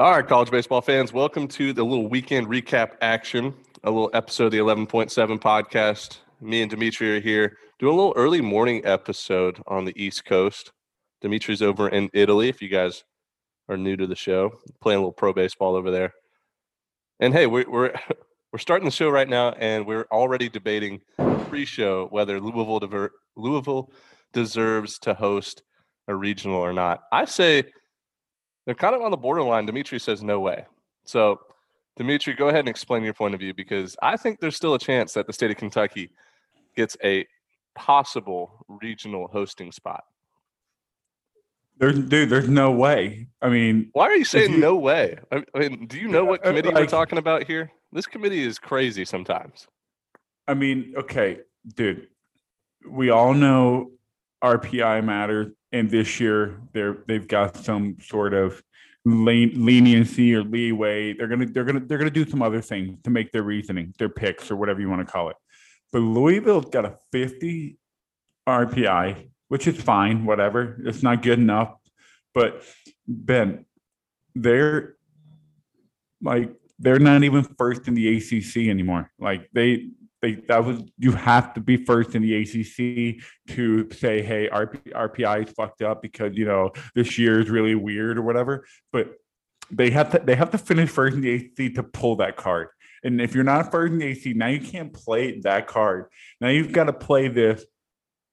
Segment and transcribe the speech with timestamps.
[0.00, 3.52] All right, college baseball fans, welcome to the little weekend recap action,
[3.84, 6.20] a little episode of the 11.7 podcast.
[6.40, 10.72] Me and Dimitri are here doing a little early morning episode on the East Coast.
[11.20, 13.04] Dimitri's over in Italy, if you guys
[13.68, 16.14] are new to the show, playing a little pro baseball over there.
[17.18, 17.92] And hey, we're we're,
[18.54, 21.02] we're starting the show right now, and we're already debating
[21.48, 23.92] pre-show whether Louisville Louisville
[24.32, 25.62] deserves to host
[26.08, 27.02] a regional or not.
[27.12, 27.64] I say
[28.70, 29.66] they're kind of on the borderline.
[29.66, 30.64] Dimitri says no way.
[31.04, 31.40] So,
[31.96, 34.78] Dimitri, go ahead and explain your point of view because I think there's still a
[34.78, 36.10] chance that the state of Kentucky
[36.76, 37.26] gets a
[37.74, 40.04] possible regional hosting spot.
[41.78, 43.26] There's, dude, there's no way.
[43.42, 45.18] I mean, why are you saying you, no way?
[45.32, 47.72] I mean, do you know what uh, committee like, we're talking about here?
[47.90, 49.66] This committee is crazy sometimes.
[50.46, 51.40] I mean, okay,
[51.74, 52.06] dude,
[52.88, 53.90] we all know
[54.44, 58.62] RPI matters, and this year they're they've got some sort of
[59.04, 61.12] leniency or leeway.
[61.14, 64.08] They're gonna they're gonna they're gonna do some other things to make their reasoning, their
[64.08, 65.36] picks, or whatever you want to call it.
[65.92, 67.76] But Louisville's got a 50
[68.48, 70.80] RPI which is fine, whatever.
[70.84, 71.74] It's not good enough.
[72.32, 72.62] But
[73.08, 73.66] Ben,
[74.36, 74.94] they're
[76.22, 79.10] like they're not even first in the ACC anymore.
[79.18, 79.88] Like they
[80.22, 83.22] they that was you have to be first in the ACC
[83.54, 87.74] to say, hey, RP, RPI is fucked up because you know this year is really
[87.74, 88.66] weird or whatever.
[88.92, 89.14] But
[89.70, 92.68] they have to they have to finish first in the ACC to pull that card.
[93.02, 96.06] And if you're not first in the ACC, now you can't play that card.
[96.40, 97.64] Now you've got to play this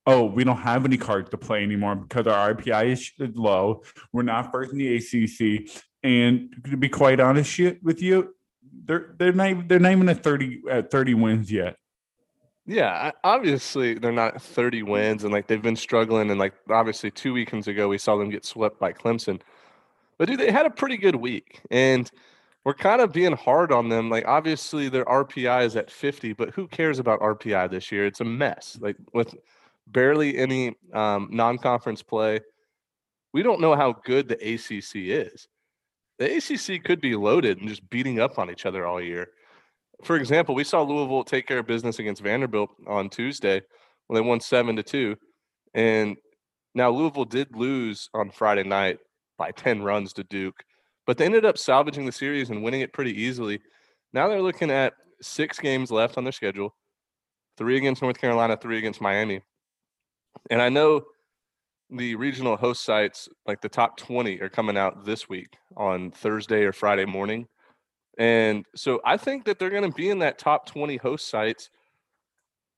[0.08, 3.84] oh, we don't have any cards to play anymore because our RPI is low.
[4.14, 5.70] We're not first in the ACC,
[6.02, 8.34] and to be quite honest with you,
[8.86, 11.78] they're they're not they're not even at thirty at thirty wins yet.
[12.70, 17.32] Yeah, obviously they're not 30 wins and like they've been struggling and like obviously 2
[17.32, 19.40] weekends ago we saw them get swept by Clemson.
[20.18, 22.12] But dude, they had a pretty good week and
[22.66, 24.10] we're kind of being hard on them.
[24.10, 28.06] Like obviously their RPI is at 50, but who cares about RPI this year?
[28.06, 28.78] It's a mess.
[28.82, 29.34] Like with
[29.88, 32.42] barely any um, non-conference play.
[33.34, 35.48] We don't know how good the ACC is.
[36.19, 39.29] The ACC could be loaded and just beating up on each other all year.
[40.03, 43.61] For example, we saw Louisville take care of business against Vanderbilt on Tuesday
[44.07, 45.16] when they won seven to two,
[45.73, 46.17] and
[46.75, 49.00] now Louisville did lose on Friday night
[49.38, 50.63] by ten runs to Duke,
[51.05, 53.59] but they ended up salvaging the series and winning it pretty easily.
[54.13, 56.75] Now they're looking at six games left on their schedule:
[57.57, 59.41] three against North Carolina, three against Miami.
[60.49, 61.03] And I know
[61.90, 66.64] the regional host sites, like the top 20, are coming out this week on Thursday
[66.64, 67.48] or Friday morning.
[68.18, 71.70] And so I think that they're going to be in that top 20 host sites.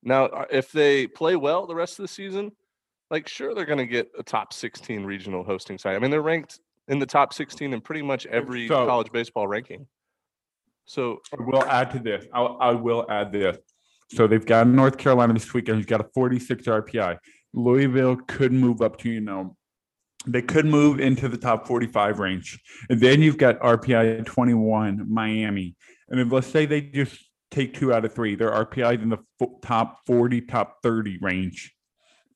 [0.03, 2.51] Now, uh, if they play well the rest of the season,
[3.09, 5.95] like sure they're going to get a top 16 regional hosting site.
[5.95, 9.47] I mean, they're ranked in the top 16 in pretty much every so, college baseball
[9.47, 9.87] ranking.
[10.85, 12.25] So I will add to this.
[12.33, 13.57] I'll, I will add this.
[14.11, 15.77] So they've got North Carolina this weekend.
[15.77, 17.17] He's got a 46 RPI.
[17.53, 19.55] Louisville could move up to, you know,
[20.27, 22.59] they could move into the top 45 range.
[22.89, 25.75] And then you've got RPI 21, Miami.
[26.09, 27.17] And then let's say they just
[27.51, 29.17] take two out of three, their RPI in the
[29.61, 31.73] top 40, top 30 range.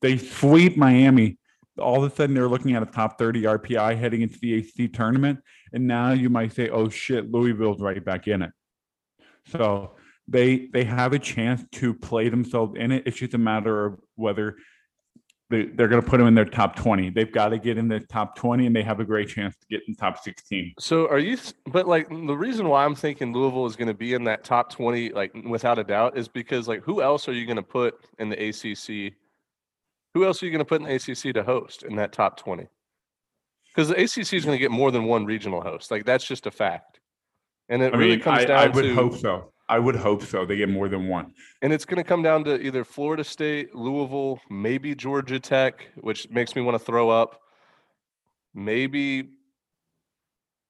[0.01, 1.37] They sweep Miami.
[1.77, 4.87] All of a sudden, they're looking at a top 30 RPI heading into the AC
[4.89, 5.39] tournament.
[5.71, 8.51] And now you might say, oh shit, Louisville's right back in it.
[9.49, 9.95] So
[10.27, 13.03] they they have a chance to play themselves in it.
[13.05, 14.55] It's just a matter of whether
[15.53, 17.11] they, they're going to put them in their top 20.
[17.11, 19.67] They've got to get in the top 20 and they have a great chance to
[19.67, 20.73] get in top 16.
[20.79, 24.15] So are you, but like the reason why I'm thinking Louisville is going to be
[24.15, 27.45] in that top 20, like without a doubt, is because like who else are you
[27.45, 29.13] going to put in the ACC?
[30.15, 32.37] Who else are you going to put in the ACC to host in that top
[32.37, 32.67] 20?
[33.67, 35.91] Because the ACC is going to get more than one regional host.
[35.91, 36.99] Like that's just a fact.
[37.69, 39.52] And it I really mean, comes I, down I would to, hope so.
[39.73, 40.45] I would hope so.
[40.45, 41.33] They get more than one.
[41.63, 46.29] And it's going to come down to either Florida State, Louisville, maybe Georgia Tech, which
[46.29, 47.41] makes me want to throw up.
[48.53, 49.29] Maybe,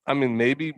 [0.07, 0.73] I mean, maybe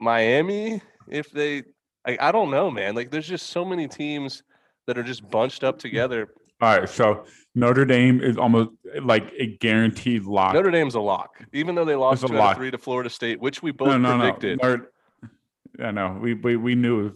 [0.00, 0.80] Miami
[1.10, 1.64] if they.
[2.06, 2.94] I, I don't know, man.
[2.94, 4.42] Like, there's just so many teams
[4.86, 6.28] that are just bunched up together.
[6.62, 8.70] All right, so Notre Dame is almost
[9.02, 10.54] like a guaranteed lock.
[10.54, 13.70] Notre Dame's a lock, even though they lost two three to Florida State, which we
[13.70, 14.60] both no, no, predicted.
[14.62, 14.80] No.
[15.82, 17.10] I know we, we we knew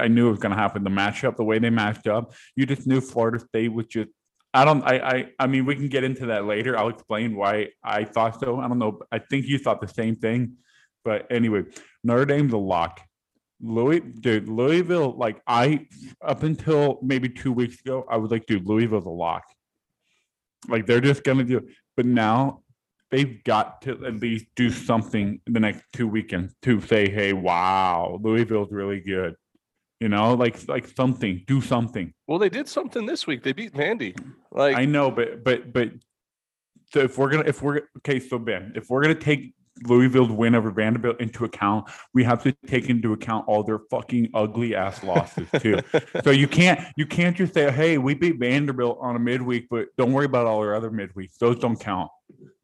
[0.00, 0.84] I knew it was going to happen.
[0.84, 4.10] The matchup, the way they matched up, you just knew Florida State was just.
[4.52, 4.82] I don't.
[4.84, 5.26] I, I.
[5.38, 6.76] I mean, we can get into that later.
[6.78, 8.60] I'll explain why I thought so.
[8.60, 9.00] I don't know.
[9.10, 10.54] I think you thought the same thing,
[11.04, 11.64] but anyway,
[12.02, 13.00] Notre Dame's a lock.
[13.60, 15.16] Louis, dude, Louisville.
[15.16, 15.86] Like I,
[16.22, 19.44] up until maybe two weeks ago, I was like, dude, Louisville's a lock.
[20.68, 21.66] Like they're just gonna do.
[21.96, 22.63] But now,
[23.10, 27.32] they've got to at least do something in the next two weekends to say, hey,
[27.32, 29.34] wow, Louisville's really good.
[30.00, 32.12] You know, like like something, do something.
[32.26, 33.42] Well, they did something this week.
[33.42, 34.18] They beat Vandy.
[34.50, 35.90] Like I know, but but but
[36.92, 40.54] so if we're gonna if we're okay, so Ben, if we're gonna take Louisville's win
[40.54, 45.02] over Vanderbilt into account, we have to take into account all their fucking ugly ass
[45.02, 45.80] losses too.
[46.24, 49.88] so you can't you can't just say, hey, we beat Vanderbilt on a midweek, but
[49.98, 51.36] don't worry about all our other midweeks.
[51.38, 52.10] Those don't count.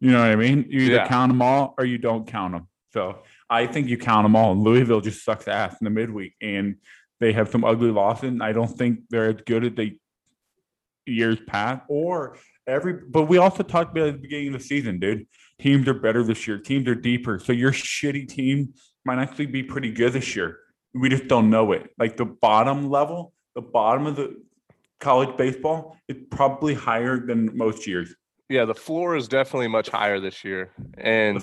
[0.00, 0.66] You know what I mean?
[0.68, 1.08] You either Yeah.
[1.08, 2.68] count them all or you don't count them.
[2.92, 3.18] So
[3.48, 4.52] I think you count them all.
[4.52, 6.76] And Louisville just sucks ass in the midweek, and
[7.18, 8.28] they have some ugly losses.
[8.30, 9.98] And I don't think they're as good as they
[11.06, 12.36] years past or
[12.66, 12.94] every.
[12.94, 15.26] But we also talked about at the beginning of the season, dude.
[15.60, 16.58] Teams are better this year.
[16.58, 17.38] Teams are deeper.
[17.38, 18.72] So your shitty team
[19.04, 20.58] might actually be pretty good this year.
[20.94, 21.90] We just don't know it.
[21.98, 24.42] Like the bottom level, the bottom of the
[25.00, 28.14] college baseball is probably higher than most years.
[28.48, 31.40] yeah, the floor is definitely much higher this year, and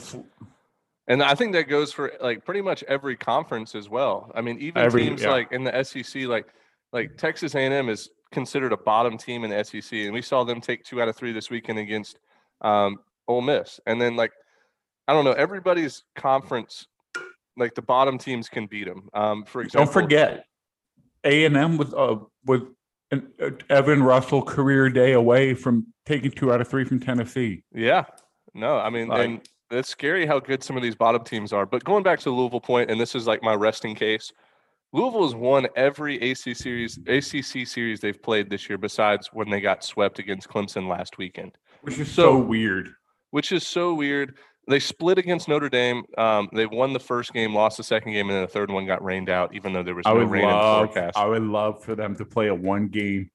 [1.08, 4.31] and I think that goes for like pretty much every conference as well.
[4.36, 5.31] I mean, even Every- teams yeah.
[5.31, 6.48] like in the SEC, like
[6.92, 10.60] like Texas A&M is considered a bottom team in the SEC, and we saw them
[10.60, 12.19] take two out of three this weekend against
[12.62, 13.79] um, Ole Miss.
[13.85, 14.31] And then like
[15.07, 16.88] I don't know, everybody's conference,
[17.56, 19.07] like the bottom teams can beat them.
[19.13, 20.45] Um, for example, Don't forget,
[21.24, 22.15] A and M was uh,
[22.45, 22.62] was
[23.12, 27.63] an uh, Evan Russell career day away from taking two out of three from Tennessee.
[27.74, 28.03] Yeah.
[28.53, 29.41] No, I mean, Like- and
[29.71, 31.65] it's scary how good some of these bottom teams are.
[31.65, 34.31] But going back to the Louisville point, and this is like my resting case.
[34.94, 39.59] Louisville has won every AC series, ACC series they've played this year, besides when they
[39.59, 42.94] got swept against Clemson last weekend, Which is So- so, weird.
[43.31, 44.38] Which is so weird.
[44.69, 46.03] They split against Notre Dame.
[46.18, 48.85] Um, they won the first game, lost the second game, and then the third one
[48.85, 51.18] got rained out, even though there was I no rain in the forecast.
[51.18, 53.29] I would love for them to play a one game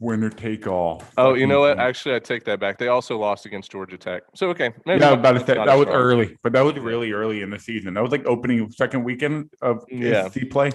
[0.00, 1.02] winner take all.
[1.16, 1.78] oh, you know what?
[1.78, 2.78] Actually, I take that back.
[2.78, 4.22] They also lost against Georgia Tech.
[4.34, 6.78] So okay, maybe yeah, about to it's say not that was early, but that was
[6.78, 7.94] really early in the season.
[7.94, 10.26] That was like opening second weekend of Yeah.
[10.26, 10.70] ACC play.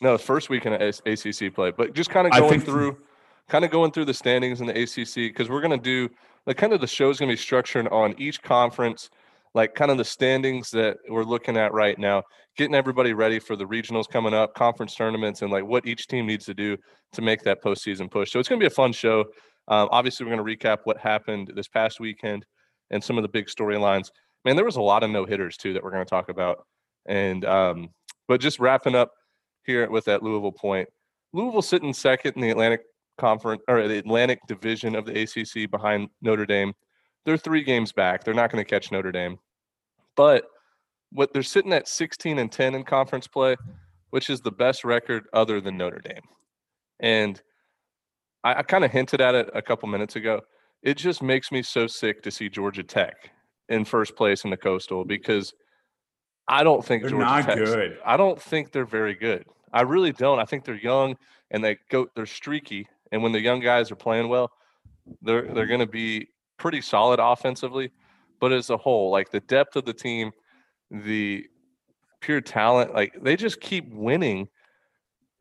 [0.00, 2.96] No, first weekend of ACC play, but just kind of going through,
[3.48, 6.08] kind of going through the standings in the ACC because we're gonna do
[6.46, 9.10] like kind of the show is gonna be structured on each conference,
[9.54, 12.22] like kind of the standings that we're looking at right now,
[12.56, 16.26] getting everybody ready for the regionals coming up, conference tournaments, and like what each team
[16.26, 16.76] needs to do
[17.12, 18.32] to make that postseason push.
[18.32, 19.20] So it's gonna be a fun show.
[19.68, 22.44] Um, obviously, we're gonna recap what happened this past weekend
[22.90, 24.10] and some of the big storylines.
[24.44, 26.66] Man, there was a lot of no hitters too that we're gonna talk about,
[27.06, 27.88] and um,
[28.26, 29.12] but just wrapping up
[29.64, 30.88] here with that Louisville point.
[31.32, 32.82] Louisville sitting second in the Atlantic
[33.18, 36.72] Conference or the Atlantic Division of the ACC behind Notre Dame.
[37.24, 38.24] They're three games back.
[38.24, 39.38] They're not going to catch Notre Dame,
[40.16, 40.44] but
[41.12, 43.56] what they're sitting at 16 and 10 in conference play,
[44.10, 46.22] which is the best record other than Notre Dame.
[47.00, 47.40] And
[48.42, 50.40] I, I kind of hinted at it a couple minutes ago.
[50.82, 53.30] It just makes me so sick to see Georgia Tech
[53.68, 55.52] in first place in the Coastal because
[56.48, 57.98] I don't think They're Georgia not Tech's- good.
[58.04, 59.44] I don't think they're very good.
[59.72, 60.40] I really don't.
[60.40, 61.16] I think they're young
[61.50, 62.88] and they go they're streaky.
[63.12, 64.50] And when the young guys are playing well,
[65.20, 67.90] they're they're gonna be pretty solid offensively.
[68.40, 70.32] But as a whole, like the depth of the team,
[70.90, 71.46] the
[72.20, 74.48] pure talent, like they just keep winning.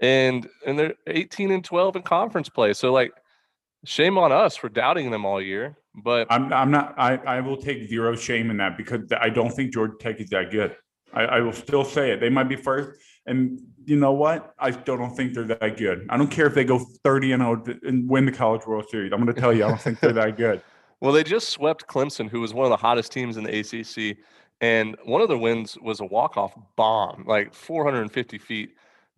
[0.01, 2.73] And and they're 18 and 12 in conference play.
[2.73, 3.11] So like
[3.85, 5.77] shame on us for doubting them all year.
[6.03, 9.51] But I'm I'm not I, I will take zero shame in that because I don't
[9.51, 10.75] think Georgia Tech is that good.
[11.13, 12.19] I, I will still say it.
[12.19, 12.99] They might be first.
[13.25, 14.53] And you know what?
[14.59, 16.07] I still don't think they're that good.
[16.09, 19.11] I don't care if they go 30 and 0 and win the College World Series.
[19.13, 20.61] I'm gonna tell you, I don't think they're that good.
[21.01, 24.17] Well, they just swept Clemson, who was one of the hottest teams in the ACC,
[24.61, 28.75] and one of their wins was a walk-off bomb, like 450 feet,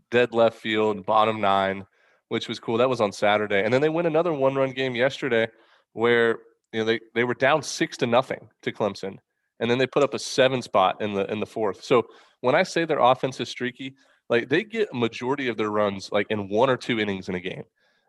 [0.09, 1.85] dead left field, bottom nine,
[2.29, 2.77] which was cool.
[2.77, 5.49] That was on Saturday, and then they win another one-run game yesterday,
[5.91, 6.37] where
[6.71, 9.17] you know they they were down six to nothing to Clemson,
[9.59, 11.83] and then they put up a seven spot in the in the fourth.
[11.83, 12.07] So
[12.43, 13.95] when I say their offense is streaky,
[14.29, 17.35] like they get a majority of their runs like in one or two innings in
[17.35, 17.63] a game,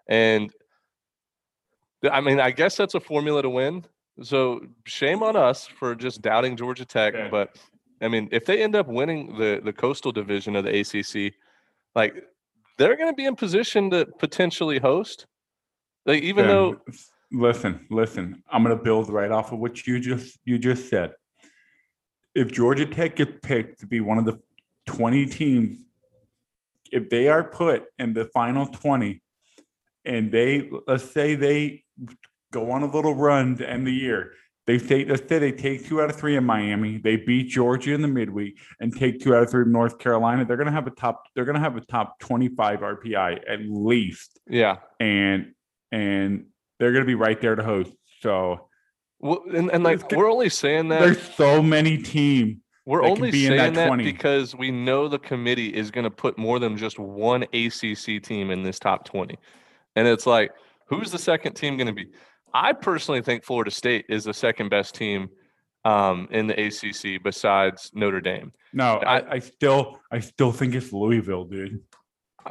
[0.08, 0.52] and
[2.10, 3.84] I mean, I guess that's a formula to win.
[4.22, 7.14] So shame on us for just doubting Georgia Tech.
[7.14, 7.28] Yeah.
[7.30, 7.56] But
[8.02, 11.34] I mean, if they end up winning the the coastal division of the ACC,
[11.94, 12.14] like
[12.76, 15.26] they're going to be in position to potentially host.
[16.06, 16.80] Like even Ben, though
[17.30, 21.12] listen, listen, I'm gonna build right off of what you just you just said.
[22.34, 24.38] If Georgia Tech gets picked to be one of the
[24.86, 25.78] 20 teams,
[26.90, 29.20] if they are put in the final 20,
[30.04, 31.84] and they let's say they
[32.52, 34.32] go on a little run to end the year.
[34.66, 37.94] They say let's say they take two out of three in Miami, they beat Georgia
[37.94, 40.44] in the midweek, and take two out of three in North Carolina.
[40.44, 41.24] They're gonna have a top.
[41.34, 45.52] They're gonna have a top 25 RPI at least yeah, and
[45.90, 46.46] and
[46.78, 47.92] they're going to be right there to host.
[48.20, 48.68] So
[49.24, 52.58] and, and like we're only saying that There's so many teams.
[52.84, 54.04] we're that only that saying that 20.
[54.04, 58.50] because we know the committee is going to put more than just one ACC team
[58.50, 59.36] in this top 20.
[59.96, 60.52] And it's like,
[60.86, 62.08] who's the second team going to be?
[62.52, 65.28] I personally think Florida State is the second best team
[65.84, 68.52] um, in the ACC besides Notre Dame.
[68.72, 71.80] No, I, I still I still think it's Louisville, dude.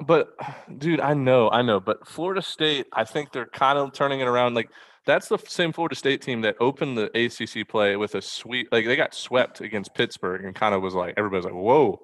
[0.05, 0.29] But
[0.77, 4.27] dude, I know, I know, but Florida State, I think they're kind of turning it
[4.27, 4.55] around.
[4.55, 4.69] Like
[5.05, 8.69] that's the same Florida State team that opened the ACC play with a sweep.
[8.71, 11.99] Like they got swept against Pittsburgh and kind of was like everybody's like, whoa,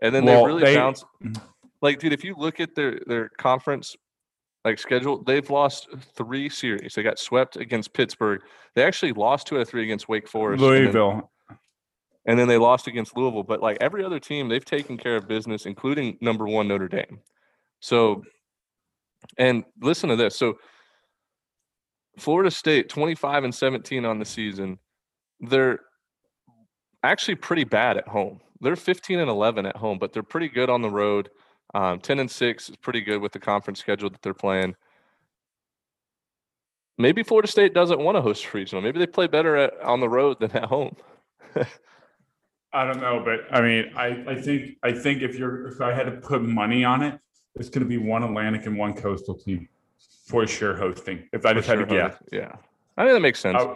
[0.00, 1.04] and then Well, they really they- bounced.
[1.22, 1.40] Mhm.
[1.80, 3.96] Like, dude, if you look at their their conference
[4.64, 6.94] like schedule, they've lost three series.
[6.94, 8.40] They got swept against Pittsburgh.
[8.76, 10.62] They actually lost two out of three against Wake Forest.
[10.62, 11.30] and then- Louisville.
[12.26, 13.42] and then they lost against Louisville.
[13.42, 17.18] But like every other team, they've taken care of business, including number one Notre Dame.
[17.80, 18.22] So,
[19.38, 20.36] and listen to this.
[20.36, 20.54] So,
[22.18, 24.78] Florida State 25 and 17 on the season.
[25.40, 25.80] They're
[27.02, 28.40] actually pretty bad at home.
[28.60, 31.30] They're 15 and 11 at home, but they're pretty good on the road.
[31.74, 34.76] Um, 10 and 6 is pretty good with the conference schedule that they're playing.
[36.98, 38.82] Maybe Florida State doesn't want to host regional.
[38.82, 40.94] Maybe they play better at, on the road than at home.
[42.74, 45.92] I don't know, but I mean, I, I think I think if you're if I
[45.92, 47.18] had to put money on it,
[47.54, 49.68] it's going to be one Atlantic and one coastal team
[50.26, 51.28] for sure hosting.
[51.32, 52.52] If I just had to sure, guess, Yeah.
[52.96, 53.56] I think that makes sense.
[53.58, 53.74] I-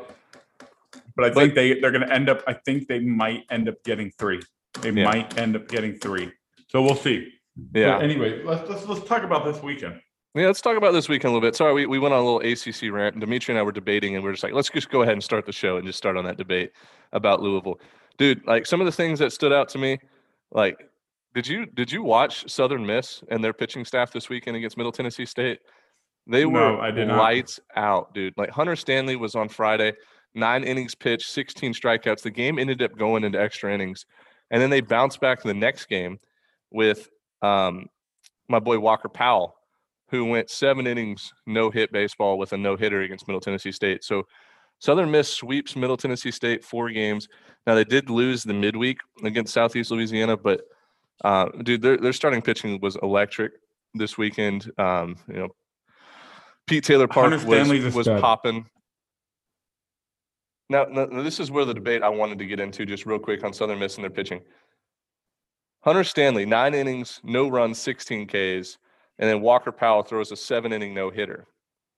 [1.17, 2.43] but I But- think they they're going to end up.
[2.47, 4.41] I think they might end up getting three.
[4.81, 5.05] They Yeah.
[5.05, 6.31] might end up getting three.
[6.69, 7.33] So we'll see.
[7.75, 7.97] yeah.
[7.97, 10.01] But anyway, let's let's let's talk about this weekend.
[10.35, 11.57] Yeah, let's talk about this weekend a little bit.
[11.57, 13.19] Sorry, we, we went on a little ACC rant.
[13.19, 15.25] Dimitri and I were debating, and we are just like, let's just go ahead and
[15.25, 16.73] start the show and just start on that debate
[17.15, 17.81] about Louisville.
[18.19, 19.99] Dude, like some of the things that stood out to me,
[20.51, 20.87] like,
[21.35, 24.93] did you did you watch Southern Miss and their pitching staff this weekend against Middle
[24.93, 25.61] Tennessee State?
[26.27, 27.19] They No, were I did not.
[27.19, 28.35] lights out, dude.
[28.37, 29.93] Like Hunter Stanley was on Friday,
[30.35, 32.23] nine innings pitched, 16 strikeouts.
[32.23, 34.07] The game ended up going into extra innings.
[34.51, 36.19] And then they bounced back to the next game
[36.71, 37.09] with
[37.43, 37.87] um,
[38.49, 39.57] my boy Walker Powell,
[40.11, 44.05] who went seven innings, no hit baseball with a no hitter against Middle Tennessee State.
[44.05, 44.25] So
[44.79, 47.29] Southern Miss sweeps Middle Tennessee State four games.
[47.67, 50.63] Now they did lose the midweek against Southeast Louisiana, but
[51.25, 53.53] uh, dude, their their starting pitching was electric
[53.95, 54.71] this weekend.
[54.79, 55.49] Um, you know,
[56.67, 58.67] Pete Taylor Park Hunter was was popping.
[60.69, 63.45] Now, now, this is where the debate I wanted to get into just real quick
[63.45, 64.43] on Southern Miss and their pitching.
[65.83, 68.79] Hunter Stanley, nine innings, no runs, 16 Ks,
[69.19, 71.47] and then Walker Powell throws a seven inning no hitter.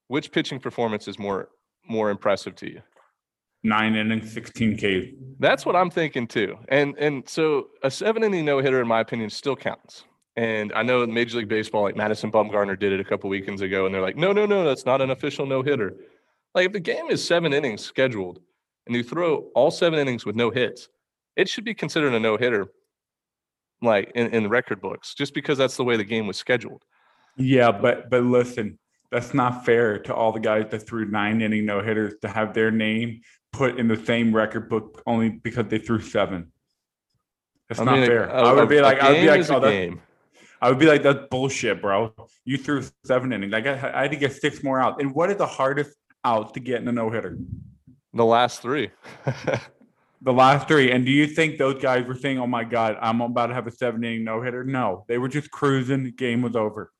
[0.08, 1.48] Which pitching performance is more
[1.88, 2.82] more impressive to you?
[3.62, 5.14] Nine innings, sixteen K.
[5.38, 6.56] That's what I'm thinking too.
[6.68, 10.04] And and so a seven inning no hitter, in my opinion, still counts.
[10.38, 13.60] And I know in Major League Baseball, like Madison Bumgarner did it a couple weekends
[13.60, 15.96] ago, and they're like, no, no, no, that's not an official no hitter.
[16.54, 18.38] Like if the game is seven innings scheduled,
[18.86, 20.88] and you throw all seven innings with no hits,
[21.34, 22.68] it should be considered a no hitter,
[23.82, 26.84] like in, in the record books, just because that's the way the game was scheduled.
[27.36, 28.78] Yeah, but but listen,
[29.10, 32.54] that's not fair to all the guys that threw nine inning no hitters to have
[32.54, 36.52] their name put in the same record book only because they threw seven.
[37.68, 38.24] That's I not mean, a- fair.
[38.28, 40.00] a- I a- would be like, I would be like, oh, that- game.
[40.60, 42.12] I would be like, that's bullshit, bro.
[42.44, 43.52] You threw seven innings.
[43.52, 45.00] Like I, I had to get six more out.
[45.00, 47.38] And what is the hardest out to get in a no hitter?
[48.12, 48.90] The last three.
[50.20, 50.90] The last three.
[50.90, 53.68] And do you think those guys were saying, "Oh my God, I'm about to have
[53.68, 54.64] a seven inning no hitter"?
[54.64, 56.02] No, they were just cruising.
[56.02, 56.90] The game was over.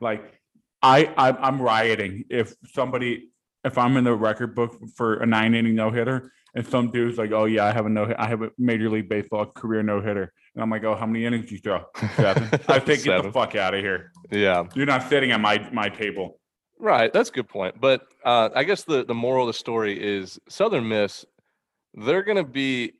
[0.00, 0.40] Like
[0.80, 3.30] I, I, I'm rioting if somebody,
[3.64, 7.18] if I'm in the record book for a nine inning no hitter, and some dude's
[7.18, 10.00] like, "Oh yeah, I have a no, I have a Major League Baseball career no
[10.00, 11.84] hitter," and I'm like, "Oh, how many innings you throw?"
[12.16, 12.48] Seven.
[12.66, 14.10] I think get the fuck out of here.
[14.28, 14.64] yeah.
[14.74, 16.40] You're not sitting at my my table.
[16.80, 17.80] Right, that's a good point.
[17.80, 21.24] But uh, I guess the the moral of the story is Southern Miss.
[21.94, 22.94] They're gonna be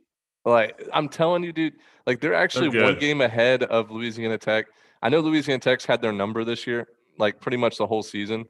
[0.45, 1.75] like I'm telling you, dude.
[2.07, 4.67] Like they're actually one game ahead of Louisiana Tech.
[5.03, 6.87] I know Louisiana Tech's had their number this year,
[7.19, 8.45] like pretty much the whole season.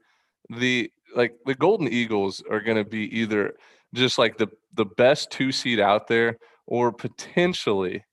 [0.51, 3.55] The like the Golden Eagles are gonna be either
[3.95, 6.37] just like the the best two seed out there,
[6.67, 8.05] or potentially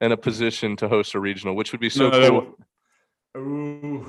[0.00, 2.56] in a position to host a regional, which would be so No, cool.
[3.42, 4.06] Ooh,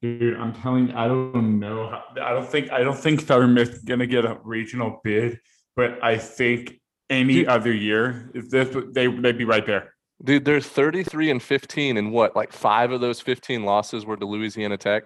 [0.00, 1.88] dude, I'm telling you, I don't know.
[1.90, 5.40] how- I don't think I don't think Southern Miss is gonna get a regional bid,
[5.76, 6.80] but I think
[7.10, 7.48] any Dude.
[7.48, 9.94] other year, if this they they'd be right there.
[10.22, 14.24] Dude, they're 33 and 15, and what, like five of those 15 losses were to
[14.24, 15.04] Louisiana Tech?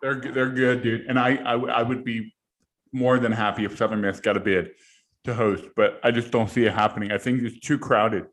[0.00, 2.34] They're they're good, dude, and I I would be
[2.92, 4.70] more than happy if Southern Miss got a bid
[5.24, 7.10] to host, but I just don't see it happening.
[7.10, 8.26] I think it's too crowded.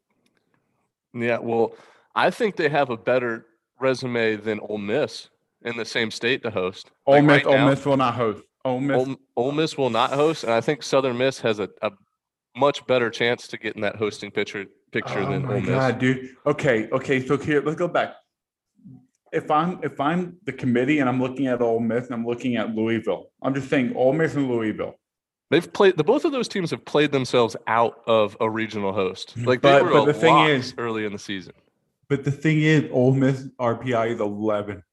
[1.13, 1.73] Yeah, well,
[2.15, 3.45] I think they have a better
[3.79, 5.29] resume than Ole Miss
[5.63, 6.91] in the same state to host.
[7.05, 8.43] Ole Like, Miss, right Ole now- Miss will not host.
[8.63, 8.97] Ole Miss.
[8.97, 11.91] Ole, Ole Miss will not host, and I think Southern Miss has a, a
[12.55, 15.69] much better chance to get in that hosting picture picture oh than my Ole Miss.
[15.69, 16.35] god, dude.
[16.45, 17.25] Okay, okay.
[17.25, 18.13] So here, let's go back.
[19.31, 22.55] If I'm if I'm the committee and I'm looking at Ole Miss and I'm looking
[22.57, 24.99] at Louisville, I'm just saying Ole Miss and Louisville.
[25.51, 29.35] They've played the both of those teams have played themselves out of a regional host.
[29.37, 31.53] Like they But- were but a the thing is- early in the season.
[32.09, 34.83] But the thing is, Ole Miss RPI is 11,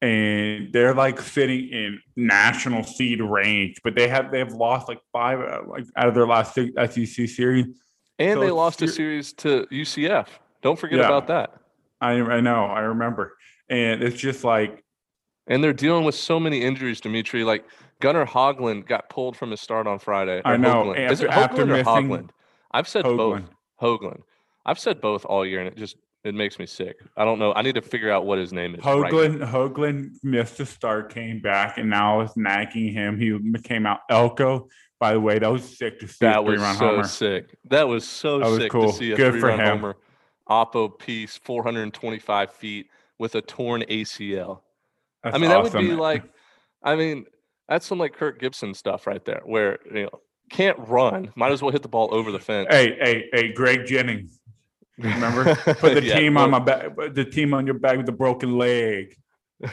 [0.00, 3.80] and they're like sitting in national seed range.
[3.84, 6.72] But they have they have lost like five uh, like out of their last six
[6.94, 7.66] SEC series.
[8.18, 10.26] And So they it's lost a series to UCF.
[10.62, 11.06] Don't forget Yeah.
[11.06, 11.54] about that.
[12.00, 13.36] I I know I remember,
[13.68, 14.82] and it's just like
[15.48, 17.44] And they're dealing with so many injuries, Dimitri.
[17.44, 17.64] Like
[18.02, 20.42] Gunnar Hogland got pulled from his start on Friday.
[20.44, 21.10] I know, Hoagland.
[21.12, 22.30] Is it after Hoagland or Hogland?
[22.72, 23.40] I've said both.
[23.40, 23.48] Hoagland.
[23.80, 24.22] Hoagland.
[24.66, 26.96] I've said both all year, and it just it makes me sick.
[27.16, 27.52] I don't know.
[27.54, 28.84] I need to figure out what his name is.
[28.84, 29.08] right now.
[29.08, 33.18] Hoagland Hoagland missed the start, came back, and now it's nagging him.
[33.18, 34.68] He came out Elko.
[34.98, 36.16] By the way, that was sick to see.
[36.20, 37.04] That was so homer.
[37.04, 37.56] sick.
[37.70, 38.90] That was so That was sick cool.
[38.90, 39.66] to see a Good for three-run him.
[39.78, 39.96] homer.
[40.48, 42.86] Oppo piece, 425 feet
[43.18, 44.60] with a torn ACL.
[45.22, 46.24] That's I mean, that would be like,
[46.82, 47.26] I mean,
[47.72, 51.62] that's some like Kirk Gibson stuff right there, where you know can't run, might as
[51.62, 52.68] well hit the ball over the fence.
[52.70, 54.38] Hey, hey, hey, Greg Jennings.
[54.98, 55.54] Remember?
[55.54, 56.94] Put the Yeah, team on my back.
[57.14, 59.16] The team on your back with a broken leg.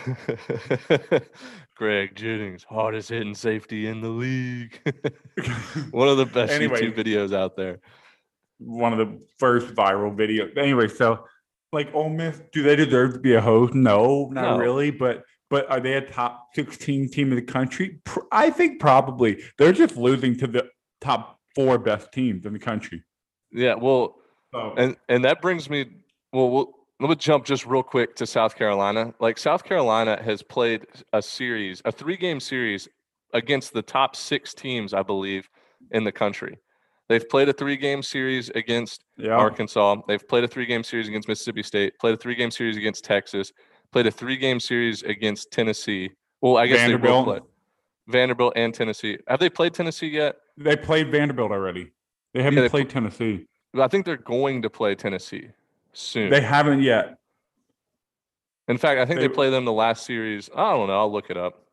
[1.76, 4.80] Greg Jennings, hardest hitting safety in the league.
[5.92, 6.82] One of the best Anyway.
[6.82, 7.80] YouTube videos out there.
[8.60, 10.58] One of the first viral videos.
[10.58, 11.26] Anyway, so
[11.72, 13.74] like Ole Miss, do they deserve to be a host?
[13.74, 14.60] No, not No.
[14.60, 14.92] really.
[14.92, 18.00] But but are they a top 16 team in the country?
[18.32, 19.42] I think probably.
[19.58, 20.70] They're just losing to the
[21.02, 23.04] top four best teams in the country.
[23.52, 24.16] Yeah, well,
[24.54, 25.86] So and and that brings me.
[26.32, 29.14] Well, we'll let me jump just real quick to South Carolina.
[29.20, 32.88] Like South Carolina has played a series, a three-game series
[33.34, 35.50] against the top six teams, I believe,
[35.92, 36.58] in the country.
[37.08, 39.32] They've played a three-game series against yeah.
[39.32, 39.96] Arkansas.
[40.08, 41.98] They've played a three-game series against Mississippi State.
[42.00, 43.52] Played a three-game series against Texas.
[43.92, 46.12] Played a three-game series against Tennessee.
[46.42, 47.26] Well, I guess they will Vanderbilt.
[47.26, 47.40] play
[48.08, 49.18] Vanderbilt and Tennessee.
[49.28, 50.38] Have they played Tennessee yet?
[50.58, 51.92] They played Vanderbilt already.
[52.34, 53.46] They haven't they pl- played Tennessee.
[53.76, 55.48] I think they're going to play Tennessee
[55.94, 56.30] soon.
[56.30, 57.18] They haven't yet.
[58.68, 60.50] In fact, I think they, They- play them the last series.
[60.56, 61.00] I don't know.
[61.00, 61.66] I'll look it up.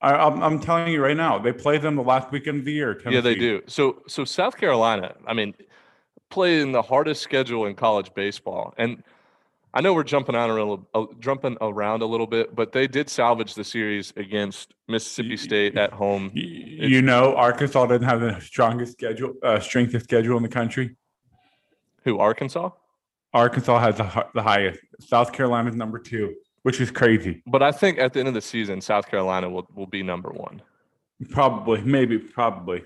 [0.00, 2.72] I, I'm, I'm telling you right now, they played them the last weekend of the
[2.72, 3.00] year.
[3.08, 3.62] Yeah, they do.
[3.66, 5.14] So, so South Carolina.
[5.26, 5.54] I mean,
[6.28, 9.02] playing the hardest schedule in college baseball, and
[9.76, 12.86] I know we're jumping on a little, uh, jumping around a little bit, but they
[12.86, 16.30] did salvage the series against Mississippi State at home.
[16.34, 20.48] Y- You know, Arkansas doesn't have the strongest schedule, uh, strength of schedule in the
[20.48, 20.94] country.
[22.04, 22.20] Who?
[22.20, 22.70] Arkansas.
[23.32, 24.78] Arkansas has the, the highest.
[25.00, 27.42] South Carolina's number two, which is crazy.
[27.44, 30.30] But I think at the end of the season, South Carolina will, will be number
[30.30, 30.62] one.
[31.30, 32.84] Probably, maybe, probably.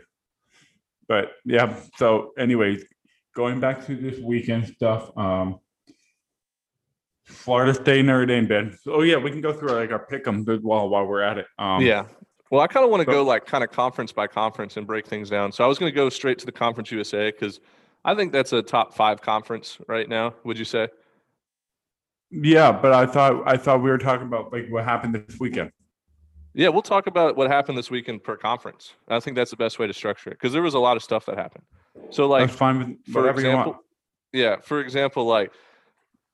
[1.06, 1.76] But yeah.
[1.96, 2.84] So, anyways,
[3.36, 5.10] going back to this weekend stuff.
[5.18, 5.58] Um,
[7.28, 8.78] Florida State, Notre Dame, Ben.
[8.86, 11.46] Oh yeah, we can go through like our pick 'em while while we're at it.
[11.58, 12.06] Um, yeah.
[12.50, 14.86] Well, I kind of want to but- go like kind of conference by conference and
[14.86, 15.52] break things down.
[15.52, 17.60] So I was going to go straight to the Conference USA because
[18.04, 20.34] I think that's a top five conference right now.
[20.44, 20.88] Would you say?
[22.30, 25.72] Yeah, but I thought I thought we were talking about like what happened this weekend.
[26.54, 28.94] Yeah, we'll talk about what happened this weekend per conference.
[29.08, 31.02] I think that's the best way to structure it because there was a lot of
[31.02, 31.64] stuff that happened.
[32.10, 33.82] So, like, That's fine with for example,
[34.32, 35.52] yeah, for example, like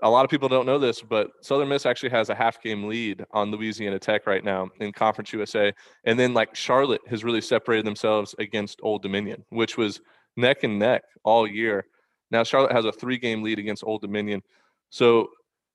[0.02, 2.88] a lot of people don't know this, but Southern Miss actually has a half game
[2.88, 5.72] lead on Louisiana Tech right now in Conference USA.
[6.04, 10.00] And then, like, Charlotte has really separated themselves against Old Dominion, which was
[10.37, 11.87] neck and neck all year.
[12.30, 14.42] Now, Charlotte has a three game lead against Old Dominion.
[14.90, 15.28] So,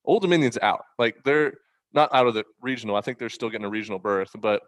[0.06, 0.84] Old Dominion's out.
[0.98, 1.54] Like, they're
[1.94, 2.96] not out of the regional.
[2.96, 4.62] I think they're still getting a regional berth, but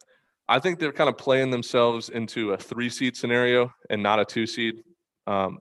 [0.48, 4.26] I think they're kind of playing themselves into a three seed scenario and not a
[4.26, 4.84] two seed,
[5.28, 5.60] um,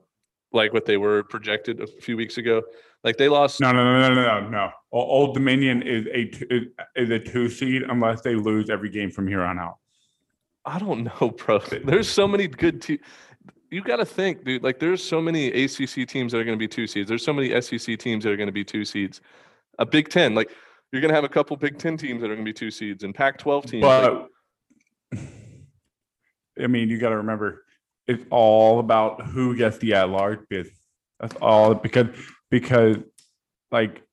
[0.51, 2.61] like what they were projected a few weeks ago.
[3.03, 3.59] Like they lost.
[3.59, 4.69] No, no, no, no, no, no, no.
[4.91, 6.31] Old Dominion is a
[6.95, 9.77] is- a two seed unless they lose every game from here on out.
[10.65, 11.59] I don't know, bro.
[11.83, 12.99] There's so many good teams.
[13.71, 14.63] You got to think, dude.
[14.63, 17.07] Like there's so many ACC teams that are going to be two seeds.
[17.07, 19.21] There's so many SEC teams that are going to be two seeds.
[19.79, 20.51] A Big Ten, like
[20.91, 22.69] you're going to have a couple Big Ten teams that are going to be two
[22.69, 23.83] seeds, and Pac-12 teams.
[23.83, 24.11] like,
[25.11, 25.19] But
[26.61, 27.63] I mean, you got to remember,
[28.07, 30.67] it's all about who gets the at-large bid.
[31.19, 32.07] That's all because
[32.51, 32.97] because
[33.71, 34.03] like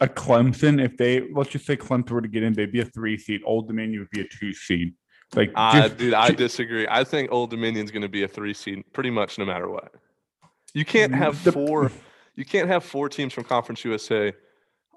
[0.00, 2.84] a Clemson, if they let's just say Clemson were to get in, they'd be a
[2.84, 3.42] three seed.
[3.44, 4.94] Old Dominion would be a two seed.
[5.36, 6.86] Like, Uh, just- dude, I disagree.
[6.90, 9.94] I think Old Dominion's going to be a three seed pretty much no matter what.
[10.74, 11.92] You can't have The- four.
[12.34, 14.32] You can't have four teams from Conference USA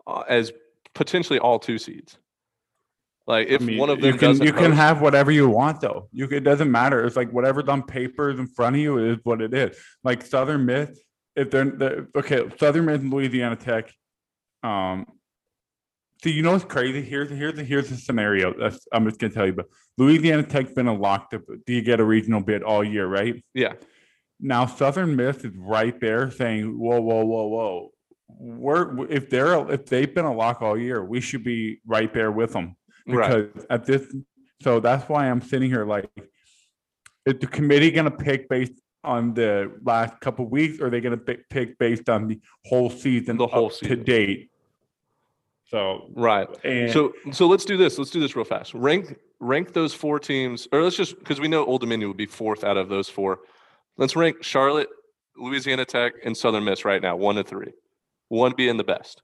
[0.08, 0.52] uh, as
[0.94, 2.18] potentially all two seeds.
[3.28, 5.82] Like if I mean, one of them you can you can have whatever you want
[5.82, 6.08] though.
[6.14, 7.04] You it doesn't matter.
[7.04, 9.78] It's like whatever's on paper is in front of you is what it is.
[10.04, 10.98] Like Southern Miss,
[11.36, 13.92] if they're the, okay, Southern Miss and Louisiana Tech.
[14.64, 15.06] Um,
[16.24, 17.02] so you know what's crazy?
[17.02, 18.54] Here's here's here's the scenario.
[18.58, 19.54] That's I'm just gonna tell you.
[19.54, 19.68] But
[19.98, 21.42] Louisiana Tech's been a locked up.
[21.66, 23.44] Do you get a regional bid all year, right?
[23.54, 23.74] yeah,
[24.40, 27.92] Now Southern Miss is right there saying, "Whoa, whoa, whoa, whoa."
[28.28, 32.32] We're if they're if they've been a lock all year, we should be right there
[32.32, 32.76] with them
[33.08, 33.52] right.
[33.52, 34.14] because at this
[34.62, 36.10] so that's why i'm sitting here like
[37.26, 38.74] is the committee going to pick based
[39.06, 42.40] on the last couple weeks or are they going to pick, pick based on the
[42.66, 44.50] whole season The whole up to date
[45.68, 46.48] so Right.
[46.64, 47.98] and So so let's do this.
[47.98, 48.74] Let's do this real fast.
[48.74, 52.28] Rank rank those four teams, or let's just because we know Old Dominion would be
[52.28, 53.40] fourth out of those four.
[53.98, 54.90] Let's rank Charlotte,
[55.38, 57.72] Louisiana Tech, and Southern Miss right now, one to three.
[58.30, 59.22] One being the best.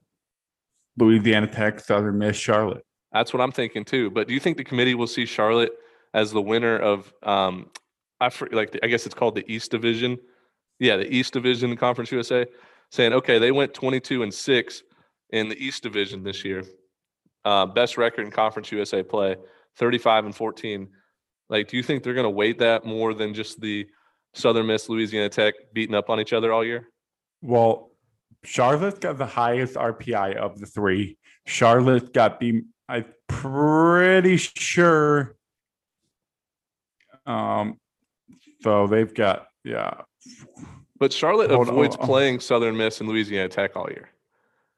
[0.98, 4.10] louisiana tech southern miss charlotte That's what I'm thinking too.
[4.10, 5.72] But do you think the committee will see Charlotte
[6.14, 7.70] as the winner of um
[8.22, 10.18] I like I guess it's called the East Division.
[10.78, 12.46] Yeah, the East Division Conference USA
[12.90, 14.82] saying, okay, they went 22 and 6
[15.30, 16.64] in the East Division this year.
[17.44, 19.36] Uh, best record in Conference USA play,
[19.76, 20.88] 35 and 14.
[21.48, 23.86] Like, do you think they're going to weight that more than just the
[24.34, 26.88] Southern Miss, Louisiana Tech beating up on each other all year?
[27.42, 27.90] well
[28.44, 35.36] charlotte's got the highest rpi of the three charlotte's got the i'm pretty sure
[37.26, 37.76] um
[38.62, 39.92] so they've got yeah
[40.98, 42.06] But Charlotte Hold avoids on.
[42.06, 44.08] playing Southern Miss and Louisiana Tech all year.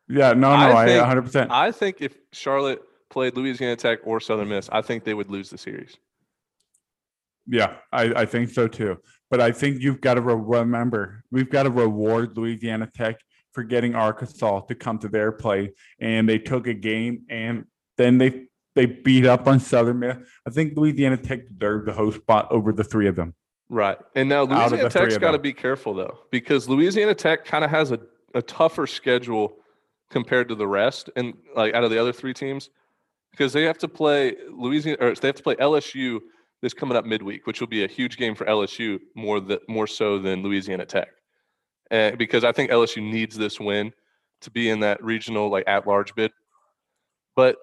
[0.09, 1.51] Yeah, no, no, I I, think- 100%.
[1.51, 5.49] I think if Charlotte played Louisiana Tech or Southern Miss, I think they would lose
[5.51, 5.97] the series.
[7.47, 8.99] yeah, I, I think so too.
[9.31, 13.17] But I think you've got to re- remember, we've got to reward Louisiana Tech
[13.53, 15.73] for getting Arkansas to come to their play.
[16.01, 17.65] And they took a game and
[17.97, 20.17] then they they beat up on Southern Miss.
[20.47, 23.35] I think Louisiana Tech deserved the host spot over the three of them.
[23.69, 23.99] Right.
[24.15, 27.93] And now Louisiana Tech's got to be careful though, because Louisiana Tech kind of has
[27.93, 28.01] a,
[28.35, 29.57] a tougher schedule
[30.11, 32.71] compared to the rest and like out of the other three teams.
[33.31, 36.21] Because they have to play Louisiana or they have to play LSU
[36.63, 39.87] this coming up midweek, which will be a huge game for LSU more that more
[39.87, 41.09] so than Louisiana Tech.
[41.91, 43.93] And because I think LSU needs this win
[44.43, 46.33] to be in that regional like at large bid.
[47.35, 47.57] But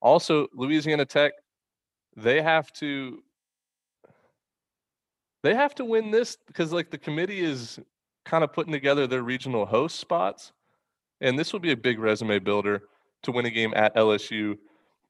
[0.00, 1.32] also Louisiana Tech,
[2.16, 3.22] they have to
[5.48, 7.80] they have to win this because like the committee is
[8.26, 10.52] kind of putting together their regional host spots
[11.22, 12.82] and this will be a big resume builder
[13.22, 14.58] to win a game at lsu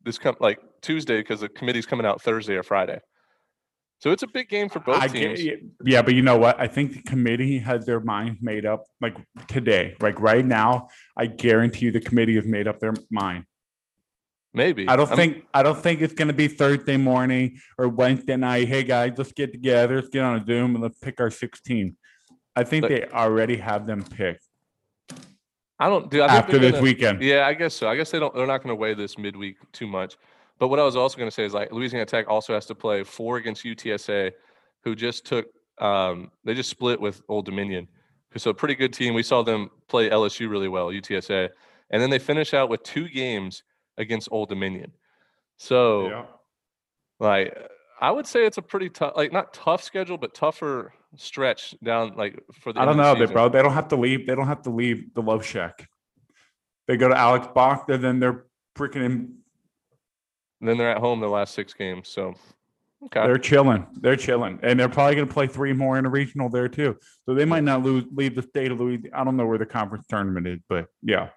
[0.05, 3.01] this come like tuesday because the committee's coming out thursday or friday
[3.99, 6.61] so it's a big game for both I get- teams yeah, but you know what?
[6.61, 9.17] I think the committee has their mind made up like
[9.49, 10.87] today, like right now.
[11.17, 13.45] I guarantee you the committee has made up their mind.
[14.55, 18.37] Maybe I don't I'm- think I don't think it's gonna be Thursday morning or Wednesday
[18.37, 18.69] night.
[18.69, 21.97] Hey guys, let's get together, let's get on a Zoom and let's pick our 16.
[22.57, 24.45] I think But- they already have them picked
[25.81, 27.23] i don't do after this gonna- weekend.
[27.23, 27.89] Yeah, I guess so.
[27.89, 28.35] I guess they don't.
[28.35, 30.17] They're not going to weigh this midweek too much.
[30.59, 32.75] But what I was also going to say is like Louisiana Tech also has to
[32.75, 34.33] play four against UTSA,
[34.83, 35.47] who just took.
[35.81, 37.87] Um, they just split with Old Dominion,
[38.33, 39.15] who's a pretty good team.
[39.15, 41.49] We saw them play LSU really well, UTSA,
[41.91, 43.63] and then they finish out with two games
[43.99, 44.93] against Old Dominion.
[45.59, 46.27] So Yeah.
[47.21, 47.57] like
[48.01, 52.15] I would say it's a pretty tough, like not tough schedule, but tougher stretch down
[52.17, 52.81] like for the.
[52.81, 53.49] I don't the know, they, bro.
[53.49, 54.27] They don't have to leave.
[54.27, 55.89] They don't have to leave the Love Shack.
[56.87, 59.35] They go to Alex Box, and then they're freaking in.
[60.61, 62.09] Then they're at home the last six games.
[62.09, 62.35] So
[63.07, 63.27] okay.
[63.27, 63.87] They're chilling.
[64.01, 66.97] They're chilling, and they're probably going to play three more in a regional there too.
[67.27, 69.21] So they might not lose leave the state of Louisiana.
[69.21, 71.31] I don't know where the conference tournament is, but yeah,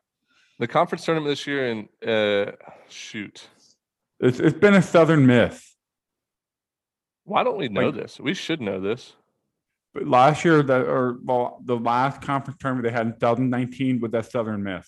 [0.61, 2.51] The conference tournament this year and uh
[2.87, 3.47] shoot.
[4.19, 5.75] it's it's been a Southern Miss
[7.23, 8.19] Why don't we know Like- this?
[8.19, 9.15] We should know this.
[9.93, 14.11] But last year, the or well, the last conference tournament they had in 2019 was
[14.11, 14.87] that Southern Miss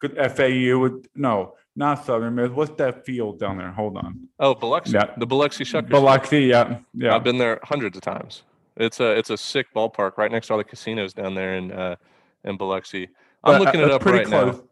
[0.00, 3.70] Because FAU would no, not Southern Miss What's that field down there?
[3.72, 4.92] Hold on, Oh, Biloxi.
[4.94, 5.10] Yeah.
[5.18, 5.90] The Biloxi Shuckers.
[5.90, 6.40] Biloxi.
[6.54, 7.14] Yeah, yeah.
[7.14, 8.42] I've been there hundreds of times.
[8.78, 11.70] It's a it's a sick ballpark right next to all the casinos down there in
[11.70, 11.96] uh
[12.44, 13.08] in Biloxi.
[13.44, 14.56] I'm uh, looking it up pretty right close.
[14.56, 14.62] now.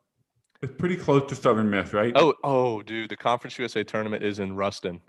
[0.65, 2.13] It's pretty close to Southern Miss, right?
[2.17, 5.03] Oh, oh, dude, the Conference USA tournament is in Ruston.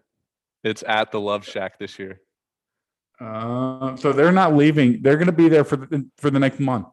[0.66, 2.20] It's at the Love Shack this year.
[3.22, 5.02] Uh, so they're not leaving.
[5.02, 6.88] They're going to be there for the for the next month.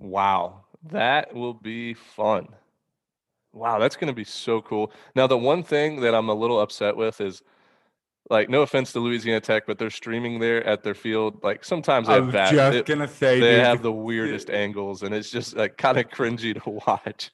[0.00, 2.48] Wow, that will be fun.
[3.52, 4.90] Wow, that's going to be so cool.
[5.14, 7.40] Now, the one thing that I'm a little upset with is,
[8.28, 11.44] like, no offense to Louisiana Tech, but they're streaming there at their field.
[11.44, 12.72] Like, sometimes they I have was bad.
[12.72, 16.08] just gonna say they dude, have the weirdest angles, and it's just like kind of
[16.08, 17.30] cringy to watch.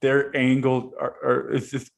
[0.00, 1.90] Their angles are, are it's just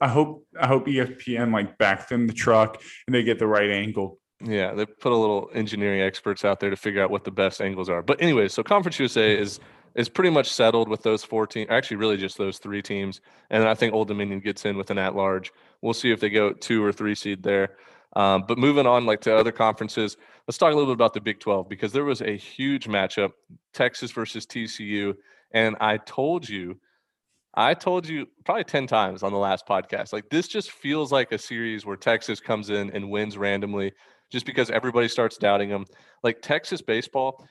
[0.00, 3.70] I hope I hope ESPN like backs them the truck and they get the right
[3.70, 4.18] angle.
[4.42, 7.60] Yeah, they put a little engineering experts out there to figure out what the best
[7.60, 8.02] angles are.
[8.02, 9.60] But anyway, so Conference USA is
[9.94, 11.68] is pretty much settled with those four teams.
[11.70, 13.20] Actually, really just those three teams,
[13.50, 15.52] and I think Old Dominion gets in with an at large.
[15.82, 17.76] We'll see if they go two or three seed there.
[18.16, 20.16] Um, but moving on, like to other conferences,
[20.48, 23.30] let's talk a little bit about the Big 12 because there was a huge matchup,
[23.72, 25.14] Texas versus TCU,
[25.52, 26.80] and I told you,
[27.54, 30.12] I told you probably 10 times on the last podcast.
[30.12, 33.92] Like this just feels like a series where Texas comes in and wins randomly
[34.30, 35.84] just because everybody starts doubting them.
[36.22, 37.44] Like Texas baseball,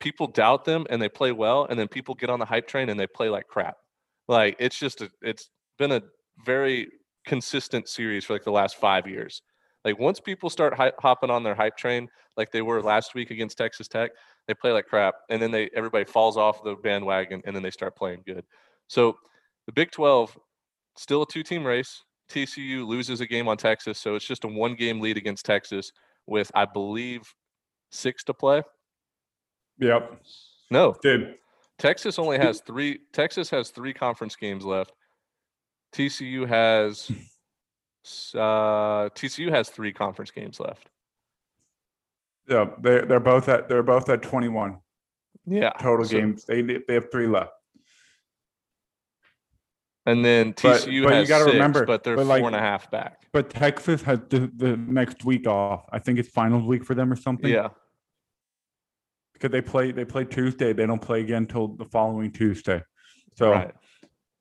[0.00, 2.88] people doubt them and they play well, and then people get on the hype train
[2.88, 3.76] and they play like crap.
[4.28, 6.02] Like it's just a, it's been a
[6.44, 6.88] very
[7.24, 9.42] consistent series for like the last five years.
[9.84, 13.30] Like once people start hi- hopping on their hype train, like they were last week
[13.30, 14.10] against Texas Tech,
[14.48, 17.70] they play like crap, and then they everybody falls off the bandwagon, and then they
[17.70, 18.44] start playing good.
[18.88, 19.16] So
[19.66, 20.36] the Big 12
[20.96, 22.02] still a two-team race.
[22.30, 25.92] TCU loses a game on Texas, so it's just a one-game lead against Texas
[26.26, 27.22] with I believe
[27.90, 28.62] six to play.
[29.78, 30.20] Yep.
[30.70, 31.36] No, Dude,
[31.78, 32.98] Texas only has three.
[33.12, 34.92] Texas has three conference games left.
[35.94, 37.08] TCU has
[38.34, 40.88] uh, TCU has three conference games left.
[42.48, 44.78] yeah, they they're both at they're both at 21
[45.46, 46.44] Yeah, total so- games.
[46.44, 47.52] They they have three left.
[50.06, 52.54] And then But- TCU but you has gotta six, remember, but they're but like- and
[52.54, 53.26] a half back.
[53.32, 55.84] But Texas has the, the next week off.
[55.92, 57.50] I think it's finals week for them or something.
[57.52, 57.68] Yeah,
[59.34, 60.72] Because they play they play Tuesday.
[60.72, 62.82] They don't play again until the following Tuesday.
[63.34, 63.74] So right.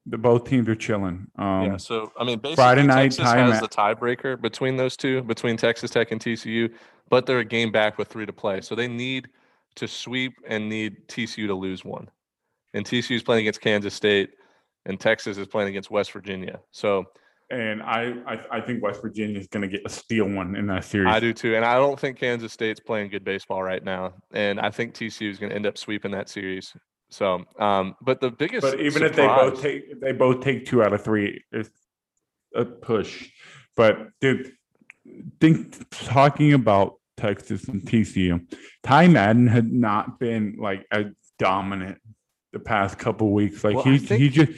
[0.06, 1.28] the both teams are chilling.
[1.38, 4.96] Um yeah, so I mean, basically, Friday night Texas has at- the tiebreaker between those
[4.96, 6.74] two, between Texas Tech and TCU,
[7.10, 9.28] but they're a game back with three to play, so they need
[9.76, 12.10] to sweep and need TCU to lose one.
[12.74, 14.30] And TCU is playing against Kansas State,
[14.86, 16.60] and Texas is playing against West Virginia.
[16.72, 17.06] So
[17.50, 20.84] and I, I I think West Virginia is gonna get a steal one in that
[20.84, 21.14] series.
[21.14, 24.60] I do too, and I don't think Kansas State's playing good baseball right now, and
[24.60, 26.74] I think TCU is going to end up sweeping that series.
[27.10, 30.82] So, um, but the biggest, But even if they both take they both take two
[30.82, 31.70] out of three, it's
[32.56, 33.30] a push.
[33.76, 34.54] But dude,
[35.40, 38.42] think talking about Texas and TCU,
[38.84, 41.06] Ty Madden had not been like a
[41.38, 42.00] dominant
[42.54, 43.64] the past couple weeks.
[43.64, 44.52] Like Well, he think- he just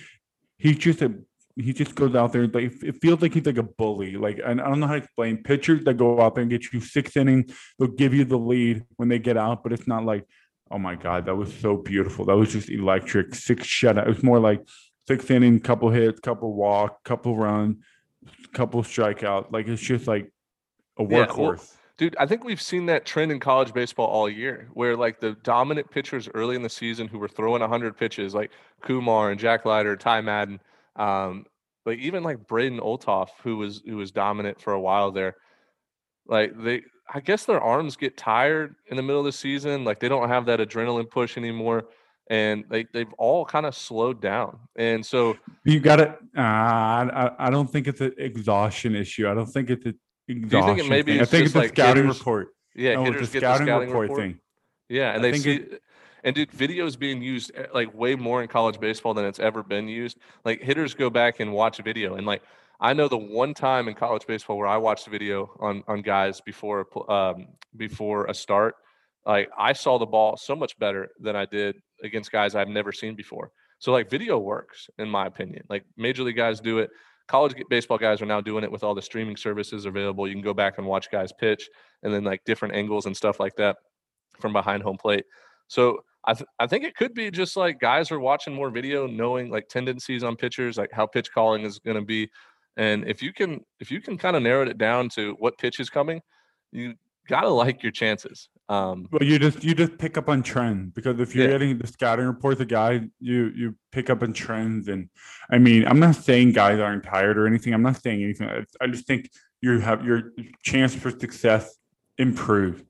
[0.57, 1.13] he's just a
[1.55, 4.15] he just goes out there like it feels like he's like a bully.
[4.15, 6.71] Like and I don't know how to explain pitchers that go out there and get
[6.71, 10.05] you six innings, they'll give you the lead when they get out, but it's not
[10.05, 10.25] like
[10.69, 12.25] Oh my God, that was so beautiful.
[12.25, 13.33] That was just electric.
[13.35, 14.05] Six shutout.
[14.05, 14.67] It was more like
[15.07, 17.77] six inning, couple hits, couple walk, couple run,
[18.53, 19.51] couple strikeout.
[19.51, 20.31] Like it's just like
[20.99, 21.76] a Yeah, well, workhorse.
[21.97, 25.33] Dude, I think we've seen that trend in college baseball all year, where like the
[25.43, 28.51] dominant pitchers early in the season who were throwing 100 pitches, like
[28.83, 30.59] Kumar and Jack Leiter, Ty Madden,
[30.95, 31.45] um,
[31.87, 35.37] like even like Braden Olthoff, who was who was dominant for a while there.
[36.27, 39.83] Like they, I guess their arms get tired in the middle of the season.
[39.83, 41.85] Like they don't have that adrenaline push anymore,
[42.29, 44.59] and they they've all kind of slowed down.
[44.75, 46.09] And so you got to.
[46.37, 49.27] Uh, I, I don't think it's an exhaustion issue.
[49.27, 50.89] I don't think it's an exhaustion.
[50.89, 51.21] maybe thing.
[51.21, 52.47] I think it's a like scouting hitters- report.
[52.75, 54.21] yeah, no, hitters it's a get the scouting, scouting report, report.
[54.21, 54.39] thing.
[54.89, 55.77] Yeah, and I they think see,
[56.23, 59.39] and dude, video is being used eh, like way more in college baseball than it's
[59.39, 60.17] ever been used.
[60.45, 62.41] Like hitters go back and watch video, and like
[62.79, 66.41] I know the one time in college baseball where I watched video on on guys
[66.41, 68.75] before a um, before a start,
[69.25, 72.91] like I saw the ball so much better than I did against guys I've never
[72.91, 73.51] seen before.
[73.79, 75.63] So like video works in my opinion.
[75.69, 76.89] Like major league guys do it.
[77.27, 80.27] College baseball guys are now doing it with all the streaming services available.
[80.27, 81.69] You can go back and watch guys pitch
[82.03, 83.77] and then like different angles and stuff like that
[84.39, 85.25] from behind home plate.
[85.67, 89.07] So I, th- I think it could be just like guys are watching more video,
[89.07, 92.29] knowing like tendencies on pitchers, like how pitch calling is going to be.
[92.77, 95.79] And if you can, if you can kind of narrow it down to what pitch
[95.79, 96.21] is coming,
[96.71, 96.93] you
[97.27, 98.49] gotta like your chances.
[98.69, 101.51] Um, Well, you just you just pick up on trends because if you're Yeah.
[101.51, 104.87] getting the scouting reports of guys, you you pick up on trends.
[104.89, 105.09] And
[105.49, 107.73] I mean, I'm not saying guys aren't tired or anything.
[107.73, 108.49] I'm not saying anything.
[108.49, 109.29] I, I just think
[109.61, 111.77] you have your chance for success
[112.17, 112.83] improve.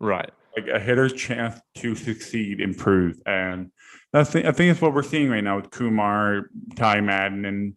[0.00, 0.30] right.
[0.56, 3.70] Like a hitter's chance to succeed improve, and
[4.12, 7.74] that's the, I think that's what we're seeing right now with Kumar, Ty Madden, and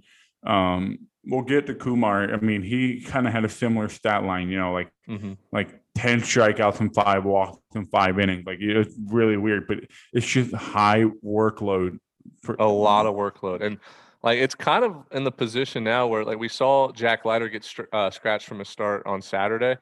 [0.48, 2.34] um, we'll get to Kumar.
[2.34, 4.50] I mean, he kind of had a similar stat line.
[4.50, 5.34] You know, like mm-hmm.
[5.52, 8.46] like 10 strikeouts and five walks in five innings.
[8.46, 9.80] Like it's really weird, but
[10.14, 12.00] it's just high workload
[12.42, 13.62] for a lot of workload.
[13.62, 13.78] And
[14.24, 17.68] like it's kind of in the position now where like we saw jack leiter get
[17.92, 19.78] uh, scratched from a start on saturday.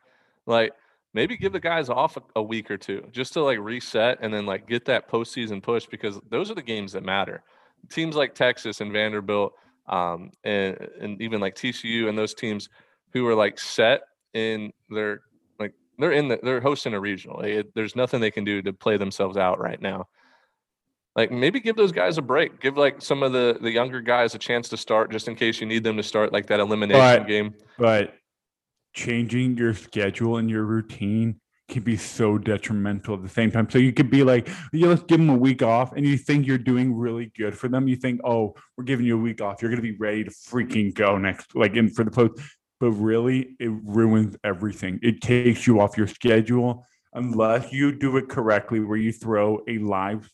[0.45, 0.73] Like
[1.13, 4.33] maybe give the guys off a, a week or two just to like reset and
[4.33, 7.43] then like get that postseason push because those are the games that matter.
[7.89, 9.53] Teams like texas and vanderbilt
[9.87, 12.69] um, and and even like TCU and those teams
[13.11, 14.01] who are like set
[14.33, 15.21] in their
[15.99, 17.41] they're in the they're hosting a regional.
[17.41, 20.07] It, there's nothing they can do to play themselves out right now.
[21.15, 22.61] Like maybe give those guys a break.
[22.61, 25.59] Give like some of the the younger guys a chance to start, just in case
[25.59, 27.53] you need them to start like that elimination But- game.
[27.77, 28.15] But
[28.93, 33.69] changing your schedule and your routine can be so detrimental at the same time.
[33.69, 36.47] So you could be like, yeah, let's give them a week off, and you think
[36.47, 37.87] you're doing really good for them.
[37.87, 39.61] You think, oh, we're giving you a week off.
[39.61, 42.39] You're gonna be ready to freaking go next, like in for the post.
[42.79, 44.99] But really, it ruins everything.
[45.03, 49.79] It takes you off your schedule unless you do it correctly, where you throw a
[49.79, 50.29] live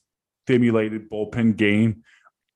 [0.47, 2.03] simulated bullpen game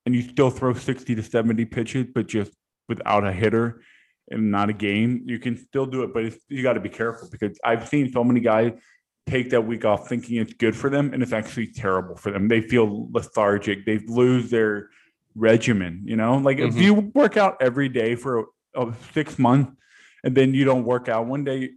[0.06, 2.52] and you still throw 60 to 70 pitches, but just
[2.88, 3.82] without a hitter
[4.30, 6.88] and not a game, you can still do it, but it's, you got to be
[6.88, 8.72] careful because I've seen so many guys
[9.26, 12.46] take that week off thinking it's good for them, and it's actually terrible for them.
[12.48, 13.84] They feel lethargic.
[13.86, 14.90] They lose their
[15.34, 16.02] regimen.
[16.04, 16.82] You know, like if Mhm.
[16.82, 19.72] you work out every day for a, a six months,
[20.24, 21.70] and then you don't work out one day.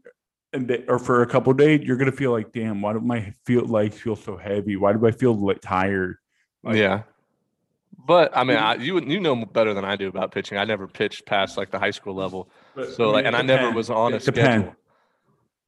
[0.54, 3.00] And they, or for a couple of days, you're gonna feel like, damn, why do
[3.00, 4.76] my feel legs feel so heavy?
[4.76, 6.18] Why do I feel li- tired?
[6.64, 7.04] Like- yeah.
[8.06, 8.58] But I mean.
[8.58, 10.58] I, you you know better than I do about pitching.
[10.58, 13.72] I never pitched past like the high school level, But, so like, and I never
[13.72, 14.66] was on a It depends.
[14.66, 14.76] schedule.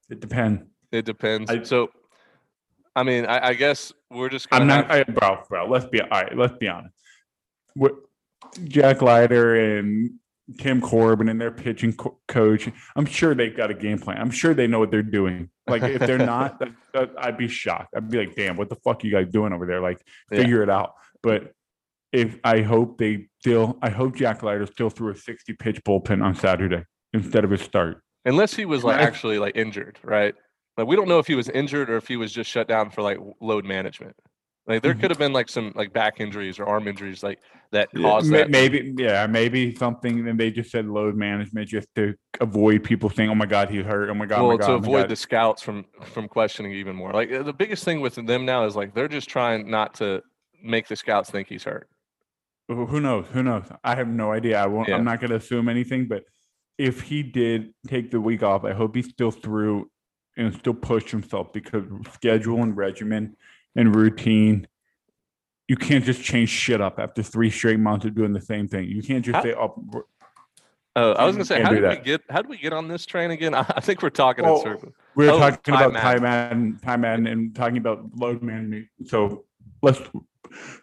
[0.10, 0.64] It depends.
[0.92, 1.50] It depends.
[1.50, 1.90] I- so,
[2.96, 4.48] I mean, I, I guess we're just.
[4.52, 5.68] I'm not, have- I, bro, bro.
[5.68, 6.36] Let's be all right.
[6.38, 6.94] Let's be honest.
[7.74, 7.94] What
[8.66, 10.12] Jack Leiter and
[10.60, 14.18] Tim Corbin and their pitching co- coach, I'm sure they've got a game plan.
[14.20, 15.50] I'm sure they know what they're doing.
[15.68, 17.94] Like if they're not, that, that- I'd be shocked.
[17.96, 19.82] I'd be like, damn, what the fuck are you guys doing over there?
[19.82, 20.40] Like Yeah.
[20.40, 20.94] figure it out.
[21.24, 21.52] But
[22.14, 26.24] if I hope they still, I hope Jack Leiter still threw a 60 pitch bullpen
[26.24, 28.02] on Saturday instead of his start.
[28.26, 30.34] unless he was like actually like injured, right?
[30.78, 32.90] Like we don't know if he was injured or if he was just shut down
[32.92, 34.16] for like load management.
[34.68, 35.02] Like there Mhm.
[35.02, 37.40] could have been like some like back injuries or arm injuries like
[37.76, 38.50] that caused ma- that.
[38.50, 40.28] Maybe, yeah, maybe something.
[40.28, 43.86] And they just said load management just to avoid people saying, "Oh my god, he's
[43.86, 45.62] hurt." Oh my god, oh well, my god, to oh my avoid God." the scouts
[45.62, 47.12] from from questioning even more.
[47.12, 50.22] Like the biggest thing with them now is like they're just trying not to
[50.64, 51.88] make the scouts think he's hurt.
[52.68, 53.26] Who who knows?
[53.34, 53.66] Who knows?
[53.84, 54.62] I have no idea.
[54.62, 54.88] I won't.
[54.88, 54.96] Yeah.
[54.96, 56.08] I'm not going to assume anything.
[56.08, 56.24] But
[56.78, 59.90] if he did take the week off, I hope he still threw
[60.38, 61.84] and still pushed himself because
[62.14, 63.36] schedule and regimen
[63.76, 64.68] and routine.
[65.68, 68.86] You can't just change shit up after three straight months of doing the same thing.
[68.88, 70.04] You can't just How- say, "Oh,
[70.98, 72.88] Uh, I was gonna say, how do did we get how did we get on
[72.88, 73.54] this train again?
[73.56, 74.94] I, I think we're talking Well, in circles.
[75.16, 78.88] we're Oh, talking Ty about Ty Madden, Ty Madden, and talking about load management.
[79.06, 79.44] So
[79.82, 80.00] let's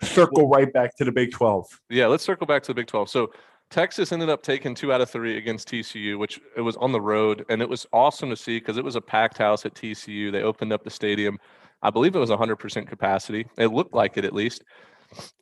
[0.03, 1.67] circle right back to the Big Twelve.
[1.89, 3.09] Yeah, let's circle back to the Big 12.
[3.09, 3.33] So
[3.71, 7.01] Texas ended up taking two out of three against TCU, which it was on the
[7.01, 10.31] road, and it was awesome to see because it was a packed house at TCU.
[10.31, 11.39] They opened up the stadium.
[11.83, 13.47] I believe it was 100% capacity.
[13.59, 14.63] It looked like it at least.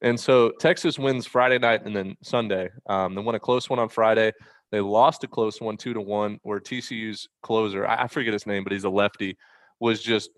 [0.02, 2.70] And so Texas wins Friday night and then Sunday.
[2.88, 4.32] Um, they won a close one on Friday.
[4.72, 8.64] They lost a close one, two to one, where TCU's closer, I, forget his name,
[8.64, 9.36] but he's a lefty,
[9.80, 10.30] was just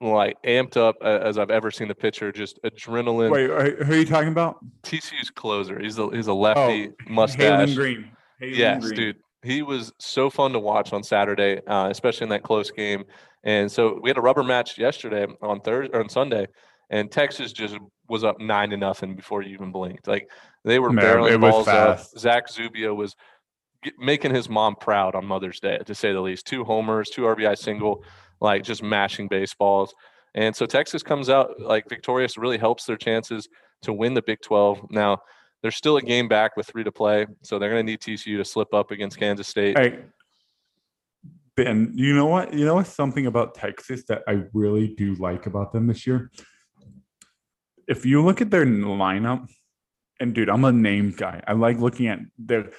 [0.00, 3.30] like amped up as I've ever seen the pitcher, just adrenaline.
[3.30, 4.64] Wait, who are you talking about?
[4.82, 5.80] TCU's closer.
[5.80, 7.70] He's a he's a lefty mustache.
[7.70, 8.10] Haylen Green.
[8.40, 8.94] Haylen Yes, Green.
[8.94, 9.16] dude.
[9.42, 13.04] He was so fun to watch on Saturday, uh, especially in that close game.
[13.44, 16.48] And so we had a rubber match yesterday on Thursday or on Sunday,
[16.90, 17.76] and Texas just
[18.08, 20.06] was up nine to nothing before you even blinked.
[20.06, 20.28] Like
[20.64, 22.00] they were Man, barreling balls up.
[22.18, 23.14] Zach Zubia was
[23.98, 26.46] making his mom proud on Mother's Day, to say the least.
[26.46, 28.02] Two homers, two RBI single,
[28.40, 29.94] like just mashing baseballs.
[30.34, 33.48] And so Texas comes out like victorious, really helps their chances
[33.82, 34.90] to win the Big 12.
[34.90, 35.18] Now,
[35.62, 38.36] they're still a game back with three to play, so they're going to need TCU
[38.36, 39.78] to slip up against Kansas State.
[39.78, 40.00] Hey,
[41.56, 42.52] Ben, you know what?
[42.52, 46.30] You know what's something about Texas that I really do like about them this year?
[47.88, 49.48] If you look at their lineup,
[50.20, 51.42] and dude, I'm a name guy.
[51.46, 52.70] I like looking at their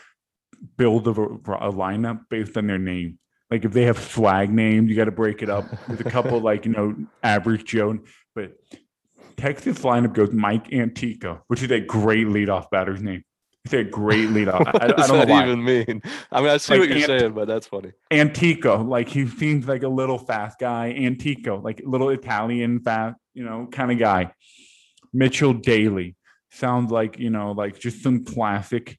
[0.77, 3.19] build of a, a lineup based on their name.
[3.49, 6.39] Like if they have flag names, you got to break it up with a couple
[6.39, 7.97] like you know average Joe.
[8.35, 8.57] But
[9.37, 13.23] Texas lineup goes Mike Antico, which is a great leadoff batter's name.
[13.73, 14.65] A great leadoff.
[14.67, 15.43] I, I What does don't know that why.
[15.45, 16.01] even mean?
[16.31, 17.91] I mean, I see Like what you're Ant- saying, but that's funny.
[18.11, 20.87] Antico, like he seems like a little fast guy.
[20.93, 24.31] Antico, like a little Italian fast, you know, kind of guy.
[25.13, 26.15] Mitchell Daly
[26.51, 28.97] sounds like you know, like just some classic,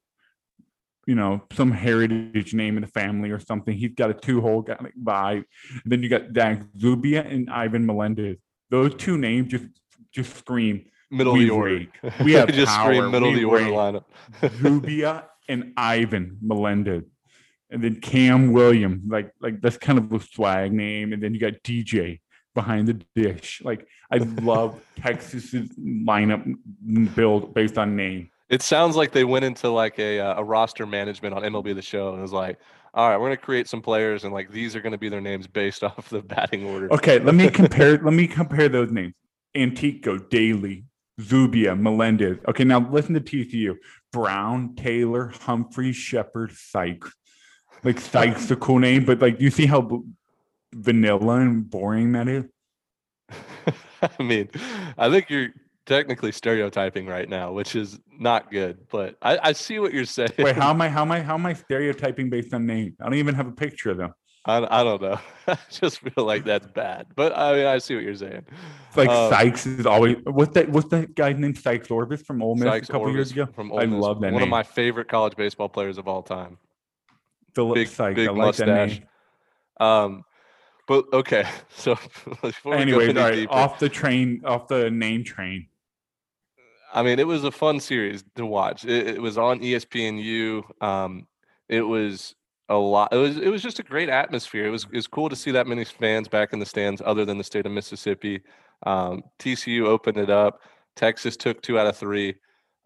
[1.06, 3.76] you know, some heritage name in the family or something.
[3.76, 5.44] He's got a two-hole guy vibe.
[5.84, 8.36] then you got Zach Zubia and Ivan Melendez.
[8.70, 9.64] Those two names just
[10.12, 11.86] just scream Middle of the order.
[12.22, 12.92] We have just power.
[12.92, 14.04] scream middle of the order lineup.
[14.60, 17.04] Zubia and Ivan Melendez.
[17.70, 21.14] And then Cam William, like like that's kind of a swag name.
[21.14, 22.20] And then you got DJ
[22.54, 23.62] behind the dish.
[23.64, 26.44] Like I love Texas's lineup
[27.14, 28.30] build based on name.
[28.48, 31.82] It sounds like they went into like a uh, a roster management on MLB The
[31.82, 32.58] Show and was like,
[32.94, 35.46] all right, we're gonna create some players and like these are gonna be their names
[35.46, 36.92] based off the batting order.
[36.92, 37.98] Okay, let me compare.
[37.98, 39.14] let me compare those names:
[39.54, 40.84] Antico, Daly,
[41.20, 42.38] Zubia, Melendez.
[42.48, 43.76] Okay, now listen to TCU:
[44.12, 47.12] Brown, Taylor, Humphrey, Shepard, Sikes.
[47.84, 50.00] Like Sikes, the cool name, but like, you see how b-
[50.74, 52.44] vanilla and boring that is?
[54.18, 54.48] I mean,
[54.96, 55.50] I think you're
[55.86, 58.78] technically stereotyping right now, which is not good.
[58.90, 60.32] But I, I see what you're saying.
[60.38, 60.88] Wait, how am I?
[60.88, 61.20] How am I?
[61.20, 62.96] How am I stereotyping based on name?
[63.00, 64.12] I don't even have a picture of them.
[64.48, 65.20] I, I don't know.
[65.46, 67.06] I just feel like that's bad.
[67.14, 68.46] But I mean, I see what you're saying.
[68.88, 70.70] It's like Um, Sykes is always what's that?
[70.70, 73.46] What's that guy named Sykes Orvis from Ole Miss Sykes a couple years ago?
[73.54, 74.42] from I Ole Miss, love that One name.
[74.44, 76.56] of my favorite college baseball players of all time.
[77.54, 78.16] Philip big- Sykes.
[78.16, 79.00] big I like that mustache.
[79.00, 79.86] name.
[79.86, 80.24] Um,
[80.86, 81.92] but okay, so
[82.42, 85.66] anyway, we go Anyways, any all right, deeper, off the train, off the name train.
[86.94, 88.86] I mean, it was a fun series to watch.
[88.86, 90.82] It, it was on ESPNU.
[90.82, 91.26] Um,
[91.68, 92.34] it was
[92.68, 93.12] a lot.
[93.12, 94.66] It was it was just a great atmosphere.
[94.66, 97.24] It was it was cool to see that many fans back in the stands, other
[97.24, 98.40] than the state of Mississippi.
[98.86, 100.60] Um, TCU opened it up.
[100.96, 102.34] Texas took two out of three.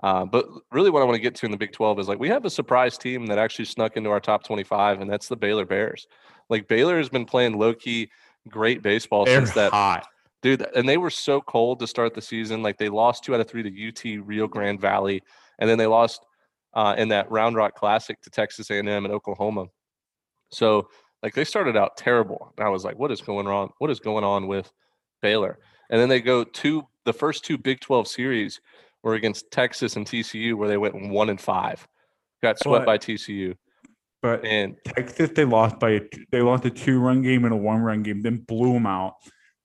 [0.03, 2.19] Uh, but really, what I want to get to in the Big 12 is like
[2.19, 5.37] we have a surprise team that actually snuck into our top 25, and that's the
[5.37, 6.07] Baylor Bears.
[6.49, 8.11] Like Baylor has been playing low key
[8.49, 10.07] great baseball They're since that hot.
[10.43, 13.41] dude and they were so cold to start the season like they lost two out
[13.41, 15.23] of three to ut rio grande valley
[15.59, 16.25] and then they lost
[16.75, 19.67] uh, in that round rock classic to texas a&m and oklahoma.
[20.51, 20.89] So
[21.23, 24.01] like they started out terrible and i was like what is going on what is
[24.01, 24.71] going on with
[25.21, 25.59] baylor?
[25.91, 28.61] And then they go to the first two big 12 series
[29.03, 31.87] were against texas and tcu where they went one and five
[32.43, 33.55] got swept But- by tcu
[34.23, 36.01] But and Texas, they lost by a,
[36.31, 39.15] they lost a two run game and a one run game, then blew them out.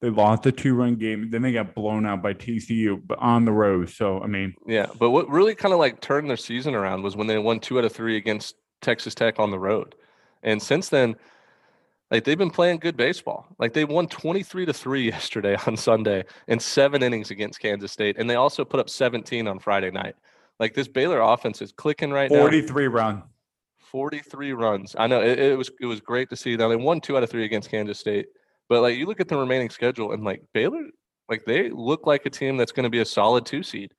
[0.02, 3.46] They lost a two run game, then they got blown out by TCU, but on
[3.46, 3.90] the road.
[3.90, 7.16] So I mean, Yeah, but what really kind of like turned their season around was
[7.16, 9.96] when they won two out of three against Texas Tech on the road.
[10.44, 11.16] And since then,
[12.12, 13.48] like they've been playing good baseball.
[13.58, 18.18] Like they won 23 to 3 yesterday on Sunday in seven innings against Kansas State.
[18.20, 20.16] And they also put up 17 on Friday night.
[20.60, 22.42] Like this Baylor offense is clicking right now.
[22.42, 23.24] forty three run.
[23.80, 24.96] 43 runs.
[25.00, 26.56] I know it, it was it was great to see.
[26.58, 28.28] Now they won two out of three against Kansas State,
[28.70, 30.86] but like you look at the remaining schedule and like Baylor,
[31.30, 33.94] like they look like a team that's going to be a solid two seed.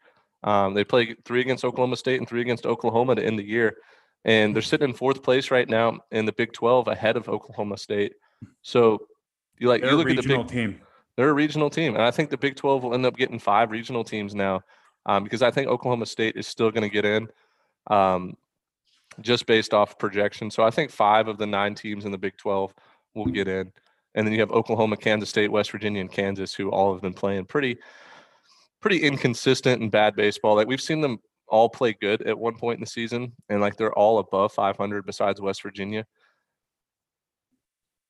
[0.45, 3.77] Um, they play three against Oklahoma State and three against Oklahoma to end the year,
[4.25, 7.77] and they're sitting in fourth place right now in the Big 12 ahead of Oklahoma
[7.77, 8.13] State.
[8.63, 9.07] So
[9.59, 10.81] you like They're you look at the Big team.
[11.17, 13.71] they're a regional team, and I think the Big 12 will end up getting five
[13.71, 14.63] regional teams now,
[15.07, 17.29] um, because I think Oklahoma State is still going to get in,
[17.89, 18.37] um,
[19.21, 20.51] just based off projection.
[20.51, 22.73] So I think five of the nine teams in the Big 12
[23.15, 23.73] will get in,
[24.15, 27.15] and then you have Oklahoma, Kansas State, West Virginia, and Kansas, who all have been
[27.15, 27.77] playing pretty,
[28.81, 30.57] pretty inconsistent and bad baseball.
[30.57, 33.77] Like we've seen them all play good at one point in the season, and like
[33.77, 36.05] they're all above 500 besides West Virginia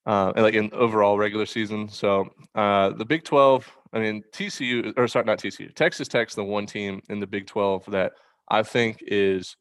[0.09, 1.87] uh, and like in overall regular season.
[1.89, 6.43] So uh, the Big 12, I mean, TCU, or sorry, not TCU, Texas Tech's the
[6.43, 8.13] one team in the Big 12 that
[8.49, 9.55] I think is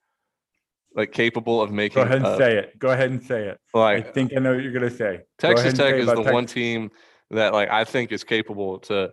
[0.98, 2.02] like capable of making.
[2.02, 2.78] Go ahead and uh, say it.
[2.80, 3.60] Go ahead and say it.
[3.74, 5.22] I think I know what you're gonna say.
[5.38, 6.89] Texas Tech say is the about one team
[7.30, 9.12] that like I think is capable to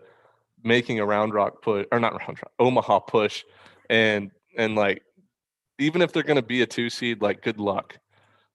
[0.64, 3.44] making a round rock push or not round rock Omaha push,
[3.90, 5.02] and and like
[5.78, 7.98] even if they're going to be a two seed, like good luck.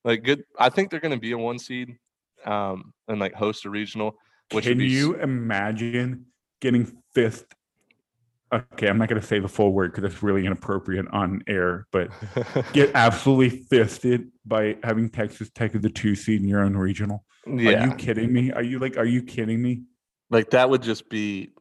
[0.03, 1.97] Like good, I think they're going to be a one seed,
[2.45, 4.15] um, and like host a regional.
[4.51, 6.25] Which Can be you imagine
[6.61, 7.45] getting fifth?
[8.51, 12.09] Okay, I'm not gonna say the full word because it's really inappropriate on air, but
[12.73, 17.23] get absolutely fisted by having Texas Tech as the two seed in your own regional.
[17.45, 18.51] yeah, Are you kidding me?
[18.51, 19.83] Are you like, are you kidding me?
[20.29, 21.51] like that would just be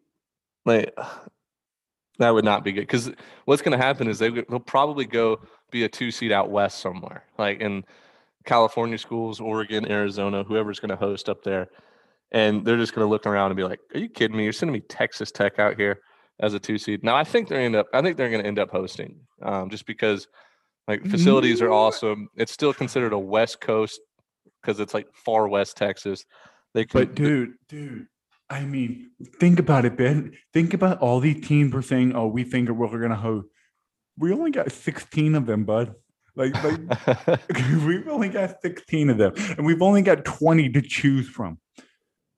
[0.65, 0.95] like
[2.19, 3.11] that would not be good because
[3.45, 6.81] what's going to happen is they they'll probably go be a two seed out west
[6.81, 7.85] somewhere like in
[8.45, 11.69] california schools oregon arizona whoever's going to host up there
[12.33, 14.53] and they're just going to look around and be like are you kidding me you're
[14.53, 16.01] sending me texas tech out here
[16.41, 18.49] as a two seed now i think they're end up i think they're going to
[18.49, 20.29] end up hosting um, just because
[20.87, 24.01] like facilities are awesome it's still considered a west coast
[24.63, 26.25] because it's like far west texas
[26.75, 28.07] they can But dude, dude,
[28.51, 29.11] I mean,
[29.41, 30.33] think about it, Ben.
[30.53, 33.49] Think about all these teams were saying, "Oh, we think we're gonna host."
[34.17, 35.95] We only got 16 of them, bud.
[36.35, 37.41] Like, like
[37.85, 41.59] we've only got 16 of them, and we've only got 20 to choose from.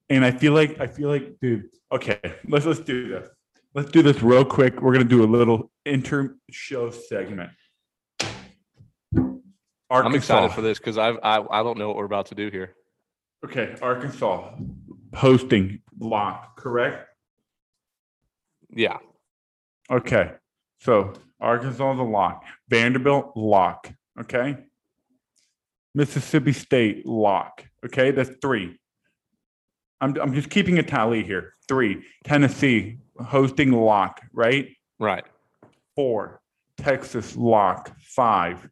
[0.09, 1.69] And I feel like I feel like, dude.
[1.93, 3.29] Okay, let's let's do this.
[3.75, 4.81] Let's do this real quick.
[4.81, 7.51] We're gonna do a little inter show segment.
[9.91, 12.75] I'm excited for this because I, I don't know what we're about to do here.
[13.45, 14.53] Okay, Arkansas
[15.15, 17.09] hosting lock, correct?
[18.71, 18.99] Yeah.
[19.91, 20.33] Okay,
[20.81, 22.45] so Arkansas is a lock.
[22.69, 23.91] Vanderbilt, lock.
[24.21, 24.57] Okay.
[25.95, 27.65] Mississippi State, lock.
[27.85, 28.11] Okay.
[28.11, 28.79] That's three.
[30.01, 31.55] I'm, I'm just keeping a tally here.
[31.67, 32.05] Three.
[32.25, 34.69] Tennessee, hosting lock, right?
[34.99, 35.25] Right.
[35.95, 36.41] Four.
[36.77, 37.93] Texas, lock.
[38.01, 38.69] Five.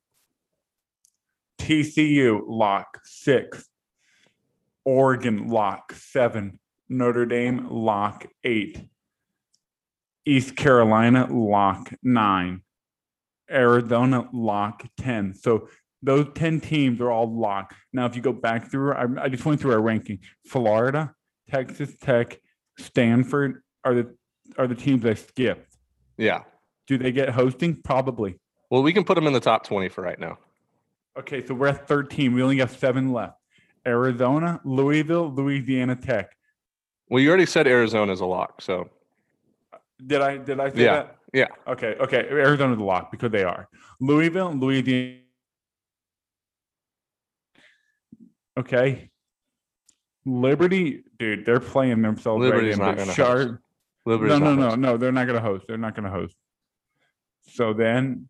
[1.61, 3.01] TCU, lock.
[3.05, 3.69] Six.
[4.85, 5.93] Oregon, lock.
[5.93, 6.59] Seven.
[6.89, 8.27] Notre Dame, lock.
[8.45, 8.89] Eight.
[10.25, 11.93] East Carolina, lock.
[12.03, 12.63] Nine.
[13.51, 14.85] Arizona, lock.
[14.99, 15.35] 10.
[15.35, 15.69] So
[16.03, 17.75] those 10 teams are all locked.
[17.93, 20.21] Now, if you go back through, I, I just went through our ranking.
[20.47, 21.15] Florida,
[21.51, 22.39] Texas Tech,
[22.79, 24.15] Stanford are the
[24.59, 25.77] are the teams I skipped.
[26.17, 26.43] Yeah.
[26.87, 27.77] Do they get hosting?
[27.83, 28.39] Probably.
[28.71, 30.39] Well, we can put them in the top 20 for right now.
[31.19, 32.35] Okay, so we're at 13.
[32.35, 33.35] We only got seven left.
[33.87, 36.37] Arizona, Louisville, Louisiana Tech.
[37.09, 38.61] Well, you already said Arizona's a lock.
[38.61, 38.91] So,
[40.07, 41.17] Did I did I say Yeah, that?
[41.33, 41.47] yeah.
[41.67, 42.29] Okay, okay.
[42.29, 43.69] Arizona's a lock because they are.
[44.01, 45.21] Louisville, Louisiana.
[48.59, 49.11] Okay.
[50.27, 53.05] Liberty, dude, they're playing themselves Liberty's right not in.
[53.05, 53.63] gonna Char-
[54.09, 54.21] host.
[54.23, 54.81] Liberty's no, no, no, hosting.
[54.83, 54.97] no.
[54.97, 55.65] They're not going to host.
[55.69, 56.37] They're not going to host.
[57.51, 58.29] So then,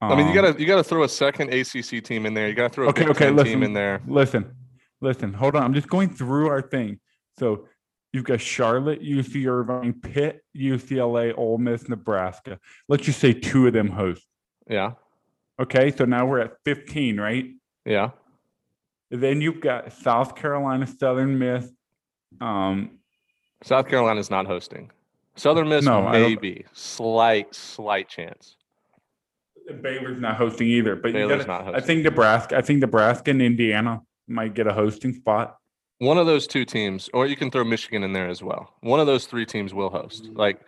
[0.00, 2.48] I mean, you um, gotta you gotta throw a second ACC team in there.
[2.48, 3.52] You gotta throw a Okay, Big okay, Ten listen.
[3.52, 4.00] team in there.
[4.06, 4.54] listen,
[5.00, 5.32] listen.
[5.34, 5.62] Hold on.
[5.62, 7.00] I'm just going through our thing.
[7.38, 7.66] So
[8.12, 12.58] you've got Charlotte, UC Irvine, Pitt, UCLA, Ole Miss, Nebraska.
[12.88, 14.26] Let's just say two of them host.
[14.68, 14.92] Yeah,
[15.60, 17.46] Okay, so now we're at 15, right?
[17.84, 18.10] yeah.
[19.10, 21.68] Then you've got South Carolina, Southern Miss.
[22.40, 22.99] Um,
[23.62, 24.90] South Carolina's not hosting.
[25.36, 28.56] Southern Miss No, maybe slight slight chance.
[29.82, 32.56] Baylor's not hosting either, but Baylor's gotta, not I think Nebraska.
[32.56, 35.56] I think Nebraska and Indiana might get a hosting spot.
[35.98, 38.74] One of those two teams, or you can throw Michigan in there as well.
[38.80, 40.24] One of those three teams will host.
[40.24, 40.36] Mm-hmm.
[40.36, 40.60] Like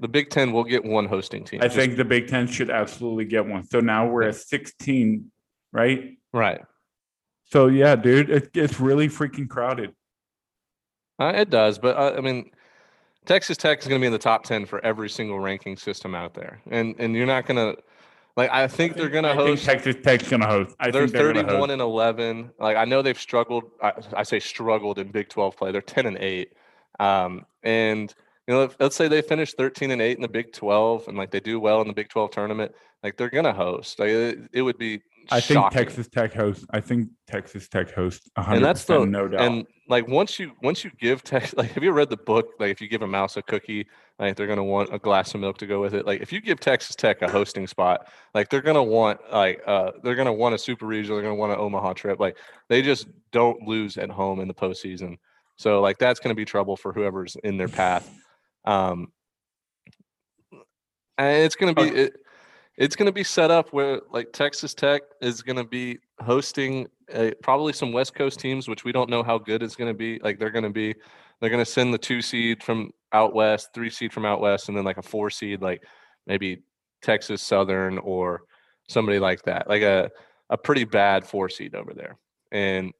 [0.00, 1.60] the Big Ten will get one hosting team.
[1.60, 3.64] I Just- think the Big Ten should absolutely get one.
[3.64, 5.30] So now we're at 16,
[5.72, 6.18] right?
[6.32, 6.60] right.
[7.46, 9.94] So yeah, dude, it, it's really freaking crowded.
[11.18, 12.50] Uh, it does, but uh, I mean,
[13.24, 16.14] Texas Tech is going to be in the top ten for every single ranking system
[16.14, 17.80] out there, and and you're not going to
[18.36, 18.50] like.
[18.50, 19.64] I think they're going to I think host.
[19.64, 20.74] Texas Tech's gonna host.
[20.80, 21.70] I they're think they're 31 host.
[21.70, 22.50] and 11.
[22.58, 23.64] Like I know they've struggled.
[23.82, 25.72] I, I say struggled in Big 12 play.
[25.72, 26.52] They're 10 and 8.
[27.00, 28.12] Um, and
[28.46, 31.16] you know, if, let's say they finish 13 and 8 in the Big 12, and
[31.16, 32.72] like they do well in the Big 12 tournament,
[33.02, 33.98] like they're gonna host.
[33.98, 35.00] Like it, it would be.
[35.30, 35.70] I think.
[35.70, 36.66] Texas Tech hosts.
[36.70, 38.28] I think Texas Tech hosts.
[38.34, 39.40] 100 and that's the no doubt.
[39.40, 42.70] and like once you once you give Tex like have you read the book like
[42.70, 43.86] if you give a mouse a cookie
[44.18, 46.40] like they're gonna want a glass of milk to go with it like if you
[46.40, 50.54] give Texas Tech a hosting spot like they're gonna want like uh they're gonna want
[50.54, 52.36] a super regional they're gonna want an Omaha trip like
[52.68, 55.16] they just don't lose at home in the postseason
[55.56, 58.10] so like that's gonna be trouble for whoever's in their path
[58.64, 59.08] um
[61.18, 62.16] and it's gonna be it,
[62.76, 66.88] it's going to be set up where like Texas Tech is going to be hosting
[67.12, 69.96] uh probably some West Coast teams, which we don't know how good it's going to
[69.96, 70.18] be.
[70.20, 70.94] Like they're going to be,
[71.40, 74.68] they're going to send the two seed from out west, three seed from out west,
[74.68, 75.84] and then like a four seed, like
[76.26, 76.62] maybe
[77.02, 78.42] Texas Southern or
[78.88, 80.10] somebody like that, like a
[80.50, 82.16] a pretty bad four seed over there,
[82.50, 82.92] and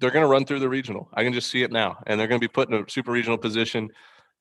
[0.00, 1.08] they're going to run through the regional.
[1.12, 3.10] I can just see it now, and they're going to be put in a super
[3.10, 3.90] regional position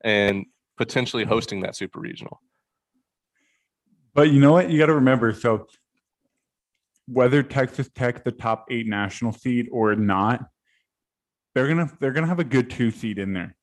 [0.04, 0.46] and
[0.78, 2.42] potentially hosting that super regional.
[4.14, 4.70] But you know what?
[4.70, 5.34] You got to remember.
[5.34, 5.68] So
[7.08, 10.46] whether Texas Tech the top eight national seed or not,
[11.56, 13.56] they're gonna they're gonna have a good two seed in there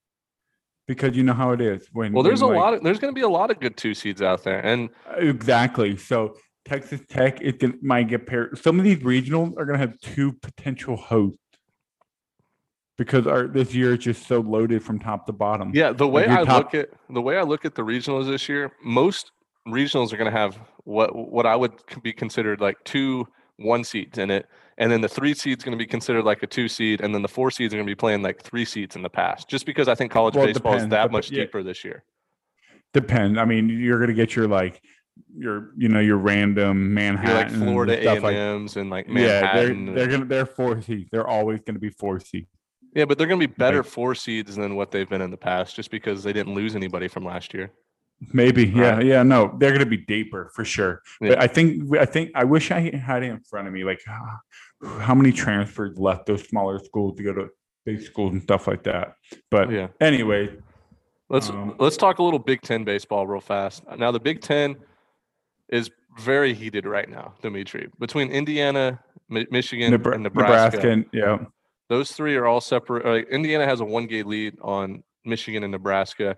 [0.88, 2.12] because you know how it is when.
[2.12, 3.94] Well, there's a like- lot of there's going to be a lot of good two
[3.94, 5.96] seeds out there, and exactly.
[5.96, 8.58] So Texas Tech it might get paired.
[8.58, 11.38] Some of these regionals are gonna have two potential hosts
[12.96, 15.70] because our this year is just so loaded from top to bottom.
[15.74, 18.26] yeah, the way your I top- look at the way I look at the regionals
[18.26, 19.32] this year, most
[19.68, 21.72] regionals are going to have what what I would
[22.02, 23.26] be considered like two
[23.58, 24.46] one seeds in it,
[24.78, 27.22] and then the three seeds going to be considered like a two seed, and then
[27.22, 29.66] the four seeds are going to be playing like three seeds in the past, just
[29.66, 31.44] because I think college Well, baseball is that dep- much yeah.
[31.44, 32.04] deeper this year.
[32.92, 33.38] Depend.
[33.38, 34.80] I mean, you're gonna get your like
[35.36, 39.54] your you know your random You're like Florida A and like M's and like yeah,
[39.54, 41.08] they're they're gonna they're four seeds.
[41.10, 42.48] They're always gonna be four seeds.
[42.96, 43.86] Yeah, but they're going to be better Right.
[43.86, 47.08] four seeds than what they've been in the past, just because they didn't lose anybody
[47.08, 47.70] from last year.
[48.32, 49.04] Maybe, yeah, Right.
[49.04, 49.22] yeah.
[49.22, 51.02] No, they're gonna be deeper for sure.
[51.20, 53.84] But I think I think I wish I had it in front of me.
[53.84, 54.00] Like,
[55.00, 57.48] how many transfers left those smaller schools to go to
[57.84, 59.16] big schools and stuff like that.
[59.50, 59.88] But Yeah.
[60.00, 60.48] anyway,
[61.28, 63.82] Let's Um, let's talk a little Big Ten baseball real fast.
[63.98, 64.76] Now the Big Ten
[65.68, 65.90] is
[66.20, 67.88] very heated right now, Dimitri.
[67.98, 71.38] Between Indiana, Mi- Michigan, Nebra- and Nebraska, Nebraska, and yeah,
[71.88, 73.04] those three are all separate.
[73.04, 76.36] Like Indiana has a one game lead on Michigan and Nebraska,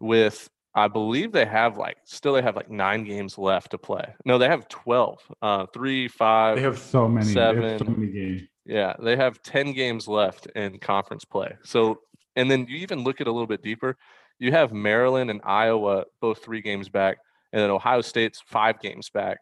[0.00, 4.14] with I believe they have like still they have like nine games left to play.
[4.24, 5.20] No, they have twelve.
[5.42, 6.56] Uh, three, five.
[6.56, 7.32] They have so many.
[7.32, 8.00] They have so seven.
[8.00, 8.42] many games.
[8.70, 11.56] Yeah, they have 10 games left in conference play.
[11.64, 12.00] So,
[12.36, 13.96] and then you even look at a little bit deeper.
[14.38, 17.18] You have Maryland and Iowa both three games back,
[17.52, 19.38] and then Ohio State's five games back.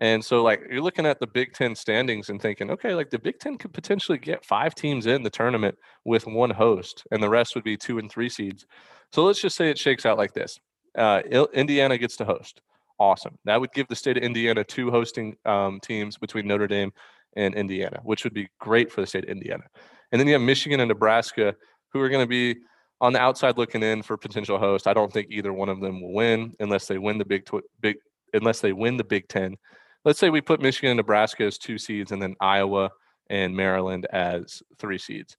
[0.00, 3.18] And so, like, you're looking at the Big Ten standings and thinking, okay, like the
[3.18, 7.28] Big Ten could potentially get five teams in the tournament with one host, and the
[7.28, 8.66] rest would be two and three seeds.
[9.12, 10.58] So, let's just say it shakes out like this
[10.96, 11.22] uh,
[11.52, 12.60] Indiana gets to host.
[12.98, 13.38] Awesome.
[13.44, 16.92] That would give the state of Indiana two hosting um, teams between Notre Dame
[17.36, 19.64] and Indiana, which would be great for the state of Indiana.
[20.12, 21.56] And then you have Michigan and Nebraska,
[21.92, 22.60] who are going to be
[23.00, 24.86] on the outside looking in for potential host.
[24.86, 27.64] I don't think either one of them will win unless they win the Big Tw-
[27.80, 27.96] Big
[28.32, 29.56] unless they win the Big Ten.
[30.04, 32.90] Let's say we put Michigan and Nebraska as two seeds, and then Iowa
[33.30, 35.36] and Maryland as three seeds.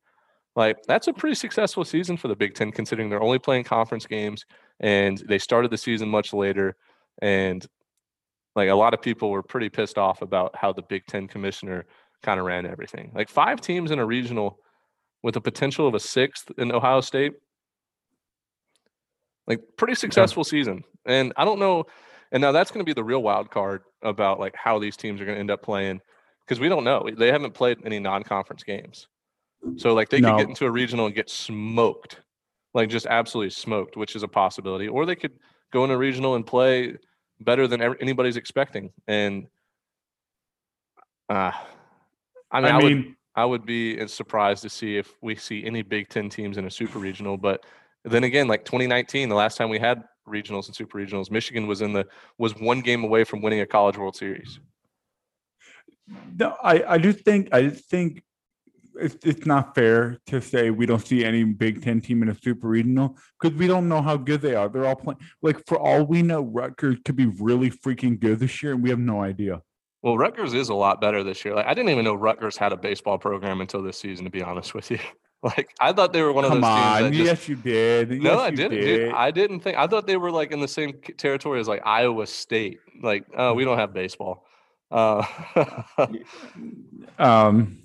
[0.55, 4.05] Like that's a pretty successful season for the Big Ten, considering they're only playing conference
[4.05, 4.45] games
[4.80, 6.76] and they started the season much later.
[7.22, 7.66] And
[8.55, 11.86] like a lot of people were pretty pissed off about how the Big Ten commissioner
[12.24, 13.11] kind of ran everything.
[13.13, 14.59] Like five teams in a regional
[15.24, 17.34] with the potential of a sixth in Ohio State.
[19.45, 20.84] Like pretty successful season.
[21.05, 21.86] And I don't know.
[22.36, 25.22] And now that's going to be the real wild card about like how these teams
[25.22, 26.02] are going to end up playing
[26.46, 27.10] because we don't know.
[27.18, 29.08] They haven't played any non-conference games.
[29.78, 32.20] So like they could get into a regional and get smoked.
[32.74, 34.90] Like just absolutely smoked, which is a possibility.
[34.90, 35.32] Or they could
[35.72, 36.98] go in a regional and play
[37.40, 38.92] better than ever, anybody's expecting.
[39.08, 39.48] And
[41.30, 41.54] uh,
[42.52, 45.84] I mean, I, I would I would be surprised to see if we see any
[45.84, 47.38] Big Ten teams in a super regional.
[47.38, 47.66] But
[48.04, 51.82] then again, like 2019, the last time we had regionals and super regionals, Michigan was
[51.82, 52.05] in the
[52.38, 54.59] was one game away from winning a College World Series.
[56.38, 58.23] no, I, I just think I think
[58.99, 62.36] it's it's not fair to say we don't see any Big Ten team in a
[62.36, 64.69] super regional because we don't know how good they are.
[64.69, 68.63] They're all playing like for all we know, Rutgers could be really freaking good this
[68.63, 69.61] year, and we have no idea.
[70.01, 71.55] Well, Rutgers is a lot better this year.
[71.55, 74.26] Like I didn't even know Rutgers had a baseball program until this season.
[74.26, 74.99] To be honest with you,
[75.44, 77.56] like I thought they were one of Come those on, teams that just yes, you
[77.56, 78.22] did.
[78.22, 78.72] No, I didn't.
[78.80, 78.82] did.
[79.06, 79.14] Dude.
[79.14, 79.78] I didn't think.
[79.78, 82.80] I thought they were like in the same territory as like Iowa State.
[83.02, 84.46] Like, oh, we don't have baseball.
[84.92, 85.26] Uh,
[87.20, 87.82] um,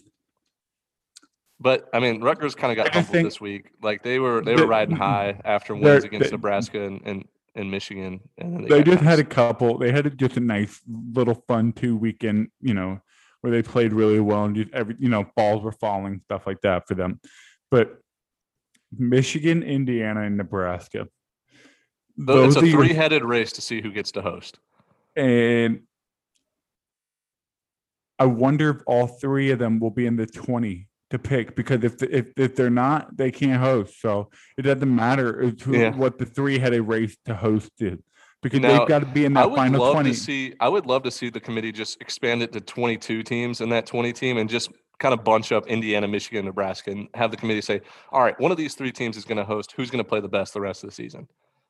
[1.58, 3.70] but I mean, Rutgers kind of got just humbled think this week.
[3.82, 7.24] Like they were they the- were riding high after wins against they- Nebraska and, and
[7.56, 9.76] and Michigan, and they, they just kinda had a couple.
[9.76, 10.80] They had a, just a nice
[11.12, 13.00] little fun two weekend, you know,
[13.40, 16.86] where they played really well and every, you know, balls were falling, stuff like that
[16.86, 17.20] for them.
[17.70, 17.98] But
[18.96, 21.08] Michigan, Indiana, and Nebraska.
[22.18, 24.58] It's a three headed race to see who gets to host.
[25.16, 25.82] and
[28.18, 31.82] I wonder if all three of them will be in the 20 to pick because
[31.82, 33.98] if the, if if they're not, they can't host.
[34.00, 34.28] So
[34.58, 35.96] it doesn't matter uh, who, Yeah.
[35.96, 37.98] what the three headed race to host is
[38.42, 40.10] because Now, they've got to be in I that would final love 20.
[40.10, 40.54] to see.
[40.60, 43.86] I would love to see the committee just expand it to 22 teams in that
[43.86, 47.60] 20 team and just kind of bunch up Indiana, Michigan, Nebraska, and have the committee
[47.60, 47.80] say,
[48.12, 49.72] "All right, one of these three teams is going to host.
[49.76, 51.26] Who's going to play the best the rest of the season?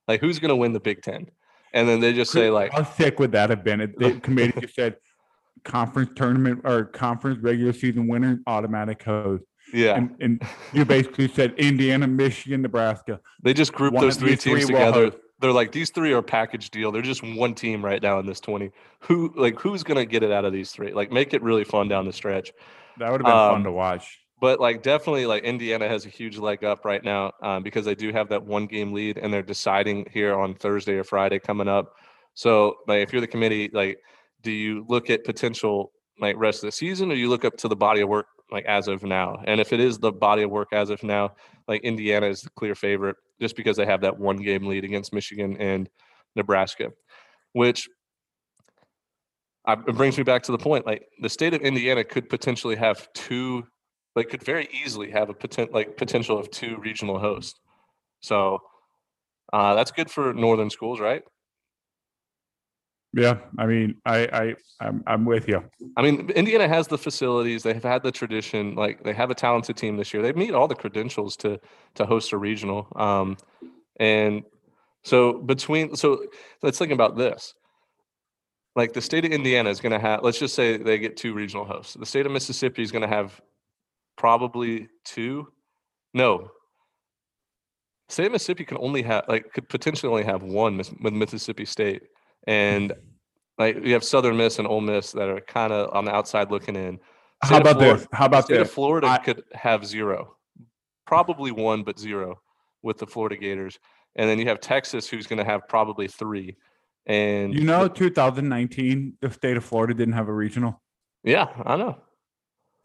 [0.08, 1.26] Like, who's going to win the Big Ten?
[1.72, 3.80] And then they just say, like, how sick would that have been?
[3.80, 4.96] If the committee just said
[5.64, 10.42] conference tournament or conference regular season winner automatic host, yeah, and, and
[10.72, 13.20] you basically said Indiana, Michigan, Nebraska.
[13.42, 15.12] they just grouped those three teams three together.
[15.40, 16.92] They're like, these three are a package deal.
[16.92, 18.70] They're just one team right now in this 20.
[19.00, 20.92] Who, like, who's going to get it out of these three?
[20.92, 22.52] Like, make it really fun down the stretch.
[22.98, 24.18] That would have been fun Um, to watch.
[24.40, 27.94] but like definitely like Indiana has a huge leg up right now um, because they
[27.94, 31.68] do have that one game lead and they're deciding here on Thursday or Friday coming
[31.68, 31.94] up.
[32.34, 33.98] So like if you're the committee, like
[34.42, 37.68] do you look at potential like rest of the season or you look up to
[37.68, 39.42] the body of work like as of now?
[39.46, 41.32] And if it is the body of work as of now,
[41.70, 45.14] like Indiana is the clear favorite just because they have that one game lead against
[45.14, 45.88] Michigan and
[46.34, 46.90] Nebraska,
[47.52, 47.88] which
[49.68, 53.08] it brings me back to the point like the state of Indiana could potentially have
[53.12, 53.64] two
[54.16, 57.60] like could very easily have a potent like potential of two regional hosts.
[58.20, 58.58] So
[59.52, 61.22] uh, that's good for northern schools, right?
[63.12, 65.64] Yeah, I mean, I, I, I'm, I'm with you.
[65.96, 67.64] I mean, Indiana has the facilities.
[67.64, 68.76] They have had the tradition.
[68.76, 70.22] Like they have a talented team this year.
[70.22, 71.58] They meet all the credentials to
[71.96, 72.86] to host a regional.
[72.94, 73.36] Um,
[73.98, 74.44] and
[75.02, 76.24] so between so
[76.62, 77.54] let's think about this.
[78.76, 80.22] Like the state of Indiana is going to have.
[80.22, 81.94] Let's just say they get two regional hosts.
[81.94, 83.40] The state of Mississippi is going to have
[84.16, 85.48] probably two.
[86.14, 86.50] No.
[88.08, 92.02] State of Mississippi can only have like could potentially only have one with Mississippi State,
[92.46, 92.92] and
[93.58, 96.50] like you have Southern Miss and Ole Miss that are kind of on the outside
[96.50, 96.98] looking in.
[97.44, 98.08] State How about Florida- this?
[98.12, 98.68] How about state this?
[98.68, 100.36] of Florida I- could have zero,
[101.06, 102.40] probably one, but zero
[102.82, 103.78] with the Florida Gators.
[104.16, 106.56] and then you have Texas, who's going to have probably three.
[107.06, 110.82] And You know, 2019, the state of Florida didn't have a regional.
[111.22, 111.96] yeah, I know.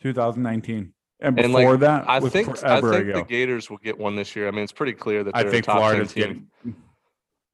[0.02, 3.14] 2019, and And, before like, that, I think I think ago.
[3.20, 4.48] the Gators will get one this year.
[4.48, 6.48] I mean, it's pretty clear that I think Florida's 10 team.
[6.64, 6.76] getting.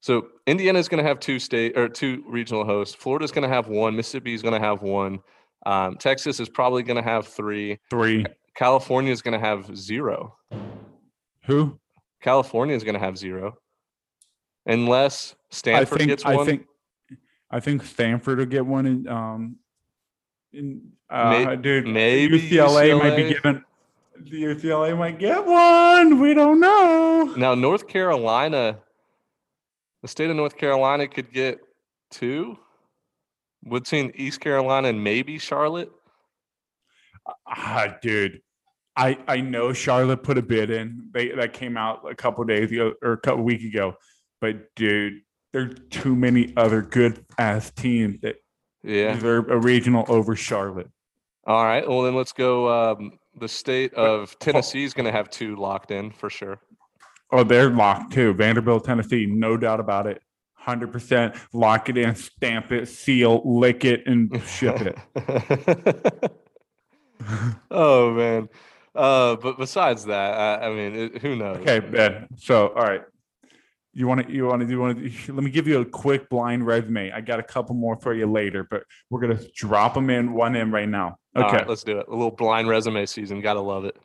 [0.01, 2.95] So Indiana is going to have two state or two regional hosts.
[2.95, 3.95] Florida is going to have one.
[3.95, 5.19] Mississippi is going to have one.
[5.65, 7.79] Um, Texas is probably going to have three.
[7.89, 8.25] Three.
[8.55, 10.35] California is going to have zero.
[11.45, 11.79] Who?
[12.21, 13.57] California is going to have zero,
[14.65, 16.09] unless Stanford think.
[16.09, 16.65] gets I think.
[17.49, 18.85] I think Stanford will get one.
[18.85, 19.57] In, um,
[20.53, 23.43] in uh, May- dude, maybe UCLA, might be UCLA.
[23.43, 23.65] given.
[24.23, 26.19] UCLA might get one.
[26.19, 27.33] We don't know.
[27.37, 28.79] now North Carolina,
[30.01, 31.59] the state of North Carolina could get
[32.11, 32.57] two.
[33.69, 35.91] Between East Carolina and maybe Charlotte.
[37.47, 38.41] Ah, dude.
[38.95, 41.09] I I know Charlotte put a bid in.
[41.13, 43.93] They that came out a couple days ago or a couple week ago.
[44.41, 45.21] But dude,
[45.53, 48.37] there's too many other good ass teams that
[48.83, 49.13] Yeah.
[49.13, 50.89] deserve a regional over Charlotte.
[51.45, 51.87] All right.
[51.87, 52.91] Well, then let's go.
[52.93, 56.59] Um, the state of Tennessee is going to have two locked in for sure.
[57.31, 58.33] Oh, they're locked too.
[58.33, 60.21] Vanderbilt, Tennessee, no doubt about it.
[60.53, 61.35] Hundred percent.
[61.53, 66.31] Lock it in, stamp it, seal, lick it, and ship it.
[67.71, 68.49] oh man.
[68.93, 71.57] Uh, but besides that, I, I mean, it, who knows?
[71.57, 72.27] Okay, Ben.
[72.35, 73.01] So, all right.
[73.93, 74.33] You want to?
[74.33, 74.67] You want to?
[74.69, 75.33] You want to?
[75.33, 77.11] Let me give you a quick blind resume.
[77.11, 80.55] I got a couple more for you later, but we're gonna drop them in one
[80.55, 81.17] in right now.
[81.35, 81.57] All Okay.
[81.57, 82.07] right, let's do it.
[82.07, 83.41] A little blind resume season.
[83.41, 83.97] Gotta love it.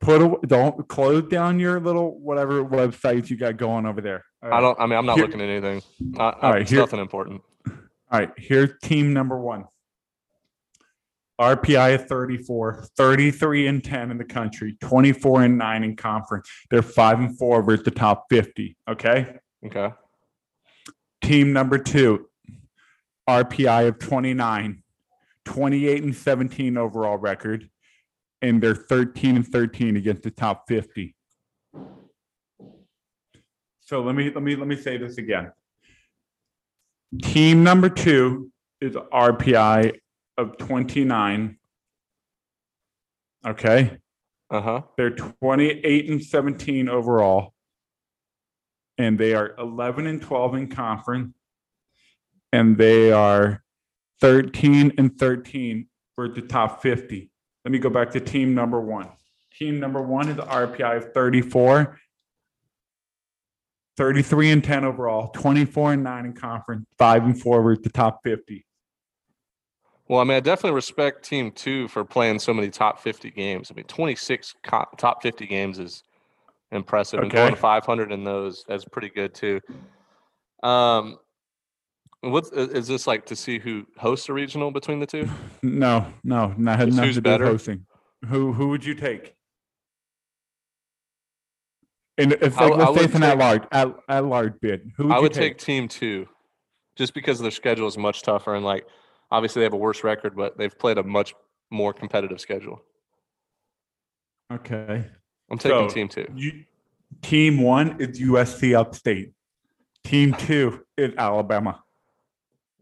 [0.00, 4.24] Put a, don't close down your little whatever websites you got going over there.
[4.42, 4.80] All I don't.
[4.80, 5.82] I mean, I'm not Here- looking at anything.
[6.18, 7.42] Uh, All right, here- nothing important.
[7.66, 9.66] All right, here's team number one.
[11.40, 16.50] RPI of 34, 33 and 10 in the country, 24 and 9 in conference.
[16.70, 18.76] They're 5 and 4 versus the top 50.
[18.88, 19.36] Okay.
[19.64, 19.90] Okay.
[21.22, 22.26] Team number two,
[23.28, 24.82] RPI of 29,
[25.46, 27.69] 28 and 17 overall record,
[28.42, 31.14] and they're 13 and 13 against the top 50.
[33.80, 35.52] So let me let me let me say this again.
[37.22, 39.98] Team number two is RPI
[40.38, 41.58] of 29.
[43.46, 43.98] Okay.
[44.50, 44.82] Uh huh.
[44.96, 47.52] They're 28 and 17 overall.
[48.98, 51.34] And they are 11 and 12 in conference.
[52.52, 53.62] And they are
[54.20, 57.29] 13 and 13 for the top 50.
[57.64, 59.08] Let me go back to team number one.
[59.58, 61.98] Team number one is RPI of 34,
[63.96, 68.20] 33 and 10 overall, 24 and 9 in conference, 5 and 4 with the top
[68.24, 68.64] 50.
[70.08, 73.70] Well, I mean, I definitely respect Team Two for playing so many top 50 games.
[73.70, 76.02] I mean, 26 co- top 50 games is
[76.72, 77.36] impressive, and Okay.
[77.44, 79.60] going 500 in those that's pretty good too.
[80.64, 81.16] Um,
[82.22, 85.28] what's this like to see who hosts a regional between the two?
[85.62, 87.46] No, no, not had nothing to do with better?
[87.46, 87.86] hosting.
[88.26, 89.34] Who who would you take?
[92.18, 94.60] And if I- like, I let's say would it's an at large at, at large
[94.60, 95.56] bid, who would I would take?
[95.56, 96.28] take Team Two,
[96.96, 98.86] just because their schedule is much tougher, and like
[99.30, 101.34] obviously they have a worse record, but they've played a much
[101.70, 102.82] more competitive schedule.
[104.52, 105.04] Okay.
[105.50, 106.26] I'm taking So, Team Two.
[106.34, 106.64] You,
[107.22, 109.32] team one is USC Upstate.
[110.04, 111.82] Team two is Alabama.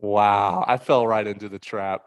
[0.01, 2.03] Wow, I fell right into the trap.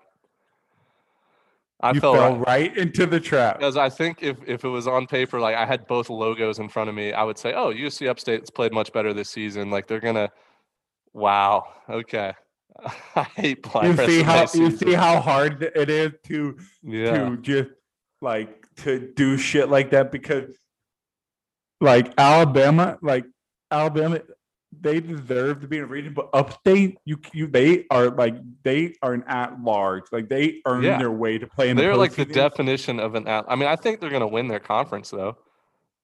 [1.84, 3.58] I you fell, fell right right into the trap.
[3.58, 6.70] because I think if if it was on paper, like I had both logos in
[6.70, 9.72] front of me, I would say, "Oh, UC Upstate's played much better this season.
[9.72, 10.30] Like they're gonna."
[11.14, 11.66] Wow.
[11.90, 12.34] Okay.
[13.16, 13.98] I hate playing.
[13.98, 17.12] You see how you see how hard it is to Yeah.
[17.30, 17.70] to just
[18.22, 20.56] like to do shit like that because
[21.82, 23.26] like Alabama, like
[23.72, 24.22] Alabama,
[24.80, 28.94] they deserve to be in a region, but upstate, you you they are like they
[29.02, 30.98] are an at large, like they earn Yeah.
[30.98, 33.28] their way to play in They're the like the definition of an.
[33.28, 35.38] at- I mean, I think they're gonna win their conference though.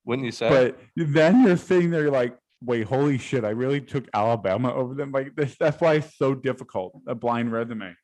[0.06, 0.50] Wouldn't you say?
[0.50, 5.12] But then you're sitting there like, wait, holy shit, I really took Alabama over them.
[5.12, 6.94] Like this, that's why it's so difficult.
[7.08, 7.96] A blind resume.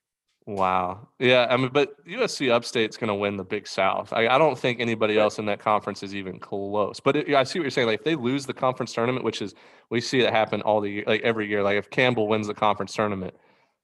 [0.46, 1.08] Wow.
[1.20, 4.12] Yeah, I mean, but USC Upstate's going to win the Big South.
[4.12, 7.00] I, I don't think anybody else in that conference is even close.
[7.00, 7.88] But it, I see what you're saying.
[7.88, 9.56] Like, if they lose the conference tournament, which is
[9.90, 11.64] we see it happen all the year, like every year.
[11.64, 13.34] Like, if Campbell wins the conference tournament,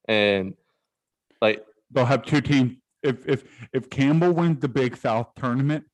[0.08, 0.54] and
[1.42, 2.74] like, They'll have two teams.
[3.02, 3.44] If if
[3.74, 5.86] if Campbell wins the Big South tournament,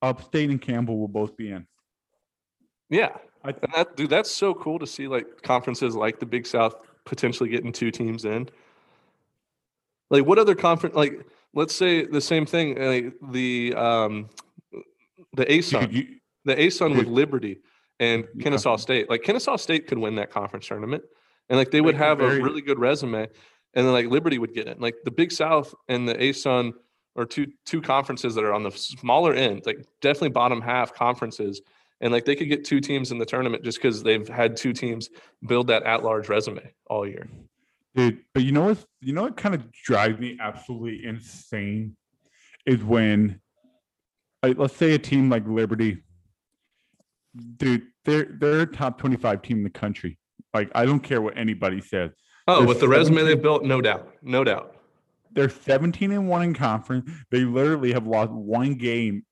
[0.00, 1.66] Upstate and Campbell will both be in.
[2.88, 5.08] yeah, I- that dude, that's so cool to see.
[5.08, 8.48] Like conferences like the Big South potentially getting two teams in.
[10.10, 10.94] Like, what other conference?
[10.94, 12.76] Like, let's say the same thing.
[12.78, 14.28] Like the um,
[15.34, 15.92] the ASUN.
[15.92, 17.60] you- the ASUN with Liberty.
[18.00, 18.42] and Yeah.
[18.42, 19.08] Kennesaw State.
[19.08, 21.02] Like Kennesaw State could win that conference tournament,
[21.48, 24.66] and like they would have a really good resume, and then like Liberty would get
[24.68, 24.80] it.
[24.80, 26.72] Like the Big South and the ASUN
[27.16, 31.62] are two two conferences that are on the smaller end, like definitely bottom half conferences,
[32.02, 34.72] and like they could get two teams in the tournament just because they've had two
[34.74, 35.08] teams
[35.46, 37.26] build that at large resume all year.
[37.94, 38.84] Dude, but you know what?
[39.00, 41.96] You know what kind of drives me absolutely insane
[42.66, 43.40] is when,
[44.42, 46.02] like, let's say a team like Liberty,
[47.56, 50.18] dude, they're they're a top twenty five team in the country.
[50.52, 52.10] Like, I don't care what anybody says.
[52.48, 54.76] Oh, There's with the resume they've built, no doubt, no doubt.
[55.32, 57.10] They're seventeen and one in conference.
[57.30, 59.24] They literally have lost one game,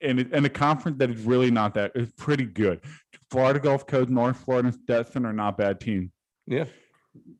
[0.00, 2.80] and and a conference that is really not that is pretty good.
[3.30, 6.10] Florida Gulf Coast, North Florida, and Stetson are not bad teams.
[6.46, 6.64] Yeah.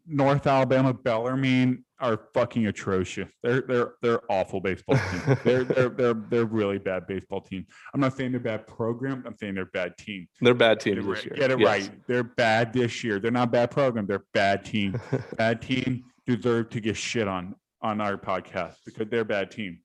[0.07, 3.29] North Alabama, Bellarmine are fucking atrocious.
[3.43, 5.39] They're they're they're awful baseball team.
[5.45, 7.67] they're they're they're they're really bad baseball team.
[7.95, 9.25] I'm not saying they're bad program.
[9.27, 10.29] I'm saying they're bad team.
[10.41, 11.35] They're bad team this year.
[11.37, 11.67] Get it Yes.
[11.67, 12.07] right.
[12.07, 13.19] They're bad this year.
[13.19, 14.07] They're not bad program.
[14.07, 15.01] They're bad team.
[15.37, 19.79] bad team deserve to get shit on on our podcast because they're bad team.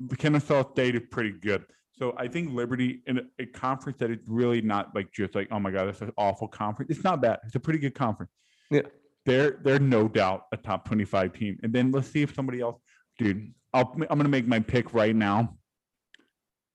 [0.00, 1.64] The Kennesaw State is pretty good.
[1.94, 5.48] So I think Liberty in a, a conference that is really not like just like
[5.50, 6.90] oh my god, that's an awful conference.
[6.90, 7.38] It's not bad.
[7.46, 8.32] It's a pretty good conference.
[8.70, 8.82] Yeah.
[9.24, 11.58] They're they're no doubt a top 25 team.
[11.62, 12.80] And then let's see if somebody else,
[13.18, 13.52] dude.
[13.72, 15.56] I'll I'm gonna make my pick right now.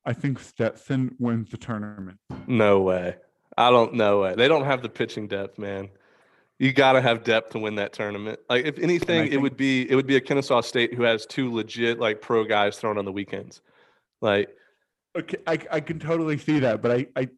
[0.06, 2.18] I think Stetson wins the tournament.
[2.48, 3.16] No way.
[3.58, 4.36] I don't know way.
[4.36, 5.90] They don't have the pitching depth, man.
[6.60, 8.40] You got to have depth to win that tournament.
[8.50, 11.26] Like if anything, it think- would be it would be a Kennesaw State who has
[11.26, 13.62] two legit like pro guys thrown on the weekends.
[14.22, 14.50] Like
[15.18, 17.30] Okay, I I can totally see that, but I I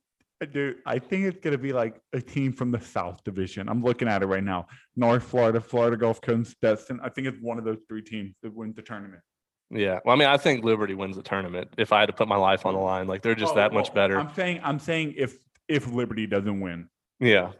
[0.41, 3.67] I do I think it's gonna be like a team from the South Division.
[3.67, 4.67] I'm looking at it right now.
[4.95, 6.99] North Florida, Florida Gulf Coast, Stetson.
[7.03, 9.21] I think it's one of those three teams that wins the tournament.
[9.69, 12.27] yeah, well, I mean, I think Liberty wins the tournament if I had to put
[12.27, 13.07] my life on the line.
[13.07, 14.19] Like they're just Oh, that much oh, better.
[14.19, 15.37] I'm saying I'm saying if
[15.67, 16.89] if Liberty doesn't win.
[17.19, 17.51] Yeah.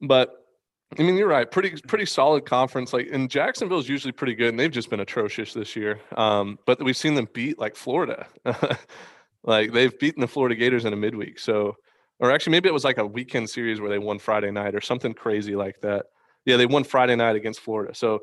[0.00, 0.36] But
[0.98, 1.48] I mean, you're right.
[1.48, 2.92] Pretty pretty solid conference.
[2.92, 6.00] Like and Jacksonville's usually pretty good, and they've just been atrocious this year.
[6.16, 8.26] Um, but we've seen them beat like Florida.
[9.42, 11.38] like they've beaten the Florida Gators in a midweek.
[11.38, 11.76] So
[12.18, 14.80] or actually maybe it was like a weekend series where they won Friday night or
[14.80, 16.06] something crazy like that.
[16.44, 17.94] Yeah, they won Friday night against Florida.
[17.94, 18.20] So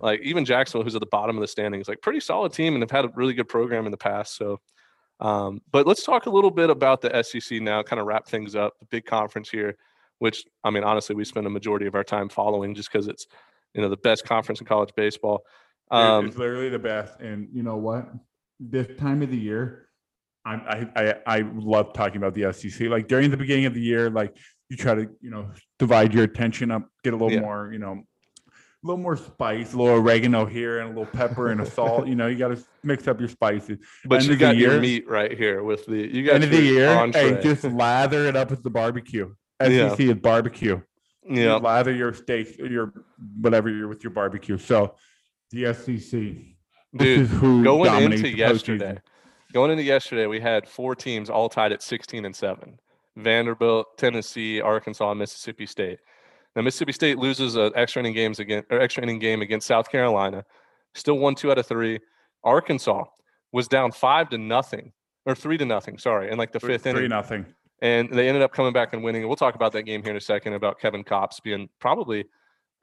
[0.00, 2.82] like even Jacksonville, who's at the bottom of the standings, like pretty solid team and
[2.82, 4.36] have had a really good program in the past.
[4.36, 4.60] So
[5.20, 8.56] um, but let's talk a little bit about the SEC now, kind of wrap things
[8.56, 8.78] up.
[8.80, 9.76] The big conference here
[10.20, 13.26] which I mean, honestly, we spend a majority of our time following just because it's,
[13.74, 15.42] you know, the best conference in college baseball.
[15.90, 17.18] Um, it's literally the best.
[17.20, 18.08] And you know what?
[18.60, 19.88] This time of the year,
[20.44, 22.88] I, I I I love talking about the SEC.
[22.88, 24.36] Like during the beginning of the year, like
[24.68, 27.40] you try to you know divide your attention up, get a little Yeah.
[27.40, 31.50] more you know, a little more spice, a little oregano here, and a little pepper
[31.50, 32.06] and a salt.
[32.06, 33.78] You know, you got to mix up your spices.
[34.06, 36.62] but end you got your meat right here with the you got End of the
[36.62, 37.34] year, entree.
[37.34, 39.34] and just lather it up with the barbecue.
[39.62, 39.90] Yeah.
[39.90, 40.80] SEC is barbecue.
[41.28, 42.94] You yeah, lather your steak, your
[43.40, 44.56] whatever you're with your barbecue.
[44.56, 44.94] So
[45.50, 46.46] the SEC.
[46.92, 48.98] This is who Going into yesterday.
[49.52, 52.78] Going into yesterday, we had four teams all tied at 16 and seven:
[53.16, 55.98] Vanderbilt, Tennessee, Arkansas, and Mississippi State.
[56.56, 59.90] Now Mississippi State loses an extra inning games against or extra inning game against South
[59.90, 60.44] Carolina.
[60.94, 61.98] Still won two out of three.
[62.44, 63.04] Arkansas
[63.52, 64.92] was down five to nothing
[65.26, 65.98] or three to nothing.
[65.98, 67.08] Sorry, in like the fifth Three inning.
[67.10, 67.46] nothing.
[67.82, 69.26] and they ended up coming back and winning.
[69.26, 72.24] We'll talk about that game here in a second about Kevin Kopps being probably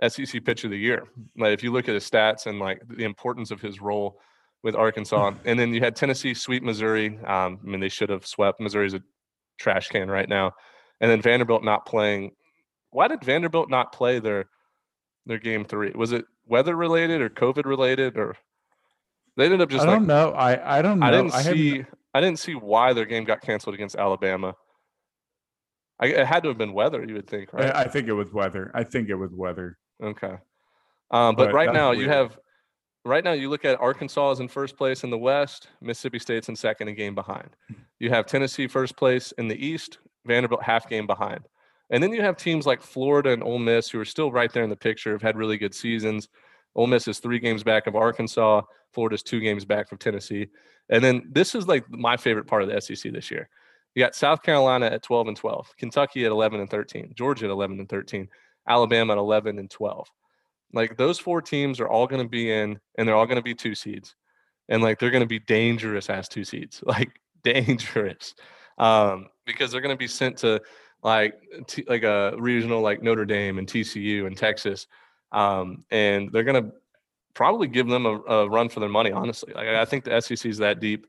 [0.07, 1.07] SEC pitcher of the year.
[1.37, 4.19] Like if you look at his stats and like the importance of his role
[4.63, 7.17] with Arkansas, and then you had Tennessee sweep Missouri.
[7.25, 8.59] Um, I mean, they should have swept.
[8.59, 9.01] Missouri's a
[9.59, 10.53] trash can right now,
[10.99, 12.31] and then Vanderbilt not playing.
[12.91, 14.45] Why did Vanderbilt not play their
[15.25, 15.91] their game three?
[15.95, 18.35] Was it weather related or COVID related or?
[19.35, 20.31] They ended up just I like don't know.
[20.31, 21.05] I I don't know.
[21.05, 21.85] I didn't have see.
[22.13, 24.55] I didn't see why their game got canceled against Alabama.
[25.99, 27.75] I, it had to have been weather, you would think, right?
[27.75, 28.71] I, I think it was weather.
[28.73, 29.77] I think it was weather.
[30.03, 30.35] okay.
[31.09, 32.37] Um, but but right now you have,
[33.07, 36.49] right now you look at Arkansas is in first place in the West, Mississippi State's
[36.49, 37.49] in second, a game behind.
[37.99, 41.47] You have Tennessee first place in the East, Vanderbilt half game behind,
[41.89, 44.63] and then you have teams like Florida and Ole Miss who are still right there
[44.63, 46.29] in the picture, have had really good seasons.
[46.75, 48.61] Ole Miss is three games back of Arkansas.
[48.93, 50.47] Florida's two games back from Tennessee.
[50.89, 53.49] And then this is like my favorite part of the SEC this year.
[53.95, 57.51] You got South Carolina at 12 and 12, Kentucky at 11 and 13, Georgia at
[57.51, 58.29] 11 and 13,
[58.67, 60.07] Alabama at 11 and 12.
[60.73, 63.41] Like those four teams are all going to be in, and they're all going to
[63.41, 64.15] be two seeds,
[64.69, 67.09] and like they're going to be dangerous as two seeds, like
[67.43, 68.35] dangerous,
[68.77, 70.61] um, because they're going to be sent to
[71.03, 74.87] like t- like a regional like Notre Dame and TCU and Texas,
[75.31, 76.71] um, and they're going to
[77.33, 79.11] probably give them a, a run for their money.
[79.11, 81.07] Honestly, like I think the SEC is that deep.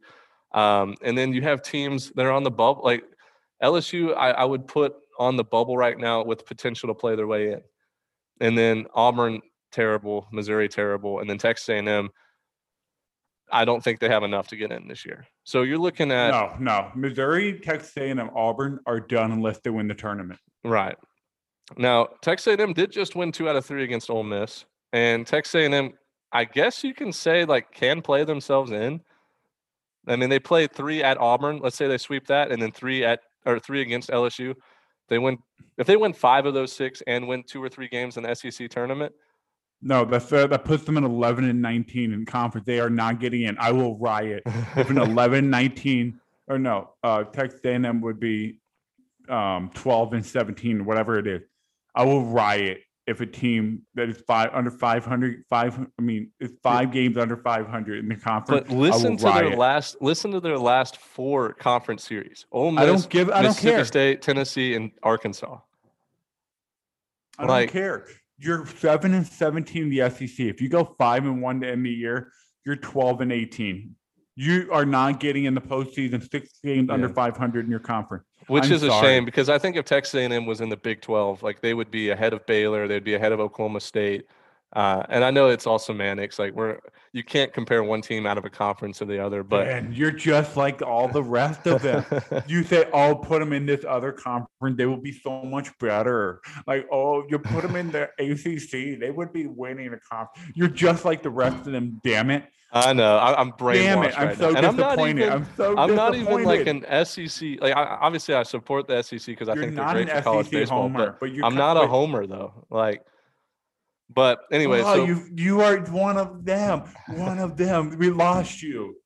[0.52, 2.82] Um, and then you have teams that are on the bubble.
[2.82, 3.04] Like
[3.62, 7.26] LSU, I, I would put on the bubble right now with potential to play their
[7.26, 7.60] way in,
[8.40, 9.40] and then Auburn
[9.72, 12.10] terrible, Missouri terrible, and then Texas A&M.
[13.50, 15.26] I don't think they have enough to get in this year.
[15.44, 16.90] So you're looking at No, no.
[16.94, 20.38] Missouri, Texas A&M, Auburn are done unless they win the tournament.
[20.64, 20.96] right
[21.76, 22.08] now.
[22.22, 25.92] Texas A&M did just win two out of three against Ole Miss, and Texas A&M,
[26.32, 29.00] I guess you can say like can play themselves in.
[30.06, 31.58] I mean, they played three at Auburn.
[31.62, 34.54] Let's say they sweep that, and then three at or three against LSU.
[35.08, 35.38] They win
[35.78, 38.34] if they win five of those six and win two or three games in the
[38.34, 39.12] SEC tournament.
[39.80, 42.66] No, that's uh, that puts them at 11 and 19 in conference.
[42.66, 43.56] They are not getting in.
[43.58, 44.42] I will riot
[44.76, 48.58] if an 11, 19 or no, uh, Texas A&M would be
[49.28, 51.42] um, 12 and 17, whatever it is.
[51.94, 55.78] I will riot if a team that is five under 500, five.
[55.98, 58.68] I mean, it's five games under 500 in the conference.
[58.68, 59.50] But listen to riot.
[59.50, 62.46] their last listen to their last four conference series.
[62.52, 63.30] Ole Miss, I don't give.
[63.30, 63.84] I don't Mississippi care.
[63.84, 65.58] State, Tennessee, and Arkansas.
[67.38, 68.06] I don't like- care.
[68.38, 70.46] You're seven and 17 in the SEC.
[70.46, 72.32] If you go five and one to end the year,
[72.64, 73.94] you're 12 and 18.
[74.36, 78.24] You are not getting in the postseason six games under 500 in your conference.
[78.46, 81.00] Which I'm is a shame because I think if Texas A&M was in the Big
[81.00, 84.26] 12, like they would be ahead of Baylor, they'd be ahead of Oklahoma State.
[84.74, 86.38] Uh, and I know it's all semantics.
[86.38, 86.78] Like we're
[87.12, 90.10] you can't compare one team out of a conference to the other, but and you're
[90.10, 92.04] just like all the rest of them.
[92.46, 96.40] you say, "Oh, put them in this other conference; they will be so much better."
[96.66, 100.68] Like, "Oh, you put them in the ACC; they would be winning the conference." You're
[100.68, 102.00] just like the rest of them.
[102.04, 102.44] Damn it!
[102.70, 104.18] I know I, I'm brainwashed Damn it!
[104.18, 104.58] I'm right so now.
[104.58, 105.22] And I'm not disappointed.
[105.22, 107.60] even, I'm so I'm not even like an SEC.
[107.60, 110.52] Like I, obviously I support the SEC because I think they're great for college SEC
[110.52, 110.82] baseball.
[110.82, 112.66] homer, But but I'm not a homer though.
[112.68, 113.02] Like,
[114.10, 116.84] but anyway, oh, so you you are one of them.
[117.14, 117.96] One of them.
[117.98, 118.96] We lost you.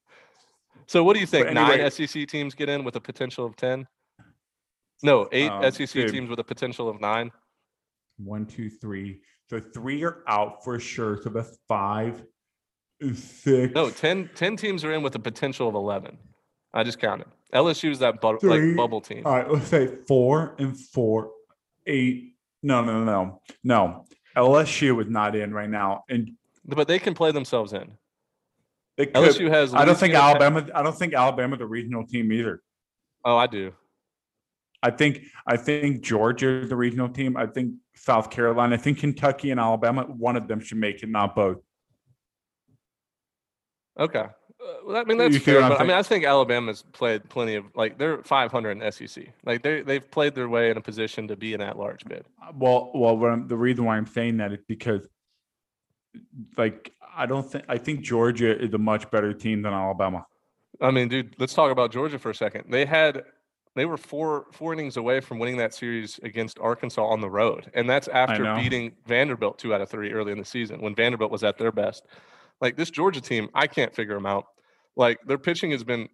[0.86, 1.46] so what do you think?
[1.48, 3.86] anyway- Nine SEC teams get in with a potential of ten?
[5.02, 6.12] No, eight Um, SEC dude.
[6.12, 7.32] teams with a potential of nine.
[8.18, 9.20] One, two, three.
[9.50, 11.20] So three are out for sure.
[11.22, 12.22] So that's five,
[13.14, 13.74] six.
[13.74, 16.18] No, 10, 10 teams are in with a potential of eleven.
[16.72, 17.26] I just counted.
[17.52, 18.68] LSU is that bu- Three.
[18.68, 19.22] like bubble team.
[19.26, 21.32] All right, let's say four and four,
[21.86, 22.36] eight.
[22.62, 24.06] No, no, no, no, no.
[24.36, 26.30] LSU is not in right now, and
[26.64, 27.96] But they can play themselves in.
[28.96, 29.14] they could.
[29.14, 29.74] LSU has.
[29.74, 30.66] I don't think Alabama.
[30.74, 32.62] I don't think Alabama's a regional team either.
[33.24, 33.72] Oh, I do.
[34.82, 37.36] I think I think Georgia is the regional team.
[37.36, 38.74] I think South Carolina.
[38.74, 40.04] I think Kentucky and Alabama.
[40.04, 41.58] One of them should make it, not both.
[43.98, 44.24] Okay.
[44.62, 45.92] Uh, well, I mean that's fair, but I mean?
[45.92, 49.26] I think Alabama's played plenty of like they're 500 in SEC.
[49.44, 52.24] Like they they've played their way in a position to be an at-large bid.
[52.54, 55.08] Well, well, the reason why I'm saying that is because,
[56.56, 60.26] like, I don't think I think Georgia is a much better team than Alabama.
[60.80, 62.64] I mean, dude, let's talk about Georgia for a second.
[62.68, 63.24] They had
[63.74, 67.70] they were four four innings away from winning that series against Arkansas on the road,
[67.74, 71.30] and that's after beating Vanderbilt two out of three early in the season when Vanderbilt
[71.30, 72.06] was at their best.
[72.62, 74.46] Like this Georgia team, I can't figure them out.
[74.94, 76.08] Like their pitching has been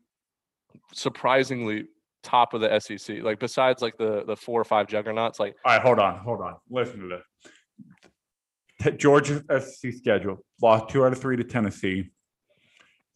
[0.95, 1.85] surprisingly
[2.23, 3.23] top of the SEC.
[3.23, 6.41] Like besides like the the four or five juggernauts, like All right, hold on, hold
[6.41, 6.57] on.
[6.71, 8.97] Listen to this.
[8.97, 12.11] Georgia SEC schedule lost two out of three to Tennessee,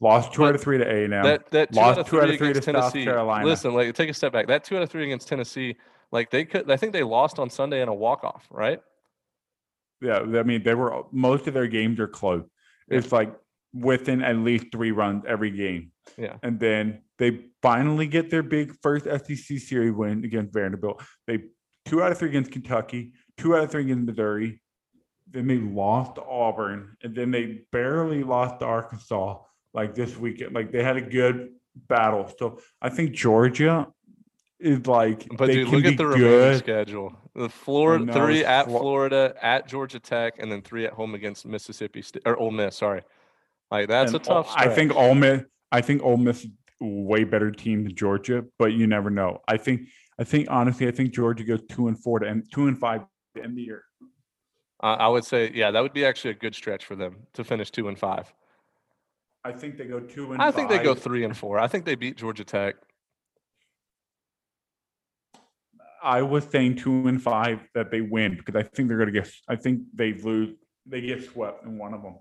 [0.00, 1.24] lost two out of three to A and M.
[1.24, 3.46] that that two lost out of two out three of three to South Carolina.
[3.46, 4.46] Listen, like take a step back.
[4.46, 5.76] That two out of three against Tennessee,
[6.10, 6.70] like they could.
[6.70, 8.80] I think they lost on Sunday in a walk off, right?
[10.02, 12.44] Yeah, I mean they were most of their games are close.
[12.92, 13.34] It's like
[13.74, 15.92] within at least three runs every game.
[16.16, 16.36] Yeah.
[16.42, 21.02] And then they finally get their big first SEC series win against Vanderbilt.
[21.26, 21.44] They
[21.84, 24.60] two out of three against Kentucky, two out of three against Missouri.
[25.30, 29.38] Then they lost to Auburn, and then they barely lost to Arkansas
[29.72, 30.54] like this weekend.
[30.54, 32.30] Like they had a good battle.
[32.38, 33.88] So I think Georgia
[34.62, 37.14] is like But dude, look at the remaining schedule.
[37.34, 41.44] The Florida three at Flo- Florida, at Georgia Tech, and then three at home against
[41.46, 42.76] Mississippi State or Ole Miss.
[42.76, 43.02] Sorry,
[43.70, 44.48] like that's And a tough.
[44.48, 45.04] Ole- I think stretch.
[45.04, 45.42] Ole Miss.
[45.70, 46.46] I think Ole Miss
[46.80, 49.40] way better team than Georgia, but you never know.
[49.48, 49.88] I think.
[50.18, 53.00] I think honestly, I think Georgia goes two and four to end two and five
[53.34, 53.84] to end the year.
[54.80, 57.44] I I would say, yeah, that would be actually a good stretch for them to
[57.44, 58.32] finish two and five.
[59.44, 60.42] I think they go two and.
[60.42, 61.58] I think they go three and four.
[61.58, 62.76] I think they beat Georgia Tech.
[66.02, 69.20] I was saying two and five that they win because I think they're going to
[69.20, 69.30] get.
[69.48, 70.54] I think they lose.
[70.86, 72.16] They get swept in one of them,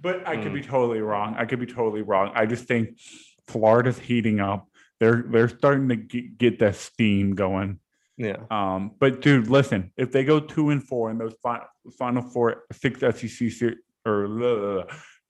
[0.00, 1.36] but I could be totally wrong.
[1.38, 2.32] I could be totally wrong.
[2.34, 2.98] I just think
[3.46, 4.68] Florida's heating up.
[4.98, 7.78] They're they're starting to get, get that steam going.
[8.18, 11.64] Yeah, Um, but dude, listen, if they go two and four in those fi-
[11.98, 14.84] final four, six SEC series, or blah,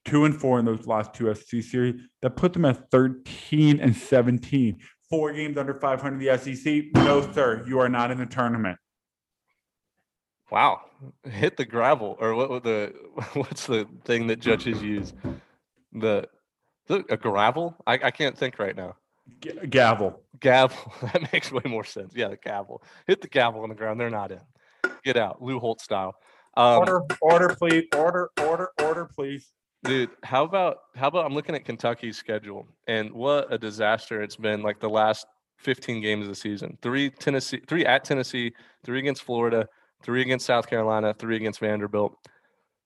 [0.05, 3.97] two and four in those last two SEC series, that puts them at 13 and
[3.97, 4.79] 17,
[5.13, 6.85] four games under 500 the SEC.
[6.95, 8.79] No, sir, you are not in the tournament.
[10.51, 10.81] Wow,
[11.25, 12.51] hit the gravel or what?
[12.51, 12.93] what the
[13.35, 15.13] what's the thing that judges use?
[15.93, 16.29] The,
[16.89, 17.77] the a gravel?
[17.87, 18.97] I, I can't think right now.
[19.41, 20.21] G- gavel.
[20.41, 20.93] Gavel.
[21.13, 22.15] That makes way more sense.
[22.17, 22.83] Yeah, the gavel.
[23.07, 24.01] Hit the gavel on the ground.
[24.01, 24.41] They're not in.
[25.05, 26.15] Get out, Lou Holtz style.
[26.55, 27.87] Um, Order, order, please.
[27.95, 29.51] Order, order, order, please.
[29.85, 34.37] Dude, how about how about I'm looking at Kentucky's schedule and what a disaster it's
[34.37, 35.27] been like the last
[35.59, 36.79] 15 games of the season.
[36.83, 38.53] Three Tennessee, three at Tennessee,
[38.85, 39.67] three against Florida,
[40.03, 42.17] three against South Carolina, three against Vanderbilt.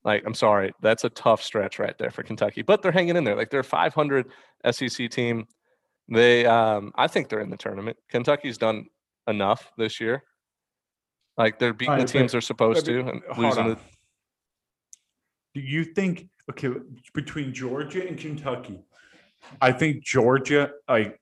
[0.05, 3.25] Like, I'm sorry, that's a tough stretch right there for Kentucky, but they're hanging in
[3.25, 3.37] there.
[3.37, 4.27] Like they're a 500
[4.71, 5.47] SEC team.
[6.09, 7.97] They, um, I think they're in the tournament.
[8.09, 8.87] Kentucky's done
[9.27, 10.23] enough this year.
[11.37, 13.69] Like they're beating the teams they're supposed to and losing on.
[13.71, 13.79] the
[15.57, 16.69] Do you think okay
[17.15, 18.79] between Georgia and Kentucky?
[19.63, 21.19] I think Georgia, like,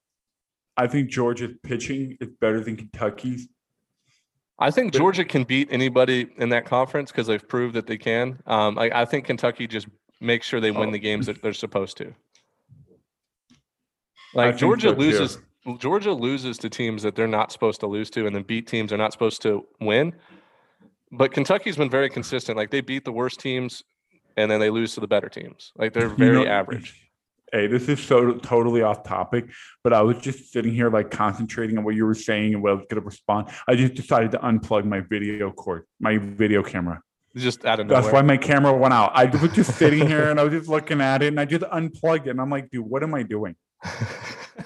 [0.76, 3.46] I think Georgia's pitching is better than Kentucky's.
[4.58, 8.40] I think Georgia can beat anybody in that conference because they've proved that they can.
[8.46, 9.86] Um, I, I think Kentucky just
[10.20, 10.92] makes sure they win Oh.
[10.92, 12.12] the games that they're supposed to.
[14.34, 15.38] Like Georgia so, loses,
[15.78, 18.88] Georgia loses to teams that they're not supposed to lose to, and then beat teams
[18.88, 20.12] they're not supposed to win.
[21.12, 22.56] But Kentucky's been very consistent.
[22.56, 23.84] Like they beat the worst teams,
[24.36, 25.72] and then they lose to the better teams.
[25.76, 27.00] Like they're You very know- average.
[27.52, 29.48] Hey, this is so totally off topic,
[29.84, 32.72] but I was just sitting here like concentrating on what you were saying and what
[32.72, 33.48] I was going to respond.
[33.68, 37.00] I just decided to unplug my video cord, my video camera.
[37.36, 39.12] Just out of That's why my camera went out.
[39.14, 41.64] I was just sitting here and I was just looking at it and I just
[41.70, 42.30] unplugged it.
[42.30, 43.54] And I'm like, dude, what am I doing?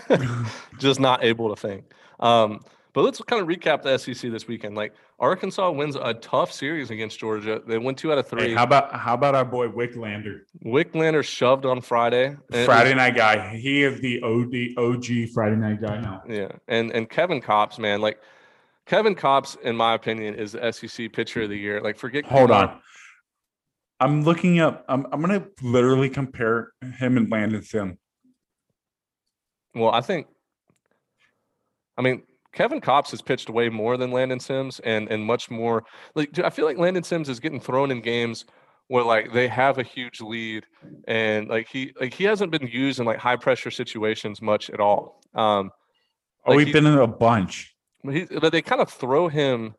[0.79, 1.85] just not able to think.
[2.21, 2.61] Um,
[2.95, 4.75] but let's kind of recap the SEC this weekend.
[4.77, 7.61] Like Arkansas wins a tough series against Georgia.
[7.67, 8.49] They won two out of three.
[8.49, 10.41] Hey, how about how about our boy Wicklander?
[10.65, 12.27] Wicklander shoved on Friday.
[12.27, 13.57] and it was- Friday night guy.
[13.57, 16.23] He is the OD OG Friday night guy now.
[16.29, 18.21] yeah, and and Kevin Kopps, man, like
[18.87, 21.81] Kevin Kopps, in my opinion, is the SEC pitcher of the year.
[21.81, 22.25] Like forget.
[22.27, 22.69] Hold Kumar.
[22.69, 22.81] on.
[24.01, 24.85] I'm looking up.
[24.89, 27.99] I'm I'm gonna literally compare him and Landon Sim.
[29.75, 30.27] Well, I think.
[31.97, 32.23] I mean,
[32.53, 35.85] Kevin Kopps has pitched way more than Landon Sims, and and much more.
[36.15, 38.45] Like, dude, I feel like Landon Sims is getting thrown in games
[38.89, 40.65] where like they have a huge lead,
[41.07, 44.81] and like he like he hasn't been used in like high pressure situations much at
[44.81, 45.21] all.
[45.35, 45.71] Um,
[46.47, 47.75] Oh, Like we've he- been in a bunch.
[48.03, 49.75] but he but they kind of throw him.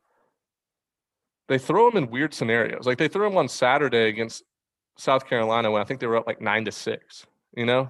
[1.47, 2.85] They throw him in weird scenarios.
[2.85, 4.43] Like they threw him on Saturday against
[4.97, 7.25] South Carolina when I think they were up like nine to six.
[7.57, 7.89] You know.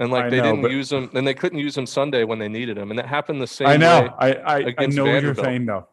[0.00, 2.24] And like I they know, didn't but- use him, and they couldn't use him Sunday
[2.24, 4.02] when they needed him, and that happened the same I know.
[4.02, 4.08] way.
[4.18, 5.88] I I, I know what you're saying though.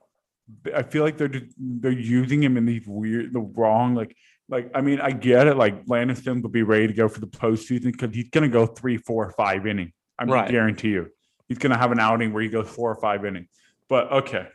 [0.76, 4.16] I feel like they're they're using him in these weird, the wrong like
[4.48, 4.70] like.
[4.76, 5.58] I mean, I get it.
[5.58, 5.86] Like
[6.18, 9.32] Sim will be ready to go for the postseason because he's gonna go three, four,
[9.32, 9.92] five inning.
[10.20, 10.50] I Right.
[10.52, 11.10] guarantee you,
[11.48, 13.48] he's gonna have an outing where he goes four or five innings.
[13.90, 14.48] But okay,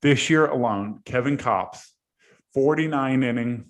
[0.00, 1.86] this year alone, Kevin Kopps,
[2.54, 3.66] 49 inning,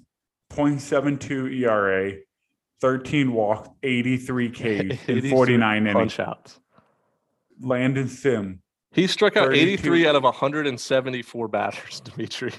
[0.50, 2.12] 0.72 ERA,
[2.80, 6.18] 13 walks, 83 Ks in 83 49 innings.
[6.18, 6.60] outs.
[7.60, 8.60] Landon Sim,
[8.92, 12.52] He struck out 32 83 out of 174 batters, Dimitri.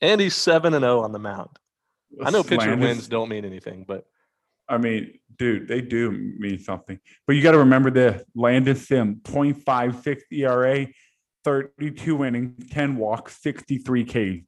[0.00, 1.50] and he's 7 and 0 on the mound.
[2.24, 4.04] I know pitcher Landon- wins don't mean anything, but
[4.68, 6.98] I mean, dude, they do mean something.
[7.26, 10.86] But you got to remember this Landon Sim, 0.56 ERA,
[11.44, 14.44] 32 innings, 10 walks, 63 K.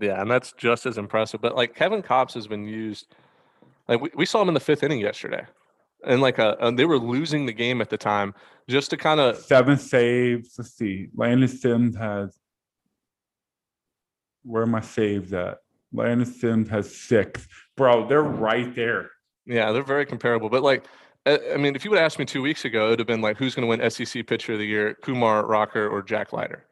[0.00, 1.40] yeah, and that's just as impressive.
[1.42, 3.12] But like Kevin Kopps has been used,
[3.88, 5.44] like we, we saw him in the fifth inning yesterday.
[6.06, 8.34] And like uh and they were losing the game at the time
[8.68, 10.54] just to kind of Seven saves.
[10.58, 11.08] Let's see.
[11.14, 12.38] Landon Sims has,
[14.42, 15.58] where am I saves at?
[15.92, 17.46] Landon Sims has six.
[17.76, 19.10] Bro, they're right there.
[19.46, 20.48] Yeah, they're very comparable.
[20.48, 20.84] But like,
[21.26, 23.36] I I mean, if you would ask me two weeks ago, it'd have been like,
[23.36, 26.66] who's going to win SEC Pitcher of the Year, Kumar Rocker or Jack Leiter?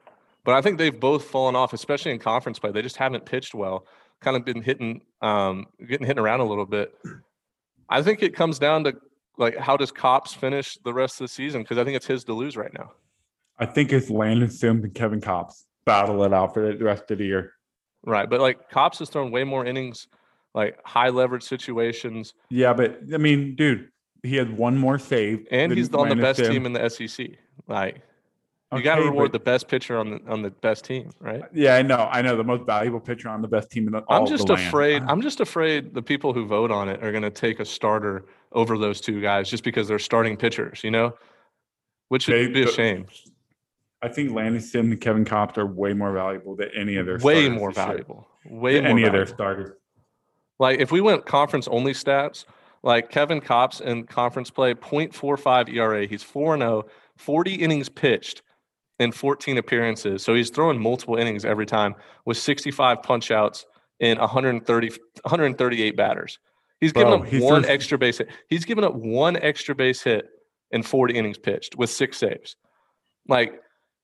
[0.45, 2.73] But I think they've both fallen off, especially in conference play.
[2.73, 3.87] They just haven't pitched well.
[4.23, 6.95] Kind of been hitting, um, getting hit around a little bit.
[7.89, 8.95] I think it comes down to
[9.37, 11.63] like, how does Kopps finish the rest of the season?
[11.63, 12.93] Because I think it's his to lose right now.
[13.59, 17.19] I think it's Landon Sims and Kevin Kopps battle it out for the rest of
[17.19, 17.53] the year.
[18.05, 20.07] Right, but like Kopps has thrown way more innings,
[20.55, 23.89] like high leverage situations, Yeah, but I mean, dude,
[24.23, 25.47] he had one more save.
[25.51, 26.49] and he's on the best Sims.
[26.51, 27.31] team in the SEC.
[27.67, 28.03] Like,
[28.73, 31.43] you got to reward but- the best pitcher on the on the best team, right?
[31.53, 32.09] Yeah, I know.
[32.11, 34.03] I know the most valuable pitcher on the best team in the.
[34.09, 34.69] I'm just the land.
[34.69, 35.03] afraid.
[35.03, 35.13] Uh-huh.
[35.13, 38.25] I'm just afraid the people who vote on it are going to take a starter
[38.53, 41.15] over those two guys just because they're starting pitchers, you know,
[42.09, 43.07] which would be a the- shame.
[44.05, 47.19] I think Landon and Kevin Kopps are way more valuable than any of their.
[47.19, 48.27] Way more valuable.
[48.45, 49.77] Way more any of their starters.
[50.59, 52.45] Like if we went conference only stats,
[52.83, 56.05] Like Kevin Kopps in conference play, 0.45 ERA.
[56.07, 56.85] He's 4 0,
[57.17, 58.43] 40 innings pitched
[59.03, 60.23] in 14 appearances.
[60.23, 63.67] So he's throwing multiple innings every time with 65 punch outs
[64.01, 66.39] in 130, 138 batters.
[66.81, 68.31] He's given Bro, up he one extra base hit.
[68.49, 70.27] He's given up one extra base hit
[70.71, 72.57] in 40 innings pitched with six saves.
[73.29, 73.61] Like,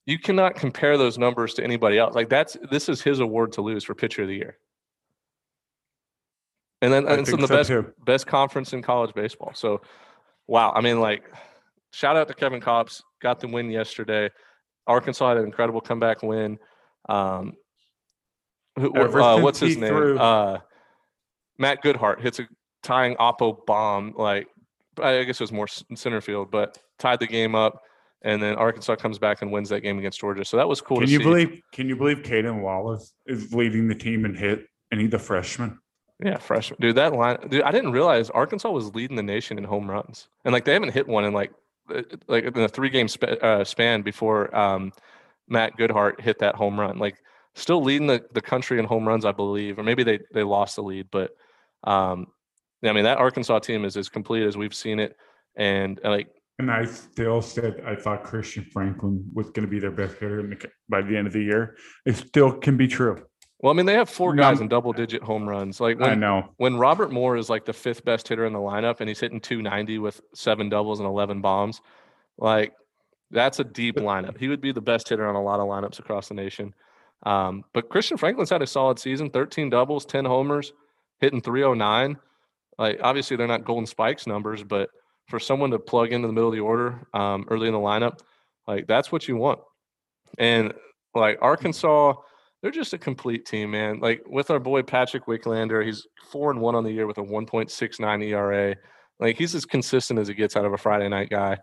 [0.06, 2.14] you cannot compare those numbers to anybody else.
[2.14, 4.58] Like, that's this is his award to lose for pitcher of the year.
[6.80, 7.92] And then and it's in the best too.
[8.04, 9.52] best conference in college baseball.
[9.54, 9.80] So,
[10.46, 10.72] wow.
[10.74, 11.24] I mean, like,
[11.92, 14.30] shout out to Kevin Kopps, Got the win yesterday.
[14.89, 16.59] Arkansas had an incredible comeback win.
[17.09, 17.52] Um,
[18.78, 20.19] who, uh, what's his name?
[20.19, 20.59] Uh,
[21.59, 22.48] Matt Goodheart hits a
[22.82, 24.15] tying Oppo bomb.
[24.16, 24.48] Like,
[25.01, 27.82] I guess it was more center field, but tied the game up.
[28.23, 30.44] And then Arkansas comes back and wins that game against Georgia.
[30.44, 31.24] So that was cool Can to you see.
[31.24, 31.62] believe?
[31.73, 35.78] Can you believe Cayden Wallace is leading the team in hit, and he's a freshman?
[36.23, 36.78] Yeah, freshman.
[36.81, 40.28] Dude, that line, dude, I didn't realize Arkansas was leading the nation in home runs.
[40.44, 41.52] And like they haven't hit one in like
[42.27, 44.93] like in a three game sp- uh, span before um,
[45.48, 46.98] Matt Goodheart hit that home run.
[46.98, 47.16] Like
[47.55, 49.78] still leading the, the country in home runs, I believe.
[49.78, 51.31] Or maybe they they lost the lead, but
[51.85, 52.27] um,
[52.85, 55.16] I mean that Arkansas team is as complete as we've seen it.
[55.56, 56.28] And uh, like
[56.59, 60.43] And I still said I thought Christian Franklin was going to be their best hitter
[60.43, 61.77] the, by the end of the year.
[62.06, 63.24] It still can be true.
[63.60, 65.80] Well, I mean they have four guys in double digit home runs.
[65.80, 66.48] Like I when know.
[66.59, 69.40] when Robert Moore is like the fifth best hitter in the lineup and he's hitting
[69.40, 71.80] 290 with seven doubles and 11 bombs,
[72.39, 72.72] like
[73.30, 74.39] that's a deep lineup.
[74.39, 76.74] He would be the best hitter on a lot of lineups across the nation.
[77.24, 80.72] Um, but Christian Franklin's had a solid season 13 doubles, 10 homers,
[81.20, 82.16] hitting 309.
[82.78, 84.90] Like, obviously, they're not Golden Spikes numbers, but
[85.28, 88.20] for someone to plug into the middle of the order um, early in the lineup,
[88.66, 89.60] like, that's what you want.
[90.39, 90.72] And
[91.14, 92.14] like Arkansas,
[92.62, 94.01] they're just a complete team, man.
[94.01, 97.22] Like with our boy Patrick Wicklander, he's four and one on the year with a
[97.22, 98.76] 1.69 ERA.
[99.20, 101.59] Like he's as consistent as it gets out of a Friday night guy.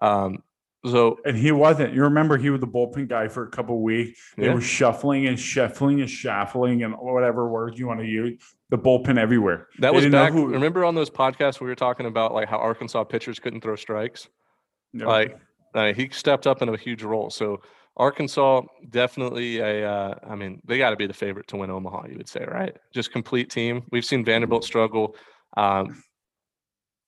[0.00, 0.42] Um,
[0.84, 1.94] so And he wasn't.
[1.94, 4.32] You remember he was the bullpen guy for a couple weeks.
[4.36, 4.54] They Yeah.
[4.54, 8.42] were shuffling and shuffling and shuffling and whatever words you want to use.
[8.70, 9.68] The bullpen everywhere.
[9.78, 10.32] that They was back.
[10.32, 13.76] who- remember on those podcasts we were talking about like how Arkansas pitchers couldn't throw
[13.76, 14.28] strikes.
[14.92, 15.06] Yeah.
[15.06, 15.38] Like
[15.74, 17.30] uh, he stepped up in a huge role.
[17.30, 17.62] So
[17.96, 19.88] Arkansas definitely a.
[19.88, 22.06] Uh, I mean, they got to be the favorite to win Omaha.
[22.08, 22.76] You would say, right?
[22.92, 23.82] Just complete team.
[23.90, 25.14] We've seen Vanderbilt struggle.
[25.56, 26.02] Um,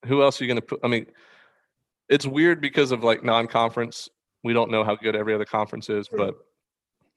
[0.06, 0.80] who else are you going to put?
[0.84, 1.06] I mean,
[2.08, 4.08] it's weird because of like non-conference.
[4.42, 6.34] We don't know how good every other conference is, but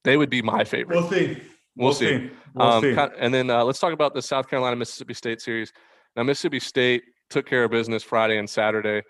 [0.06, 0.98] they would be my favorite.
[0.98, 1.38] we'll see.
[1.76, 2.32] We'll see.
[2.56, 2.96] We'll Um, see.
[3.20, 5.74] and then uh, let's talk about the South Carolina Mississippi State series.
[6.16, 9.02] Now, Mississippi State took care of business Friday and Saturday,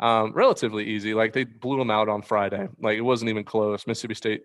[0.00, 1.14] um, relatively easy.
[1.14, 2.68] Like they blew them out on Friday.
[2.80, 3.86] Like it wasn't even close.
[3.86, 4.42] Mississippi State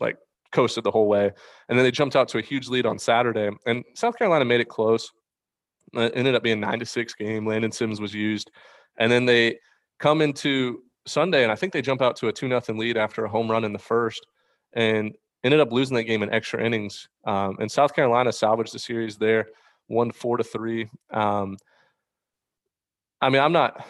[0.00, 0.16] like
[0.52, 1.30] coasted the whole way,
[1.68, 3.50] and then they jumped out to a huge lead on Saturday.
[3.66, 5.10] And South Carolina made it close.
[5.96, 7.46] Uh, It ended up being nine to six game.
[7.46, 8.50] Landon Sims was used,
[8.98, 9.58] and then they
[9.98, 13.24] come into Sunday, and I think they jump out to a two nothing lead after
[13.24, 14.26] a home run in the first,
[14.74, 15.14] and
[15.44, 17.08] ended up losing that game in extra innings.
[17.24, 19.48] Um, and South Carolina salvaged the series there,
[19.88, 20.88] won four to three.
[21.10, 21.56] Um,
[23.20, 23.86] I mean, I'm not,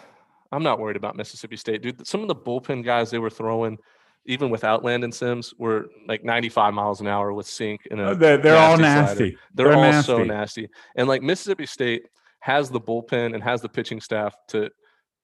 [0.53, 2.07] I'm not worried about Mississippi State, dude.
[2.07, 3.79] Some of the bullpen guys they were throwing,
[4.27, 8.15] even without Landon Sims, were like 95 miles an hour with sink and a Uh,
[8.15, 9.01] they're they're all nasty slider.
[9.31, 9.39] nasty.
[9.55, 10.29] they're, They're all so nasty.
[10.62, 10.69] nasty.
[10.97, 12.03] And like Mississippi State
[12.41, 14.69] has the bullpen and has the pitching staff to,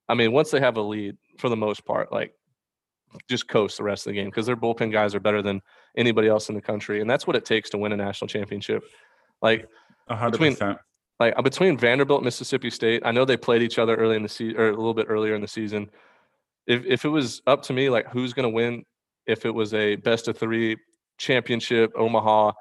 [0.09, 2.33] I mean, once they have a lead, for the most part, like
[3.29, 5.61] just coast the rest of the game because their bullpen guys are better than
[5.97, 8.83] anybody else in the country, and that's what it takes to win a national championship.
[9.43, 9.67] Like,
[10.09, 10.79] A hundred between- percent.
[11.20, 14.23] Like uh, between Vanderbilt and Mississippi State, I know they played each other early in
[14.23, 15.90] the season or a little bit earlier in the season.
[16.66, 18.85] If if it was up to me, like who's going to win,
[19.27, 20.77] if it was a best of three
[21.19, 22.53] championship, Omaha,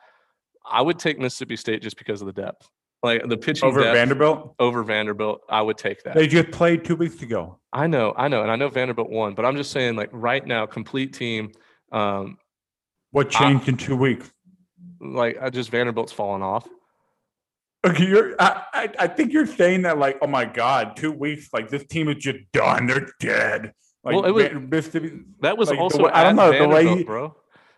[0.69, 2.69] I would take Mississippi State just because of the depth.
[3.03, 4.55] Like the pitching Over depth Vanderbilt.
[4.57, 6.15] over Vanderbilt, I would take that.
[6.15, 7.59] They just played two weeks ago.
[7.71, 10.45] I know, I know, and I know Vanderbilt won, but I'm just saying, like right
[10.45, 11.51] now, complete team.
[11.91, 12.38] Um,
[13.11, 14.31] What changed in two weeks?
[14.99, 16.67] like I just Vanderbilt's falling off.
[17.91, 18.35] Okay, you're.
[18.39, 21.49] I, I, I think you're saying that like, oh my god, two weeks.
[21.53, 22.88] Like this team is just done.
[22.88, 23.73] They're dead.
[24.03, 25.19] Like Well, it was- Mississippi.
[25.41, 27.35] That was Like, also way- I don't at know, the way Vanderbilt, you- bro.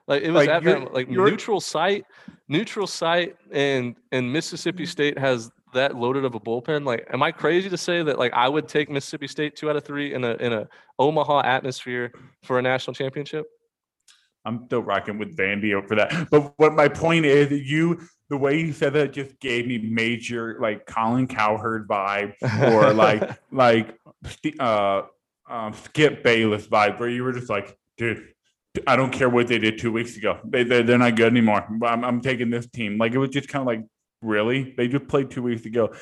[0.07, 2.05] Like it was like, at you're- like you're- neutral site,
[2.47, 4.89] neutral site, and and Mississippi mm-hmm.
[4.89, 6.83] State has that loaded of a bullpen.
[6.83, 9.75] Like, am I crazy to say that like I would take Mississippi State two out
[9.75, 10.67] of three in a in a
[10.97, 12.11] Omaha atmosphere
[12.43, 13.45] for a national championship?
[14.45, 16.29] I'm still rocking with Vandy for that.
[16.31, 17.99] But what my point is, you
[18.29, 22.33] the way you said that just gave me major like Colin Cowherd vibe
[22.71, 23.99] or like like
[24.59, 25.03] uh,
[25.49, 28.33] um, Skip Bayless vibe, where you were just like, dude,
[28.85, 30.39] I don't care what they did two weeks ago.
[30.45, 31.67] They they're, they're not good anymore.
[31.83, 32.97] I'm, I'm taking this team.
[32.97, 33.83] Like it was just kind of like,
[34.21, 34.73] really?
[34.77, 35.93] They just played two weeks ago.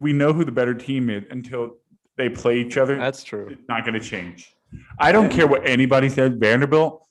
[0.00, 1.76] we know who the better team is until
[2.16, 2.96] they play each other.
[2.96, 3.48] That's true.
[3.50, 4.52] It's not going to change.
[4.98, 6.32] I don't care what anybody says.
[6.36, 7.05] Vanderbilt,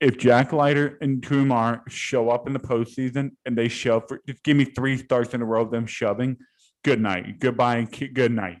[0.00, 4.42] if Jack Leiter and Kumar show up in the postseason and they shove for, just
[4.42, 6.38] give me three starts in a row of them shoving.
[6.82, 8.58] Good night, goodbye, and good night.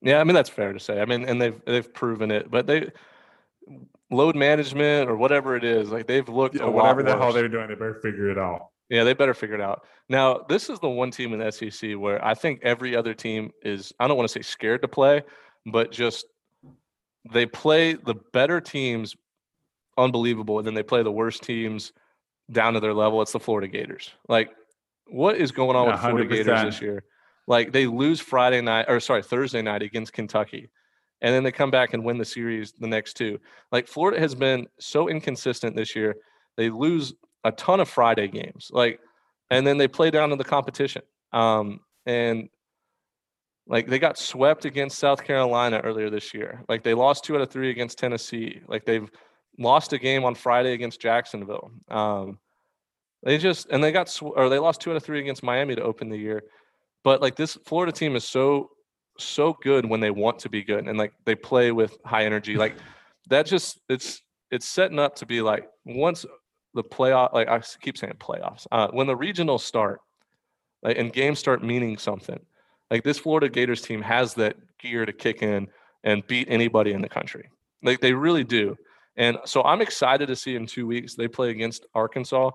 [0.00, 1.00] Yeah, I mean that's fair to say.
[1.00, 2.90] I mean, and they've they've proven it, but they
[4.10, 7.68] load management or whatever it is, like they've looked Yeah, whatever the hell they're doing,
[7.68, 8.68] they better figure it out.
[8.88, 9.84] Yeah, they better figure it out.
[10.08, 13.50] Now, this is the one team in the SEC where I think every other team
[13.62, 15.22] is, I don't want to say scared to play,
[15.66, 16.26] but just
[17.32, 19.16] they play the better teams
[19.96, 21.92] unbelievable, and then they play the worst teams
[22.50, 23.22] down to their level.
[23.22, 24.12] It's the Florida Gators.
[24.28, 24.50] Like,
[25.08, 27.04] what is going on Yeah, with Florida Gators this year?
[27.46, 30.70] Like, they lose Friday night, or sorry, Thursday night against Kentucky.
[31.22, 33.38] And then they come back and win the series the next two.
[33.72, 36.16] Like, Florida has been so inconsistent this year.
[36.56, 37.14] They lose
[37.44, 38.68] a ton of Friday games.
[38.70, 39.00] Like,
[39.50, 41.02] and then they play down to the competition.
[41.32, 42.48] Um, and
[43.66, 46.62] like they got swept against South Carolina earlier this year.
[46.68, 48.60] Like they lost two out of three against Tennessee.
[48.68, 49.10] Like they've
[49.58, 51.70] lost a game on Friday against Jacksonville.
[51.88, 52.38] Um,
[53.22, 55.74] they just and they got sw- or they lost two out of three against Miami
[55.74, 56.44] to open the year.
[57.02, 58.70] But like this Florida team is so
[59.18, 62.56] so good when they want to be good and like they play with high energy.
[62.56, 62.76] Like
[63.28, 64.20] that just it's
[64.50, 66.24] it's setting up to be like once
[66.74, 70.00] the playoff like I keep saying playoffs uh, when the regionals start
[70.82, 72.38] like and games start meaning something
[72.90, 75.68] like this Florida Gators team has that gear to kick in
[76.04, 77.48] and beat anybody in the country
[77.82, 78.76] like they really do
[79.16, 82.50] and so I'm excited to see in two weeks they play against Arkansas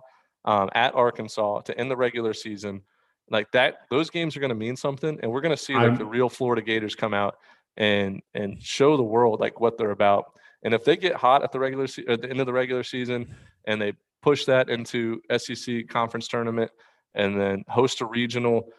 [0.45, 2.81] um, at Arkansas to end the regular season
[3.29, 5.83] like that those games are going to mean something and we're going to see like
[5.83, 7.37] I'm- the real Florida Gators come out
[7.77, 10.33] and and show the world like what they're about
[10.63, 12.83] and if they get hot at the regular se- at the end of the regular
[12.83, 13.33] season
[13.65, 16.69] and they push that into SEC conference tournament
[17.15, 18.69] and then host a regional,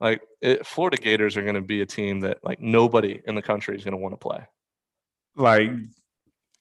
[0.00, 3.42] like it, Florida Gators are going to be a team that like nobody in the
[3.42, 4.40] country is going to want to play.
[5.36, 5.70] Like,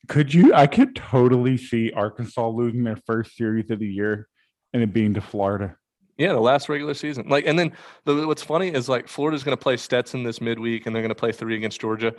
[0.07, 0.53] could you?
[0.53, 4.27] I could totally see Arkansas losing their first series of the year
[4.73, 5.75] and it being to Florida.
[6.17, 7.29] Yeah, the last regular season.
[7.29, 7.71] Like, and then
[8.03, 11.09] the, what's funny is like Florida's going to play Stetson this midweek, and they're going
[11.09, 12.13] to play three against Georgia.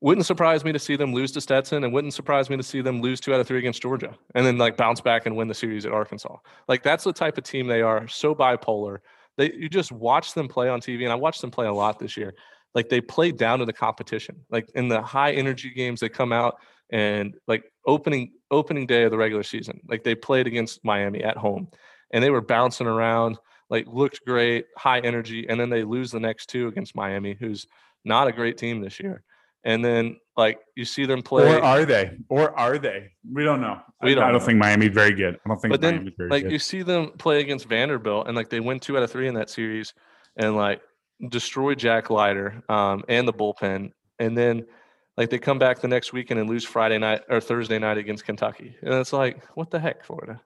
[0.00, 2.80] Wouldn't surprise me to see them lose to Stetson, and wouldn't surprise me to see
[2.80, 5.48] them lose two out of three against Georgia, and then like bounce back and win
[5.48, 6.36] the series at Arkansas.
[6.66, 8.08] Like that's the type of team they are.
[8.08, 8.98] So bipolar.
[9.36, 11.98] They you just watch them play on TV, and I watched them play a lot
[11.98, 12.34] this year.
[12.74, 14.40] Like they play down to the competition.
[14.50, 16.58] Like in the high energy games, they come out
[16.90, 21.36] and like opening opening day of the regular season, like they played against Miami at
[21.36, 21.68] home,
[22.12, 23.38] and they were bouncing around,
[23.70, 27.66] like looked great, high energy, and then they lose the next two against Miami, who's
[28.04, 29.22] not a great team this year.
[29.64, 32.16] And then like you see them play, Or are they?
[32.28, 33.10] Or are they?
[33.32, 33.80] We don't know.
[34.00, 34.46] We I, don't I don't know.
[34.46, 35.40] think Miami's very good.
[35.44, 36.52] I don't think but then Miami's very like good.
[36.52, 39.34] you see them play against Vanderbilt, and like they win two out of three in
[39.34, 39.92] that series,
[40.36, 40.82] and like
[41.30, 43.90] destroy Jack Leiter um, and the bullpen,
[44.20, 44.66] and then
[45.16, 48.24] like they come back the next weekend and lose Friday night or Thursday night against
[48.24, 50.40] Kentucky, and it's like what the heck, Florida.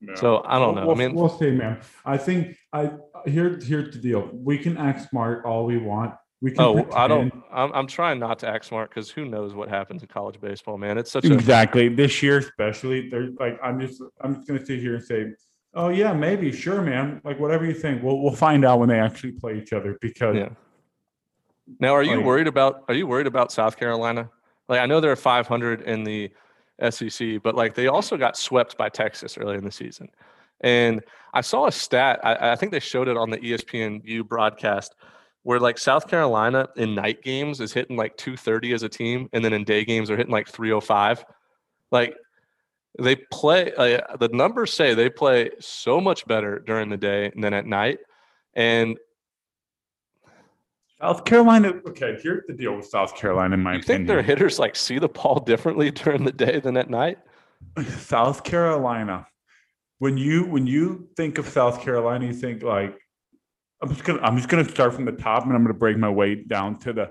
[0.00, 0.14] Yeah.
[0.16, 0.86] So I don't know.
[0.86, 1.80] We'll, I mean, we'll see, man.
[2.04, 2.92] I think I
[3.26, 4.28] here here's the deal.
[4.32, 6.14] We can act smart all we want.
[6.42, 6.62] We can.
[6.62, 7.32] oh, I don't.
[7.52, 10.76] I'm, I'm trying not to act smart because who knows what happens in college baseball,
[10.76, 10.98] man.
[10.98, 11.88] It's such a Exactly.
[11.88, 15.32] This year, especially, there's like I'm just I'm just gonna sit here and say,
[15.74, 17.20] oh yeah, maybe, sure, man.
[17.24, 18.02] Like whatever you think.
[18.02, 20.50] We'll we'll find out when they actually play each other because Yeah.
[21.80, 24.30] Now, are you Like- worried about are you worried about South Carolina?
[24.68, 26.30] Like I know they're 500 in the
[26.90, 30.08] SEC, but like they also got swept by Texas early in the season.
[30.60, 31.02] And
[31.34, 32.20] I saw a stat.
[32.22, 34.94] I, I think they showed it on the ESPN ESPNU broadcast,
[35.42, 39.44] where like South Carolina in night games is hitting like 230 as a team, and
[39.44, 41.24] then in day games they're hitting like 305.
[41.90, 42.16] Like
[42.98, 43.72] they play.
[43.74, 47.98] Uh, the numbers say they play so much better during the day than at night.
[48.54, 48.96] And
[51.00, 51.72] South Carolina.
[51.88, 54.98] Okay, here's the deal with South Carolina, in my you think their hitters like see
[54.98, 57.18] the ball differently during the day than at night?
[57.98, 59.26] South Carolina.
[59.98, 62.96] When you when you think of South Carolina, you think like
[63.82, 66.10] I'm just gonna I'm just gonna start from the top and I'm gonna break my
[66.10, 67.10] way down to the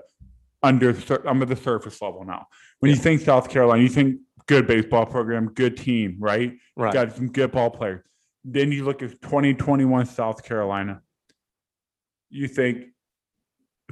[0.62, 2.46] under sur- I'm at the surface level now.
[2.80, 6.54] When you think South Carolina, you think good baseball program, good team, right?
[6.76, 6.92] Right.
[6.92, 8.04] Got some good ball players.
[8.44, 11.00] Then you look at 2021 South Carolina.
[12.30, 12.86] You think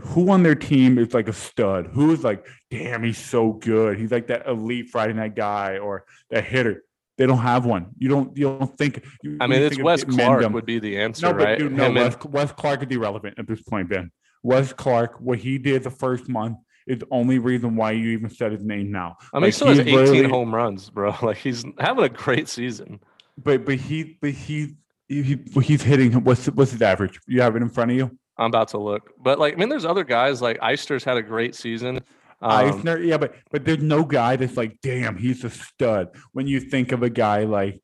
[0.02, 1.86] who on their team is like a stud?
[1.92, 3.98] Who is like, damn, he's so good.
[3.98, 6.82] He's like that elite Friday night guy or that hitter.
[7.18, 7.88] They don't have one.
[7.98, 8.36] You don't.
[8.36, 9.04] You don't think.
[9.22, 11.58] You, I mean, it's Wes Mendham- Clark would be the answer, no, but right?
[11.58, 14.10] dude, no, Him and- Wes, Wes Clarke is irrelevant at this point, Ben.
[14.42, 18.28] Wes Clarke, what he did the first month is the only reason why you even
[18.30, 19.16] said his name now.
[19.32, 21.14] I mean, Like, he still has he's 18 literally- home runs, bro.
[21.22, 22.98] Like he's having a great season.
[23.38, 24.74] But but he but he
[25.06, 26.12] he, he- he's hitting.
[26.24, 27.20] What's what's his average?
[27.28, 28.18] You have it in front of you.
[28.38, 31.22] I'm about to look, but like I mean, there's other guys like Eyster's had a
[31.22, 32.00] great season.
[32.40, 36.08] Um, Eisner, yeah, but but there's no guy that's like, damn, he's a stud.
[36.32, 37.80] When you think of a guy like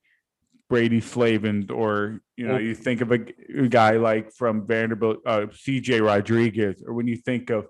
[0.69, 6.01] Brady Slavin, or you know, you think of a guy like from Vanderbilt, uh, C.J.
[6.01, 7.67] Rodriguez, or when you think of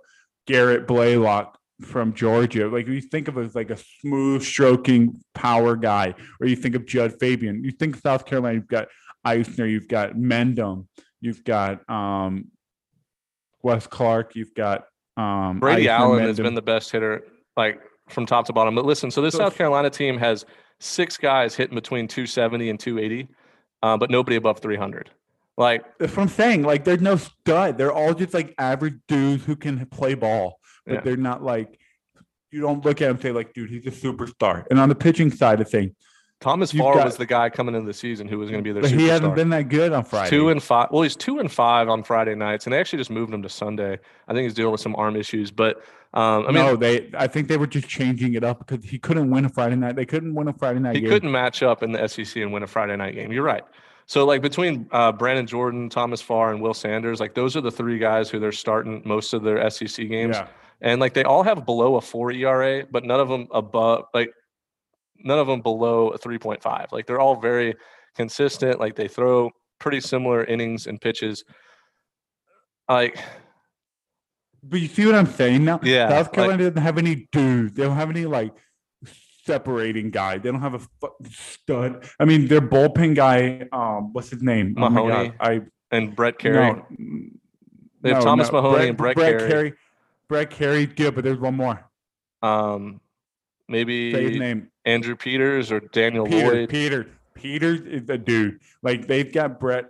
[0.46, 6.14] Garrett Blaylock from Georgia, like you think of as like a smooth stroking power guy,
[6.40, 7.62] or you think of Jud Fabian.
[7.62, 8.88] You think South Carolina, you've got
[9.24, 10.86] Eisner, you've got Mendham,
[11.20, 12.46] you've got um,
[13.68, 14.84] Wes Clarke, you've got
[15.16, 17.22] um, Brady Allen has been the best hitter,
[17.56, 18.74] like from top to bottom.
[18.74, 20.44] But listen, so this So- South Carolina team has
[20.80, 23.28] six guys hitting between 270 and 280,
[23.82, 25.10] uh, but nobody above 300.
[25.56, 26.62] Like, That's what I'm saying.
[26.62, 27.76] Like, there's no stud.
[27.78, 31.00] They're all just like average dudes who can play ball, but Yeah.
[31.02, 31.78] they're not like.
[32.50, 34.64] You don't look at him and say like, dude, he's a superstar.
[34.70, 35.92] And on the pitching side of things,
[36.40, 38.72] Thomas Farr got- was the guy coming into the season who was going to be
[38.72, 38.98] their but superstar.
[39.00, 40.30] he hasn't been that good on Friday.
[40.30, 40.88] Two and five.
[40.92, 43.48] Well, he's two and five on Friday nights, and they actually just moved him to
[43.48, 43.98] Sunday.
[44.28, 45.78] I think he's dealing with some arm issues, but
[46.14, 47.10] um, I mean, no, they.
[47.18, 49.96] I think they were just changing it up because he couldn't win a Friday night.
[49.96, 51.10] They couldn't win a Friday night he game.
[51.10, 53.32] couldn't match up in the SEC and win a Friday night game.
[53.32, 53.64] You're right.
[54.06, 57.70] So like between uh, Brandon Jordan, Thomas Farr, and Will Sanders, like those are the
[57.70, 60.46] three guys who they're starting most of their SEC games, Yeah.
[60.80, 64.30] and like they all have below a four ERA, but none of them above like
[65.22, 66.86] none of them below a three point five.
[66.92, 67.74] Like they're all very
[68.16, 68.78] consistent.
[68.80, 71.44] Like they throw pretty similar innings and pitches.
[72.88, 73.18] Like
[74.62, 75.80] But you see what I'm saying now?
[75.82, 77.74] Yeah, South like- Carolina doesn't have any dudes.
[77.74, 78.52] They don't have any like
[79.44, 80.38] separating guy.
[80.38, 82.06] They don't have a stud.
[82.20, 84.74] I mean, their bullpen guy, um, what's his name?
[84.76, 86.54] Oh Mahoney, God, I and Brett Kerry.
[86.54, 86.86] No,
[88.02, 89.48] They have Thomas Mahoney and Brett Kerry.
[89.48, 89.74] Kerry.
[90.28, 91.82] Brett Kerry, good, but there's one more.
[92.42, 93.00] Um,
[93.70, 94.70] Say his maybe name.
[94.88, 96.54] Andrew Peters or Daniel Peter.
[96.54, 96.68] Lloyd.
[96.68, 97.06] Peter.
[97.34, 98.58] Peters is the dude.
[98.82, 99.86] Like they've got Brett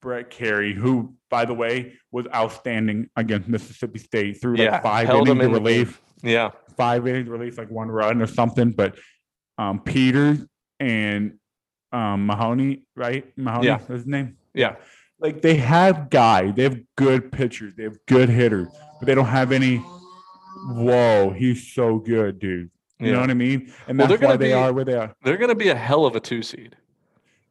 [0.00, 5.10] Brett Kerry, who, by the way, was outstanding against Mississippi State through like Yeah, five
[5.10, 6.00] innings the relief.
[6.22, 8.72] Yeah, Five innings relief, like one run or something.
[8.72, 8.96] But
[9.58, 10.38] um Peters
[10.80, 11.38] and
[11.92, 13.26] um Mahoney, right?
[13.36, 13.78] Mahoney Yeah.
[13.78, 14.36] his name.
[14.54, 14.76] yeah.
[15.18, 18.68] like they have guys, they have good pitchers, they have good hitters,
[18.98, 19.82] but they don't have any.
[20.66, 22.70] Whoa, he's so good, dude.
[23.00, 23.12] You yeah.
[23.14, 23.72] know what I mean?
[23.88, 25.68] And Well, that's why gonna they be- are where they are, They're going to be
[25.70, 26.76] a hell of a two seed.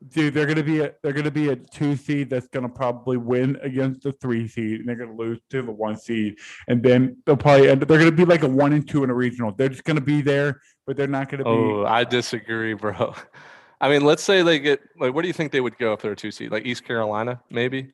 [0.09, 0.33] dude.
[0.33, 4.03] They're gonna be a they're gonna be a two seed that's gonna probably win against
[4.03, 6.37] the three seed, and they're gonna lose to the one seed,
[6.69, 7.81] and then they'll probably end.
[7.81, 9.51] They're gonna be like a one and two in a regional.
[9.51, 11.49] They're just gonna be there, but they're not gonna be.
[11.49, 13.13] Oh, I disagree, bro.
[13.81, 16.01] I mean, let's say they get like, where do you think they would go if
[16.01, 16.49] they're a two seed?
[16.51, 17.91] Like East Carolina, maybe,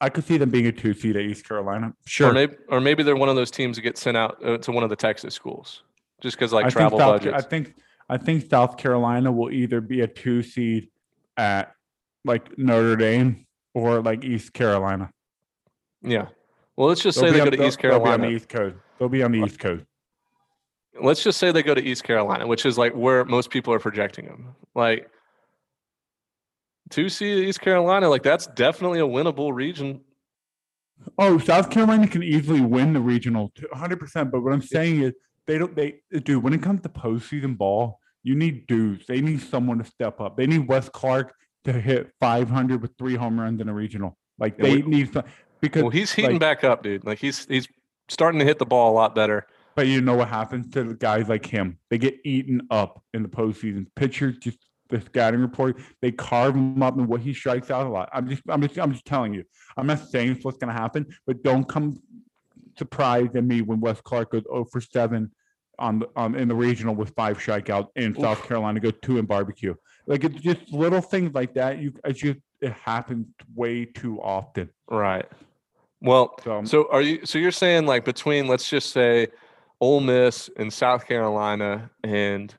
[0.00, 1.88] I could see them being a two seed at East Carolina.
[1.88, 2.32] or Sure.
[2.32, 4.84] maybe, or maybe they're one of those teams that get sent out uh, to one
[4.84, 5.82] of the Texas schools,
[6.20, 7.44] just because like I think travel South, budgets.
[7.44, 7.74] I think
[8.08, 10.88] I think South Carolina will either be a two seed
[11.36, 11.72] at
[12.24, 15.10] like Notre Dame or like East Carolina.
[16.02, 16.26] yeah.
[16.76, 18.28] Well, let's just They'll say they on- go to East they'll be on Carolina.
[18.30, 18.76] the East Coast.
[18.98, 19.84] They'll be on the East Coast.
[21.02, 23.80] let's just say they go to East Carolina, which is like where most people are
[23.80, 24.54] projecting them.
[24.76, 25.10] Like
[26.90, 30.00] two seed East Carolina, like that's definitely a winnable region.
[31.18, 34.30] Oh, South Carolina can easily win the regional, hundred percent.
[34.30, 35.12] But what I'm saying is,
[35.48, 35.74] they don't.
[35.74, 36.38] They do.
[36.38, 39.06] when it comes to postseason ball, you need dudes.
[39.06, 40.36] They need someone to step up.
[40.36, 41.34] They need Wes Clarke
[41.64, 44.16] to hit 500 with three home runs in a regional.
[44.38, 45.24] Like they we- need some
[45.60, 45.82] because.
[45.82, 47.04] Well, he's heating like- back up, dude.
[47.04, 47.66] Like he's he's
[48.08, 49.46] starting to hit the ball a lot better.
[49.74, 51.78] But you know what happens to the guys like him?
[51.88, 53.86] They get eaten up in the postseason.
[53.94, 54.58] Pitchers just
[54.90, 58.08] the scouting report, they carve him up and what he strikes out a lot.
[58.12, 59.44] I'm just I'm just I'm just telling you.
[59.76, 62.00] I'm not saying it's what's gonna happen, but don't come
[62.76, 65.30] surprised at me when Wes Clarke goes 0 for 7
[65.78, 69.26] on the um in the regional with five strikeouts and South Carolina go two in
[69.26, 69.74] barbecue.
[70.06, 71.78] Like it's just little things like that.
[71.78, 74.70] You it's just it happens way too often.
[74.90, 75.26] Right.
[76.00, 77.24] Well, So, so are you?
[77.26, 79.28] So you're saying like between let's just say
[79.80, 82.54] Ole Miss and South Carolina, and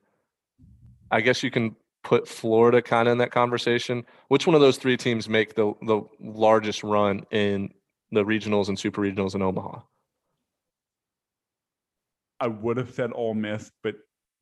[1.11, 4.05] I guess you can put Florida kind of in that conversation.
[4.27, 7.73] Which one of those three teams make the the largest run in
[8.11, 9.79] the regionals and super regionals in Omaha?
[12.39, 13.95] I would have said Ole Miss, but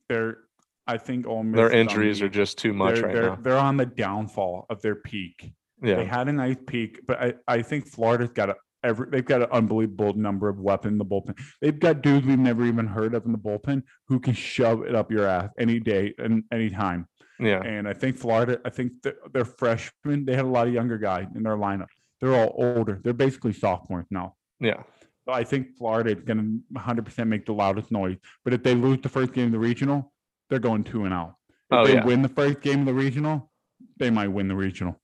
[0.10, 0.38] they're
[0.86, 3.38] I think Ole Miss Their injuries the- are just too much they're, right they're, now.
[3.42, 5.54] They're on the downfall of their peak.
[5.82, 5.96] Yeah.
[5.98, 9.42] They had a nice peak, but I, I think Florida's got a every they've got
[9.42, 11.38] an unbelievable number of weapons in the bullpen.
[11.62, 14.96] They've got dudes we've never even heard of in the bullpen who can shove it
[14.96, 17.08] up your ass any day and any time.
[17.40, 17.62] Yeah.
[17.64, 20.26] And I think Florida, I think th- they're freshmen.
[20.26, 21.88] They had a lot of younger guys in their lineup.
[22.20, 23.00] They're all older.
[23.04, 24.36] They're basically sophomores now.
[24.60, 24.82] Yeah.
[25.34, 28.18] I think Florida is going to 100% make the loudest noise.
[28.44, 30.14] But if they lose the first game of the regional,
[30.50, 31.36] they're going two and out.
[31.72, 32.06] If Oh, they yeah.
[32.06, 33.52] win the first game of the regional,
[33.98, 35.00] they might win the regional.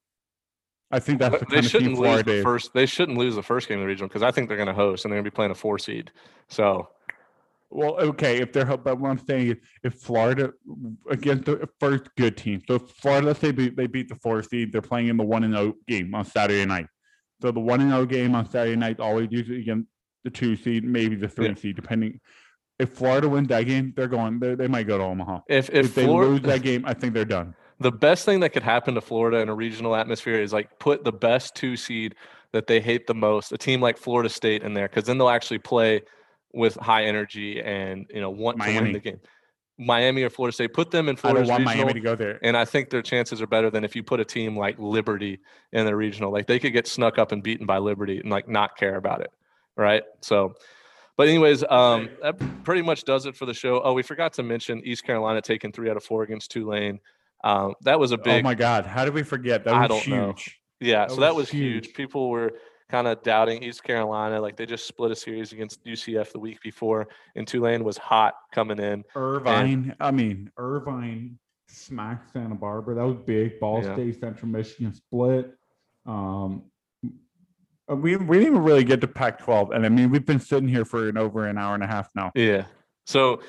[0.92, 2.74] I think that's the they of team shouldn't lose Florida the first.
[2.74, 4.74] They shouldn't lose the first game of the regional because I think they're going to
[4.74, 6.12] host and they're going to be playing a four seed.
[6.50, 6.88] So
[7.72, 10.54] Well, okay, if they're but what I'm saying is if Florida
[11.10, 12.62] against the first good team.
[12.68, 15.24] So if Florida, let's say they, they beat the four seed, they're playing in the
[15.24, 16.86] one and zero game on Saturday night.
[17.42, 19.90] So the one and zero game on Saturday night always usually against
[20.24, 21.56] the two seed, maybe the three Yeah.
[21.56, 22.20] seed, depending.
[22.80, 24.40] If Florida wins that game, they're going.
[24.40, 25.42] They, they might go to Omaha.
[25.48, 27.54] if If, if, they lose that game, I think they're done.
[27.80, 31.04] the best thing that could happen to Florida in a regional atmosphere is like put
[31.04, 32.16] the best two seed
[32.52, 35.30] that they hate the most, a team like Florida State in there, because then they'll
[35.30, 36.02] actually play
[36.54, 39.20] with high energy and you know want to win the game.
[39.80, 41.40] Miami or Florida State, put them in Florida.
[41.40, 42.40] I don't want regional, Miami to go there.
[42.44, 45.40] and I think their chances are better than if you put a team like Liberty
[45.72, 46.32] in the regional.
[46.32, 49.22] Like they could get snuck up and beaten by Liberty and like not care about
[49.22, 49.32] it,
[49.76, 50.04] right?
[50.22, 50.56] So,
[51.18, 53.82] but anyways, um, that pretty much does it for the show.
[53.84, 57.00] Oh, we forgot to mention East Carolina taking three out of four against Tulane.
[57.44, 58.42] Um, that was a big.
[58.44, 59.64] Oh my God, how did we forget?
[59.66, 60.36] That I was don't know.
[60.80, 61.02] yeah.
[61.08, 61.86] that So that was was huge.
[61.88, 61.96] huge.
[61.96, 62.54] People were
[62.90, 64.40] kind of doubting East Carolina.
[64.40, 68.36] Like they just split a series against UCF the week before, and Tulane was hot
[68.52, 69.04] coming in.
[69.16, 71.38] Irvine, I mean Irvine
[71.68, 72.96] smacked Santa Barbara.
[72.96, 73.60] That was big.
[73.60, 73.94] Ball Yeah.
[73.94, 75.54] State, Central Michigan split.
[76.06, 76.64] Um,
[77.88, 80.86] we we didn't even really get to Pac-12, and I mean we've been sitting here
[80.86, 82.32] for an over an hour and a half now.
[82.36, 82.66] Yeah.
[83.06, 83.42] So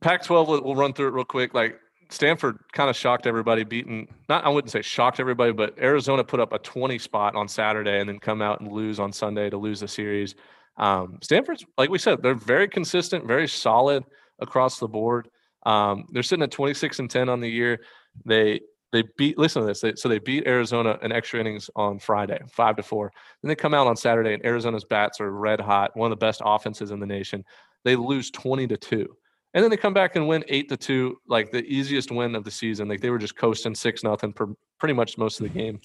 [0.00, 1.54] Pac-12, we'll, we'll run through it real quick.
[1.54, 1.78] Like
[2.08, 6.40] Stanford kind of shocked everybody, beating not I wouldn't say shocked everybody, but Arizona put
[6.40, 9.56] up a 20 spot on Saturday and then come out and lose on Sunday to
[9.58, 10.34] lose the series.
[10.78, 14.04] Um, Stanford's like we said, they're very consistent, very solid
[14.38, 15.28] across the board.
[15.64, 17.80] Um, they're sitting at 26 and 10 on the year.
[18.24, 18.60] They
[18.92, 19.80] they beat listen to this.
[19.80, 23.10] They, so they beat Arizona in extra innings on Friday, five to four.
[23.42, 26.24] Then they come out on Saturday and Arizona's bats are red hot, one of the
[26.24, 27.44] best offenses in the nation.
[27.84, 29.16] They lose 20 to 2.
[29.54, 32.44] And then they come back and win 8 to 2, like the easiest win of
[32.44, 32.88] the season.
[32.88, 35.58] Like they were just coasting 6 nothing for pretty much most of the mm-hmm.
[35.58, 35.80] game.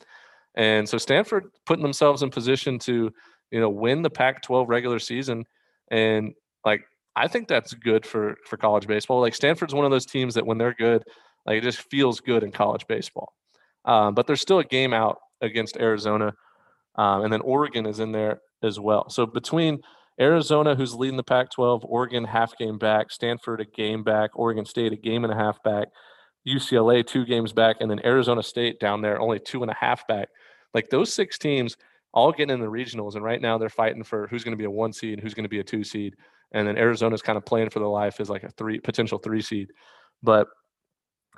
[0.55, 3.11] And so Stanford putting themselves in position to,
[3.51, 5.45] you know, win the Pac-12 regular season
[5.89, 6.33] and
[6.65, 6.81] like
[7.15, 9.21] I think that's good for for college baseball.
[9.21, 11.03] Like Stanford's one of those teams that when they're good,
[11.47, 13.33] like it just feels good in college baseball.
[13.85, 16.33] Um, but there's still a game out against Arizona,
[16.95, 19.09] um, and then Oregon is in there as well.
[19.09, 19.79] So between
[20.19, 24.93] Arizona, who's leading the Pac-12, Oregon half game back, Stanford a game back, Oregon State
[24.93, 25.87] a game and a half back,
[26.47, 30.07] UCLA two games back, and then Arizona State down there only two and a half
[30.07, 30.29] back.
[30.73, 31.77] Like those six teams
[32.13, 34.65] all getting in the regionals, and right now they're fighting for who's going to be
[34.65, 36.15] a one seed, and who's going to be a two seed,
[36.51, 39.41] and then Arizona's kind of playing for their life as like a three potential three
[39.41, 39.71] seed.
[40.23, 40.47] But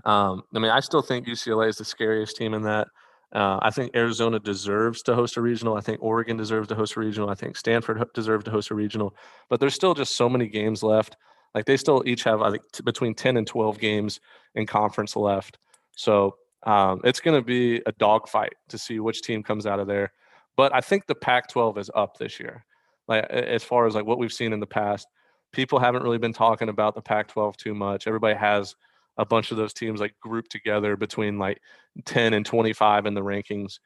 [0.06, 2.88] um, I mean, I still think UCLA is the scariest team in that.
[3.32, 5.76] Uh, I think Arizona deserves to host a regional.
[5.76, 7.30] I think Oregon deserves to host a regional.
[7.30, 9.16] I think Stanford deserves to host a regional.
[9.50, 11.16] But there's still just so many games left.
[11.54, 14.20] Like they still each have, I think, t- between 10 and 12 games
[14.56, 15.60] in conference left.
[15.96, 19.88] So um, it's going to be a dogfight to see which team comes out of
[19.88, 20.12] there.
[20.56, 22.66] But I think the Pac-12 is up this year.
[23.08, 25.08] Like as far as like what we've seen in the past,
[25.52, 28.08] people haven't really been talking about the Pac-12 too much.
[28.08, 28.76] Everybody has
[29.20, 31.62] a bunch of those teams like grouped together between like
[32.06, 33.80] 10 and 25 in the rankings.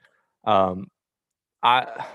[0.45, 0.87] Um,
[1.63, 2.05] I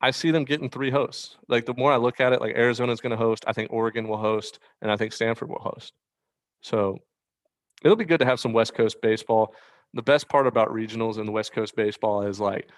[0.00, 1.36] I see them getting three hosts.
[1.46, 4.08] Like the more I look at it, like Arizona's going to host, I think Oregon
[4.08, 5.92] will host, and I think Stanford will host.
[6.62, 6.98] So
[7.84, 9.54] it'll be good to have some West Coast baseball.
[9.92, 12.70] The best part about regionals and the West Coast baseball is like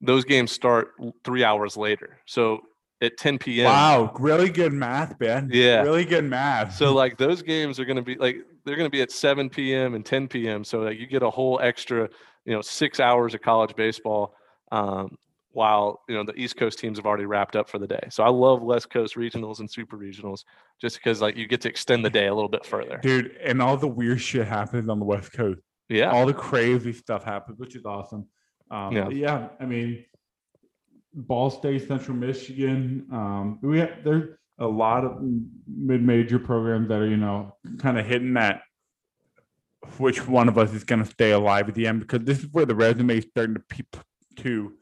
[0.00, 0.92] those games start
[1.24, 2.18] three hours later.
[2.26, 2.60] So
[3.02, 3.66] at 10 p.m.
[3.66, 5.50] Wow, really good math, Ben.
[5.52, 5.82] Yeah.
[5.82, 6.74] really good math.
[6.76, 9.50] So like those games are going to be like they're going to be at 7
[9.50, 9.94] p.m.
[9.94, 10.64] and 10 p.m.
[10.64, 12.08] So like you get a whole extra,
[12.44, 14.34] you know, six hours of college baseball,
[14.70, 15.16] um,
[15.50, 18.06] while you know the East Coast teams have already wrapped up for the day.
[18.10, 20.44] So I love West Coast regionals and super regionals
[20.80, 22.98] just because like you get to extend the day a little bit further.
[23.02, 25.60] dude, and all the weird shit happens on the West Coast.
[25.88, 28.26] Yeah, all the crazy stuff happens, which is awesome.
[28.70, 29.08] Um, Yeah.
[29.10, 29.48] yeah.
[29.60, 30.04] I mean,
[31.14, 33.06] Ball State, Central Michigan.
[33.12, 35.18] Um, we have there's a lot of
[35.66, 38.62] mid-major programs that are you know kind of hitting that.
[39.98, 42.00] Which one of us is going to stay alive at the end?
[42.00, 43.96] Because this is where the resume is starting to peep
[44.36, 44.74] to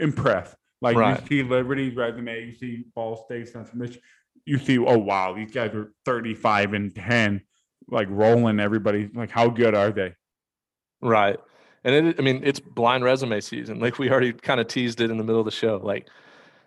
[0.00, 0.56] impress.
[0.80, 1.20] Like Right.
[1.20, 4.02] you see Liberty's resume, you see Ball State, Central Michigan.
[4.46, 7.42] You see, oh wow, these guys are 35 and 10,
[7.88, 9.08] like rolling everybody.
[9.14, 10.14] Like, how good are they?
[11.00, 11.38] right.
[11.84, 13.80] And it, I mean, it's blind resume season.
[13.80, 15.80] Like we already kind of teased it in the middle of the show.
[15.82, 16.08] Like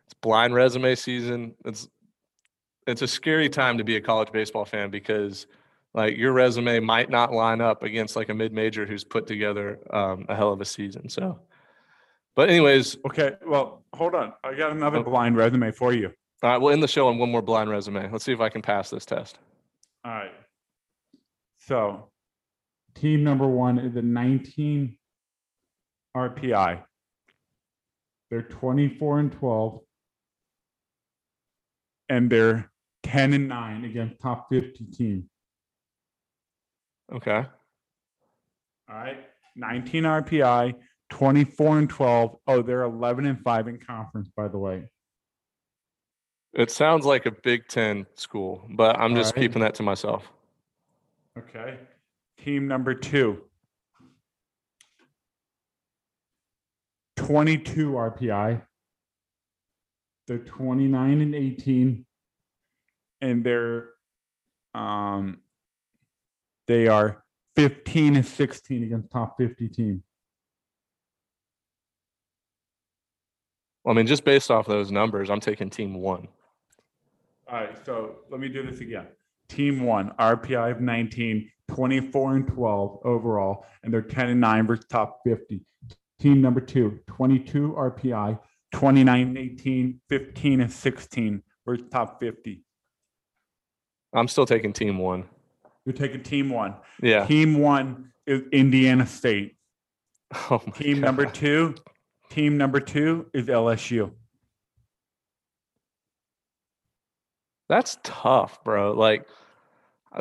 [0.05, 1.55] it's blind resume season.
[1.65, 1.87] It's
[2.87, 5.47] it's a scary time to be a college baseball fan because
[5.93, 10.25] like your resume might not line up against like a mid-major who's put together um,
[10.29, 11.07] a hell of a season.
[11.09, 11.39] So,
[12.35, 14.33] but anyways, Okay, well, hold on.
[14.43, 15.03] I got another Oh.
[15.03, 16.11] blind resume for you.
[16.43, 18.11] all right, we'll end the show on one more blind resume.
[18.11, 19.39] Let's see if I can pass this test.
[20.03, 20.31] All right.
[21.57, 22.09] So,
[22.93, 24.97] team number one is the 19
[26.15, 26.81] RPI.
[28.29, 29.79] They're 24 and 12.
[32.09, 32.71] And they're
[33.03, 35.29] 10 and 9 against top 50 team.
[37.13, 37.45] Okay.
[38.89, 39.17] All right.
[39.55, 40.75] 19 RPI,
[41.09, 42.35] 24 and 12.
[42.47, 44.83] Oh, they're 11 and 5 in conference, by the way.
[46.53, 49.49] It sounds like a Big Ten school, but I'm just Alright.
[49.49, 50.31] keeping that to myself.
[51.37, 51.79] Okay.
[52.37, 53.41] Team number two.
[57.25, 58.61] 22 RPI.
[60.27, 62.05] They're 29 and 18.
[63.21, 63.89] And they're
[64.73, 65.39] um
[66.67, 67.23] they are
[67.55, 70.03] 15 and 16 against top 50 team.
[73.87, 76.27] I mean, just based off those numbers, I'm taking team one.
[77.47, 79.07] All right, so let me do this again.
[79.47, 84.85] Team one, RPI of 19, 24 and 12 overall, and they're 10 and 9 versus
[84.89, 85.63] top 50.
[86.19, 88.39] Team number two, 22 RPI,
[88.71, 92.63] 29 and 18, 15 and 16 versus top 50.
[94.13, 95.25] I'm still taking team one.
[95.85, 96.75] You're taking team one.
[97.01, 97.25] Yeah.
[97.25, 99.55] Team one is Indiana State.
[100.49, 101.75] Oh my Team number two,
[102.29, 104.11] team number two is LSU.
[107.69, 108.93] That's tough, bro.
[108.93, 109.27] Like,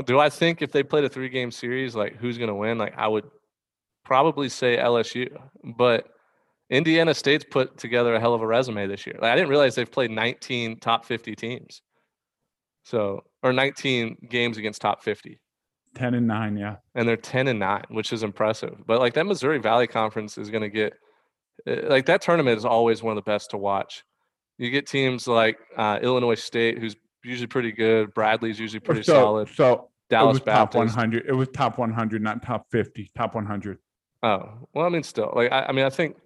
[0.05, 2.79] do I think if they played a three game series, like who's going to win?
[2.79, 3.25] Like, I would
[4.05, 5.37] probably say LSU,
[5.77, 6.07] but
[6.71, 9.17] Indiana State's put together a hell of a resume this year.
[9.21, 11.83] Like, I didn't realize they've played 19 top 50 teams.
[12.85, 15.41] So, or 19 games against top 50.
[15.95, 16.77] 10 and 9, yeah.
[16.95, 20.51] and they're 10 and 9 which is impressive but like that missouri valley conference is
[20.51, 20.93] going to get
[21.69, 24.03] uh, like that tournament is always one of the best to watch
[24.59, 29.13] you get teams like uh, illinois state who's usually pretty good bradley's usually pretty so,
[29.13, 31.27] solid So dallas it was top 100.
[31.27, 33.79] It was top 100, not top 50, top 100.
[34.25, 36.17] Oh well i mean still like i, I mean i think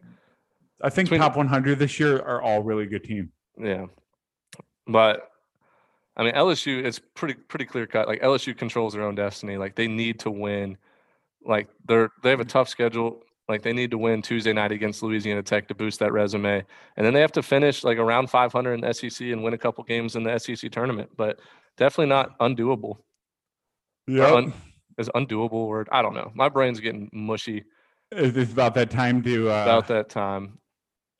[0.80, 3.30] I think Between- top 100 this year are all really good teams.
[3.60, 3.86] yeah.
[4.86, 5.28] But
[6.16, 8.06] i mean lsu it's pretty pretty clear cut.
[8.06, 9.56] Like lsu controls their own destiny.
[9.56, 10.78] Like they need to win.
[11.44, 13.22] Like they're they have a tough schedule.
[13.48, 16.64] Like they need to win tuesday night against louisiana tech to boost that resume.
[16.96, 19.58] And then they have to finish like around 500 in the sec and win a
[19.58, 21.10] couple games in the sec tournament.
[21.16, 21.40] But
[21.76, 22.98] definitely not undoable.
[24.06, 24.32] Yeah.
[24.32, 24.52] un-
[24.96, 25.88] is undoable word?
[25.90, 26.30] I don't know.
[26.34, 27.64] My brain's getting mushy
[28.10, 30.58] It's about that time to uh, about that time.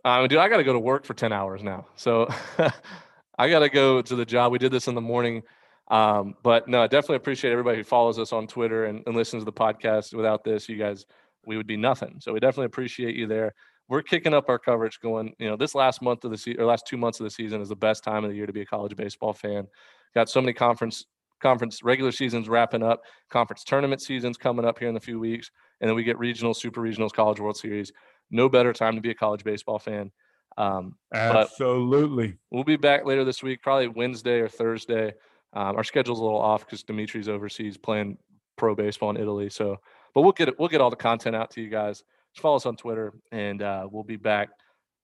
[0.05, 1.87] Um, dude, I got to go to work for 10 hours now.
[1.97, 2.29] So
[3.39, 4.53] I got to go to the job.
[4.53, 5.43] We did this in the morning.
[5.91, 9.43] Um, but no, I definitely appreciate everybody who follows us on Twitter and, and listens
[9.43, 10.15] to the podcast.
[10.15, 11.05] Without this, you guys,
[11.47, 12.17] we would be nothing.
[12.21, 13.55] So we definitely appreciate you there.
[13.89, 16.67] We're kicking up our coverage going, you know, this last month of the season or
[16.67, 18.61] last two months of the season is the best time of the year to be
[18.61, 19.67] a college baseball fan.
[20.15, 21.07] Got so many conference
[21.41, 25.51] conference regular seasons wrapping up, conference tournament seasons coming up here in a few weeks,
[25.81, 27.93] and then we get regional, super regionals, college world series.
[28.31, 30.11] No better time to be a college baseball fan.
[30.57, 32.37] Um, absolutely.
[32.51, 35.15] we'll be back later this week, probably Wednesday or Thursday.
[35.53, 38.19] Um, our schedule's a little off because Dimitri's overseas playing
[38.57, 39.49] pro baseball in Italy.
[39.49, 39.77] So,
[40.15, 40.59] but we'll get it.
[40.59, 42.03] We'll get all the content out to you guys.
[42.35, 44.51] Just follow us on Twitter, and uh, we'll be back.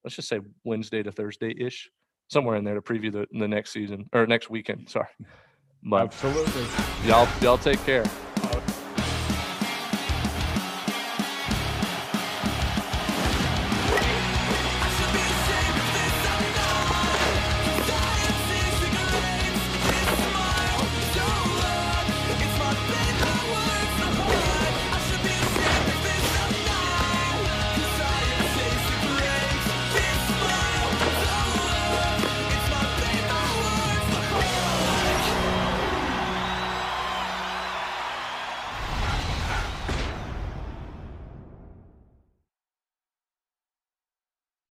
[0.03, 1.89] Let's just say Wednesday to Thursday ish,
[2.29, 4.91] somewhere in there to preview the, the next season or next weekend.
[4.91, 5.09] Sorry,
[5.85, 6.67] but Absolutely.
[7.07, 8.05] y'all y'all take care.